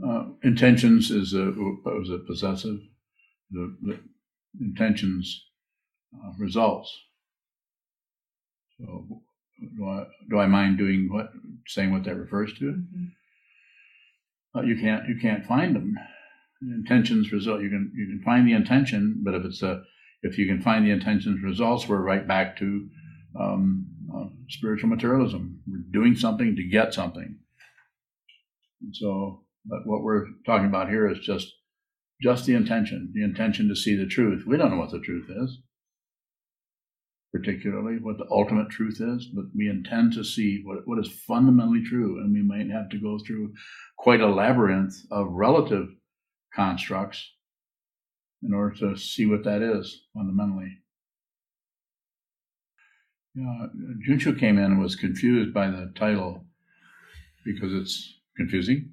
Uh, 0.04 0.24
intentions 0.42 1.10
is 1.10 1.34
a 1.34 1.48
is 2.00 2.10
a 2.10 2.18
possessive. 2.26 2.78
The, 3.50 3.76
the 3.82 4.00
intentions 4.60 5.44
uh, 6.14 6.32
results. 6.38 6.90
So 8.78 9.22
do 9.76 9.88
I 9.88 10.04
do 10.30 10.38
I 10.38 10.46
mind 10.46 10.78
doing 10.78 11.08
what 11.10 11.30
saying 11.66 11.92
what 11.92 12.04
that 12.04 12.16
refers 12.16 12.52
to? 12.58 12.82
Uh, 14.56 14.62
you 14.62 14.76
can't 14.80 15.08
you 15.08 15.16
can't 15.20 15.44
find 15.44 15.76
them. 15.76 15.94
Intentions 16.62 17.32
result. 17.32 17.62
You 17.62 17.68
can 17.68 17.92
you 17.94 18.06
can 18.06 18.22
find 18.24 18.46
the 18.46 18.52
intention, 18.52 19.20
but 19.22 19.34
if 19.34 19.44
it's 19.44 19.62
a 19.62 19.82
if 20.22 20.38
you 20.38 20.46
can 20.46 20.62
find 20.62 20.86
the 20.86 20.90
intentions 20.90 21.42
results, 21.42 21.88
we're 21.88 22.00
right 22.00 22.26
back 22.26 22.58
to 22.58 22.88
um, 23.38 23.86
uh, 24.14 24.26
spiritual 24.48 24.88
materialism. 24.88 25.60
We're 25.66 25.84
doing 25.92 26.14
something 26.14 26.56
to 26.56 26.62
get 26.64 26.92
something. 26.92 27.38
And 28.82 28.96
so, 28.96 29.44
but 29.64 29.80
what 29.84 30.02
we're 30.02 30.26
talking 30.46 30.66
about 30.66 30.88
here 30.88 31.10
is 31.10 31.18
just 31.18 31.52
just 32.22 32.44
the 32.44 32.54
intention, 32.54 33.10
the 33.14 33.24
intention 33.24 33.68
to 33.68 33.74
see 33.74 33.96
the 33.96 34.06
truth. 34.06 34.44
We 34.46 34.56
don't 34.56 34.70
know 34.70 34.76
what 34.76 34.90
the 34.90 35.00
truth 35.00 35.30
is, 35.30 35.58
particularly 37.32 37.96
what 38.00 38.18
the 38.18 38.26
ultimate 38.30 38.68
truth 38.68 39.00
is, 39.00 39.26
but 39.34 39.46
we 39.56 39.70
intend 39.70 40.12
to 40.14 40.24
see 40.24 40.60
what, 40.64 40.80
what 40.84 40.98
is 40.98 41.10
fundamentally 41.26 41.82
true, 41.82 42.18
and 42.18 42.32
we 42.32 42.42
might 42.42 42.70
have 42.70 42.90
to 42.90 43.00
go 43.00 43.18
through 43.26 43.54
quite 43.98 44.20
a 44.20 44.28
labyrinth 44.28 44.94
of 45.10 45.28
relative 45.30 45.88
constructs 46.54 47.26
in 48.42 48.52
order 48.52 48.74
to 48.74 48.96
see 48.96 49.26
what 49.26 49.44
that 49.44 49.62
is 49.62 50.02
fundamentally. 50.14 50.76
Know, 53.34 53.70
Junshu 54.06 54.38
came 54.38 54.58
in 54.58 54.64
and 54.64 54.80
was 54.80 54.96
confused 54.96 55.54
by 55.54 55.68
the 55.68 55.92
title 55.94 56.44
because 57.44 57.72
it's 57.72 58.20
confusing. 58.36 58.92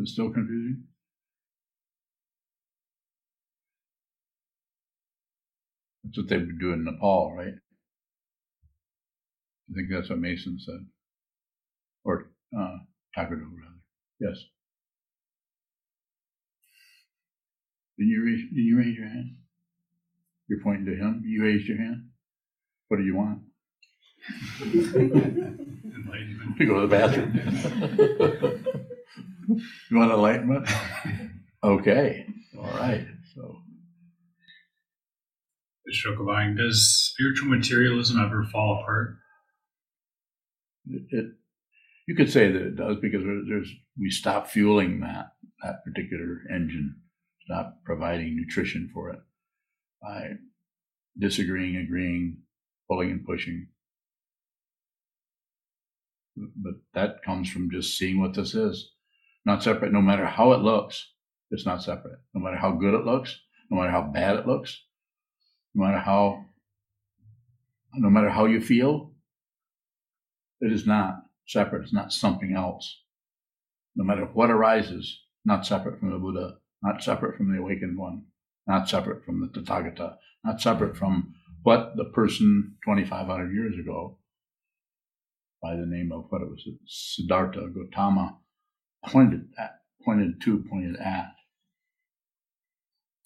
It's 0.00 0.12
still 0.12 0.30
confusing. 0.32 0.84
That's 6.04 6.18
what 6.18 6.28
they 6.28 6.38
would 6.38 6.60
do 6.60 6.72
in 6.72 6.84
Nepal, 6.84 7.34
right? 7.36 7.54
I 9.70 9.74
think 9.74 9.88
that's 9.90 10.10
what 10.10 10.18
Mason 10.20 10.58
said. 10.60 10.86
or 12.04 12.30
uh, 12.58 12.78
rather. 13.16 13.40
Yes. 14.20 14.38
Didn't 17.98 18.10
you 18.12 18.24
raise? 18.24 18.42
Did 18.50 18.60
you 18.62 18.78
raise 18.78 18.96
your 18.96 19.08
hand? 19.08 19.36
You're 20.48 20.62
pointing 20.62 20.86
to 20.86 20.96
him. 20.96 21.22
You 21.26 21.44
raised 21.44 21.66
your 21.68 21.78
hand. 21.78 22.08
What 22.88 22.98
do 22.98 23.04
you 23.04 23.16
want? 23.16 23.40
To 26.58 26.66
go 26.66 26.80
to 26.82 26.86
the 26.86 26.88
bathroom. 26.88 28.86
you 29.90 29.96
want 29.96 30.12
enlightenment? 30.12 30.68
Okay. 31.62 32.24
All 32.58 32.64
right. 32.70 33.06
So 33.34 33.58
Shokabang, 35.92 36.56
does 36.56 37.10
spiritual 37.12 37.48
materialism 37.50 38.18
ever 38.18 38.44
fall 38.44 38.80
apart? 38.80 39.16
it, 40.86 41.02
it 41.10 41.24
you 42.08 42.14
could 42.16 42.32
say 42.32 42.50
that 42.50 42.62
it 42.62 42.76
does 42.76 42.96
because 43.02 43.22
there- 43.22 43.44
there's 43.46 43.70
we 43.98 44.08
stop 44.10 44.48
fueling 44.48 45.00
that 45.00 45.32
that 45.62 45.84
particular 45.84 46.42
engine, 46.50 46.96
stop 47.44 47.80
providing 47.84 48.36
nutrition 48.36 48.88
for 48.94 49.10
it 49.10 49.20
by 50.00 50.30
disagreeing, 51.18 51.76
agreeing, 51.76 52.38
pulling 52.88 53.10
and 53.10 53.24
pushing. 53.26 53.68
But 56.36 56.76
that 56.94 57.22
comes 57.22 57.50
from 57.50 57.70
just 57.70 57.98
seeing 57.98 58.18
what 58.18 58.32
this 58.34 58.54
is. 58.54 58.92
Not 59.44 59.62
separate, 59.62 59.92
no 59.92 60.02
matter 60.02 60.26
how 60.26 60.52
it 60.52 60.60
looks, 60.60 61.12
it's 61.50 61.66
not 61.66 61.82
separate. 61.82 62.20
No 62.34 62.40
matter 62.40 62.56
how 62.56 62.72
good 62.72 62.94
it 62.94 63.04
looks, 63.04 63.38
no 63.70 63.78
matter 63.78 63.90
how 63.90 64.02
bad 64.02 64.36
it 64.36 64.46
looks, 64.46 64.82
no 65.74 65.84
matter 65.84 65.98
how 65.98 66.44
no 67.94 68.08
matter 68.08 68.30
how 68.30 68.44
you 68.46 68.60
feel, 68.60 69.12
it 70.60 70.72
is 70.72 70.86
not 70.86 71.24
separate. 71.46 71.82
It's 71.82 71.92
not 71.92 72.12
something 72.12 72.54
else. 72.54 73.02
No 73.96 74.04
matter 74.04 74.26
what 74.26 74.50
arises, 74.50 75.22
not 75.44 75.66
separate 75.66 75.98
from 75.98 76.10
the 76.10 76.18
Buddha, 76.18 76.58
not 76.82 77.02
separate 77.02 77.36
from 77.36 77.52
the 77.52 77.58
awakened 77.58 77.98
one, 77.98 78.26
not 78.66 78.88
separate 78.88 79.24
from 79.24 79.40
the 79.40 79.48
Tathagata, 79.48 80.16
not 80.44 80.60
separate 80.60 80.96
from 80.96 81.34
what 81.62 81.96
the 81.96 82.04
person 82.04 82.76
2,500 82.84 83.52
years 83.52 83.78
ago, 83.78 84.18
by 85.60 85.74
the 85.74 85.86
name 85.86 86.12
of 86.12 86.26
what 86.28 86.42
it 86.42 86.48
was, 86.48 86.66
Siddhartha 86.86 87.68
Gautama, 87.68 88.38
pointed 89.06 89.48
at, 89.58 89.80
pointed 90.04 90.40
to, 90.42 90.64
pointed 90.70 90.96
at 90.96 91.32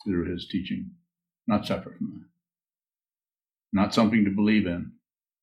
through 0.05 0.31
his 0.33 0.47
teaching. 0.49 0.91
Not 1.47 1.67
separate 1.67 1.99
from 1.99 2.13
that. 2.15 2.29
Not 3.73 3.95
something 3.95 4.25
to 4.25 4.31
believe 4.31 4.67
in, 4.67 4.93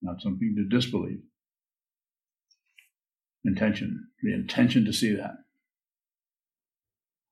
not 0.02 0.22
something 0.22 0.56
to 0.58 0.64
disbelieve 0.76 1.20
intention, 3.44 4.08
the 4.22 4.34
intention 4.34 4.86
to 4.86 4.94
see 4.94 5.16
that. 5.16 5.34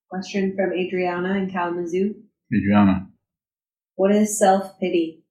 Question 0.09 0.55
from 0.55 0.73
Adriana 0.73 1.35
in 1.37 1.51
Kalamazoo. 1.51 2.15
Adriana, 2.53 3.07
What 3.95 4.11
is 4.11 4.37
self 4.39 4.79
pity? 4.79 5.23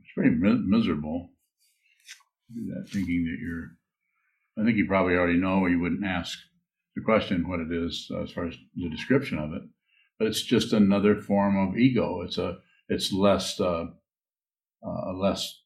it's 0.00 0.12
pretty 0.14 0.30
mi- 0.30 0.62
miserable. 0.66 1.30
That 2.50 2.88
thinking 2.90 3.24
that 3.24 3.38
you're, 3.40 3.70
I 4.58 4.64
think 4.64 4.76
you 4.76 4.86
probably 4.86 5.14
already 5.14 5.38
know, 5.38 5.60
or 5.60 5.70
you 5.70 5.80
wouldn't 5.80 6.04
ask 6.04 6.38
the 6.94 7.02
question 7.02 7.48
what 7.48 7.60
it 7.60 7.72
is 7.72 8.08
uh, 8.10 8.22
as 8.22 8.30
far 8.30 8.46
as 8.46 8.56
the 8.74 8.88
description 8.88 9.38
of 9.38 9.52
it. 9.52 9.62
But 10.18 10.28
it's 10.28 10.42
just 10.42 10.72
another 10.72 11.20
form 11.20 11.56
of 11.56 11.76
ego. 11.76 12.20
It's 12.22 12.38
a, 12.38 12.58
it's 12.88 13.12
less, 13.12 13.58
uh, 13.58 13.86
uh, 14.86 15.12
less 15.14 15.62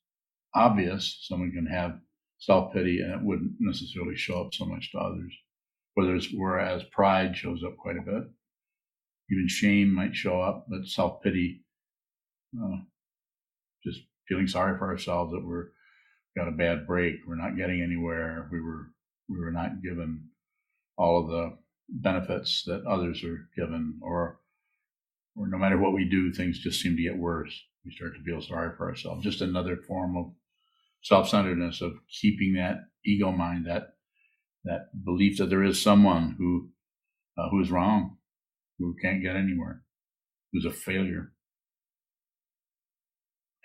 obvious. 0.54 1.18
Someone 1.22 1.52
can 1.52 1.66
have 1.66 1.98
self 2.38 2.72
pity, 2.72 3.00
and 3.00 3.12
it 3.12 3.22
wouldn't 3.22 3.52
necessarily 3.58 4.16
show 4.16 4.40
up 4.42 4.54
so 4.54 4.64
much 4.64 4.92
to 4.92 4.98
others. 4.98 5.34
Whereas, 5.94 6.28
whereas 6.32 6.84
pride 6.92 7.36
shows 7.36 7.62
up 7.64 7.76
quite 7.76 7.96
a 7.96 8.02
bit. 8.02 8.24
Even 9.30 9.48
shame 9.48 9.92
might 9.92 10.14
show 10.14 10.40
up, 10.40 10.66
but 10.68 10.86
self 10.86 11.22
pity, 11.22 11.64
uh, 12.58 12.76
just 13.84 14.00
feeling 14.26 14.46
sorry 14.46 14.78
for 14.78 14.88
ourselves 14.88 15.32
that 15.32 15.44
we're 15.44 15.66
got 16.38 16.48
a 16.48 16.52
bad 16.52 16.86
break, 16.86 17.16
we're 17.26 17.36
not 17.36 17.56
getting 17.56 17.82
anywhere, 17.82 18.48
we 18.52 18.60
were 18.60 18.92
we 19.28 19.38
were 19.38 19.52
not 19.52 19.82
given 19.82 20.28
all 20.96 21.20
of 21.20 21.28
the 21.28 21.56
benefits 21.88 22.64
that 22.66 22.84
others 22.86 23.24
are 23.24 23.48
given, 23.56 23.98
or 24.02 24.40
or 25.36 25.48
no 25.48 25.58
matter 25.58 25.78
what 25.78 25.92
we 25.92 26.08
do, 26.08 26.32
things 26.32 26.58
just 26.58 26.80
seem 26.80 26.96
to 26.96 27.02
get 27.02 27.16
worse. 27.16 27.54
We 27.84 27.92
start 27.92 28.14
to 28.16 28.22
feel 28.22 28.42
sorry 28.42 28.70
for 28.76 28.88
ourselves. 28.88 29.24
Just 29.24 29.40
another 29.40 29.76
form 29.76 30.16
of 30.16 30.32
self-centeredness 31.02 31.80
of 31.80 31.92
keeping 32.20 32.54
that 32.54 32.76
ego 33.04 33.30
mind, 33.32 33.66
that 33.66 33.94
that 34.64 34.88
belief 35.04 35.38
that 35.38 35.50
there 35.50 35.64
is 35.64 35.80
someone 35.80 36.36
who 36.38 36.70
uh, 37.36 37.48
who 37.50 37.60
is 37.60 37.70
wrong, 37.70 38.18
who 38.78 38.94
can't 39.00 39.22
get 39.22 39.36
anywhere, 39.36 39.82
who's 40.52 40.64
a 40.64 40.70
failure, 40.70 41.32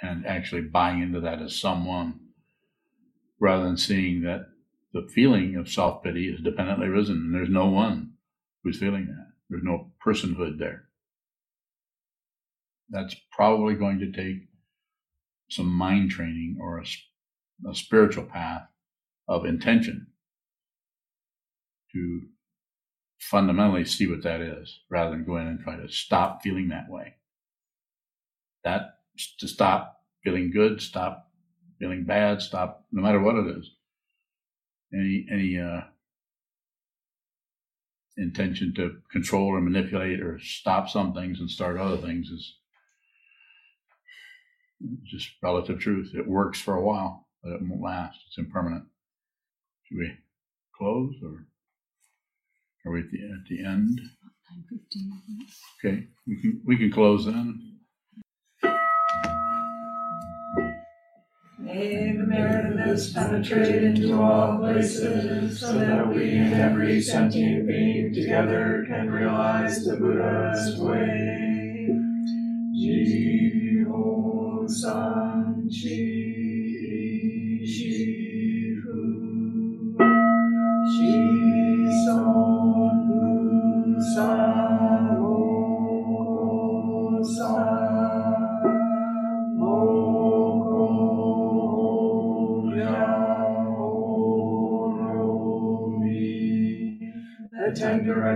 and 0.01 0.25
actually 0.25 0.61
buying 0.61 1.01
into 1.01 1.21
that 1.21 1.41
as 1.41 1.59
someone, 1.59 2.19
rather 3.43 3.65
than 3.65 3.75
seeing 3.75 4.21
that 4.21 4.47
the 4.93 5.05
feeling 5.13 5.57
of 5.57 5.67
self 5.67 6.01
pity 6.01 6.29
is 6.29 6.39
dependently 6.39 6.87
risen, 6.87 7.17
and 7.17 7.35
there's 7.35 7.49
no 7.49 7.65
one 7.65 8.13
who's 8.63 8.79
feeling 8.79 9.05
that. 9.07 9.33
There's 9.49 9.65
no 9.65 9.91
personhood 10.03 10.57
there. 10.57 10.85
That's 12.89 13.13
probably 13.33 13.75
going 13.75 13.99
to 13.99 14.13
take 14.13 14.47
some 15.49 15.67
mind 15.67 16.11
training 16.11 16.57
or 16.61 16.81
a 17.69 17.75
spiritual 17.75 18.23
path 18.23 18.61
of 19.27 19.43
intention 19.45 20.07
to 21.91 22.21
fundamentally 23.19 23.83
see 23.83 24.07
what 24.07 24.23
that 24.23 24.39
is 24.39 24.79
rather 24.89 25.11
than 25.11 25.25
go 25.25 25.35
in 25.35 25.47
and 25.47 25.59
try 25.59 25.75
to 25.75 25.89
stop 25.89 26.41
feeling 26.41 26.69
that 26.69 26.89
way. 26.89 27.15
That 28.63 28.99
to 29.39 29.49
stop 29.49 29.99
feeling 30.23 30.49
good, 30.49 30.81
stop 30.81 31.22
feeling 31.83 32.05
bad, 32.05 32.41
stop 32.41 32.85
no 32.93 33.01
matter 33.01 33.19
what 33.19 33.35
it 33.35 33.57
is. 33.57 33.69
Any 34.93 35.25
any 35.29 35.59
uh, 35.59 35.81
intention 38.15 38.73
to 38.75 39.01
control 39.11 39.47
or 39.47 39.59
manipulate 39.59 40.21
or 40.21 40.39
stop 40.39 40.87
some 40.87 41.13
things 41.13 41.41
and 41.41 41.49
start 41.49 41.77
other 41.77 41.97
things 41.97 42.29
is 42.29 42.55
just 45.03 45.29
relative 45.41 45.79
truth. 45.79 46.13
It 46.15 46.25
works 46.25 46.61
for 46.61 46.75
a 46.75 46.81
while, 46.81 47.27
but 47.43 47.51
it 47.51 47.61
won't 47.61 47.81
last. 47.81 48.17
It's 48.27 48.37
impermanent. 48.37 48.85
Should 49.83 49.97
we 49.97 50.13
close 50.77 51.15
or 51.21 51.45
are 52.85 52.93
we 52.93 52.99
at 53.01 53.11
the, 53.11 53.23
at 53.23 53.45
the 53.49 53.65
end? 53.65 53.99
Okay, 55.83 56.07
we 56.25 56.39
can 56.39 56.61
we 56.65 56.77
can 56.77 56.91
close 56.93 57.25
then. 57.25 57.72
May 61.63 62.11
the 62.11 62.25
merit 62.25 62.65
of 62.71 62.77
this 62.85 63.13
penetrate 63.13 63.83
into 63.83 64.21
all 64.21 64.57
places, 64.57 65.61
so 65.61 65.79
that 65.79 66.09
we 66.09 66.35
and 66.35 66.53
every 66.53 67.01
sentient 67.01 67.65
being 67.67 68.13
together 68.13 68.83
can 68.85 69.09
realize 69.09 69.85
the 69.85 69.95
Buddha's 69.95 70.77
way. 70.77 71.87
Jihon 72.75 74.67
San 74.67 75.69
Chi 75.71 76.02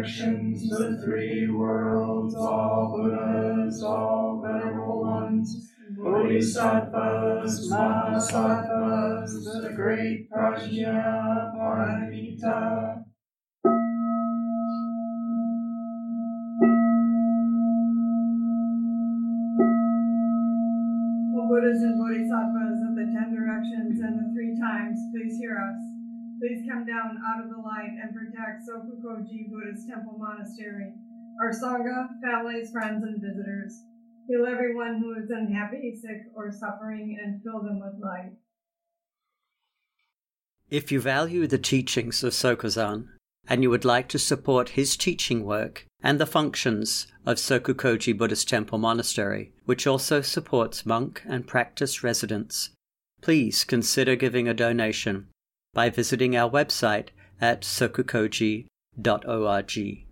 the 0.07 1.01
three 1.03 1.49
worlds, 1.49 2.33
all 2.33 2.95
Buddhas, 2.95 3.83
all 3.83 4.41
venerable 4.41 5.01
ones, 5.01 5.69
Bodhisattvas, 5.97 7.69
Mahasattvas, 7.69 9.31
the 9.63 9.73
great 9.75 10.31
Prajna 10.31 11.53
Paramita. 11.57 13.03
Buddhas 21.49 21.81
and 21.81 21.99
Bodhisattvas 21.99 22.79
of 22.87 22.95
the 22.95 23.11
ten 23.13 23.35
directions 23.35 23.99
and 23.99 24.19
the 24.19 24.33
three 24.33 24.57
times, 24.57 24.99
please 25.11 25.37
hear 25.37 25.57
us. 25.57 25.96
Please 26.39 26.69
come 26.69 26.85
down 26.85 27.17
out 27.25 27.43
of 27.43 27.49
the 27.49 27.57
light 27.57 27.97
and 27.97 28.13
protect 28.13 28.61
Sokukoji 28.61 29.49
Buddhist 29.49 29.89
Temple 29.89 30.19
Monastery, 30.19 30.93
our 31.41 31.51
Sangha, 31.51 32.07
families, 32.21 32.69
friends, 32.71 33.03
and 33.03 33.19
visitors. 33.19 33.73
Heal 34.27 34.45
everyone 34.45 35.01
who 35.01 35.13
is 35.13 35.31
unhappy, 35.31 35.95
sick, 35.99 36.29
or 36.35 36.51
suffering, 36.51 37.17
and 37.19 37.41
fill 37.41 37.63
them 37.63 37.79
with 37.79 37.99
light. 38.03 38.33
If 40.69 40.91
you 40.91 41.01
value 41.01 41.47
the 41.47 41.57
teachings 41.57 42.23
of 42.23 42.33
Sokuzan 42.33 43.07
and 43.47 43.63
you 43.63 43.71
would 43.71 43.85
like 43.85 44.07
to 44.09 44.19
support 44.19 44.69
his 44.69 44.95
teaching 44.95 45.43
work 45.43 45.85
and 46.03 46.19
the 46.19 46.27
functions 46.27 47.07
of 47.25 47.37
Sokukoji 47.37 48.15
Buddhist 48.15 48.47
Temple 48.47 48.77
Monastery, 48.77 49.53
which 49.65 49.87
also 49.87 50.21
supports 50.21 50.85
monk 50.85 51.23
and 51.25 51.47
practice 51.47 52.03
residents, 52.03 52.69
please 53.21 53.63
consider 53.63 54.15
giving 54.15 54.47
a 54.47 54.53
donation 54.53 55.29
by 55.77 55.89
visiting 55.91 56.35
our 56.35 56.49
website 56.49 57.09
at 57.39 57.61
sokukoji.org. 57.61 60.06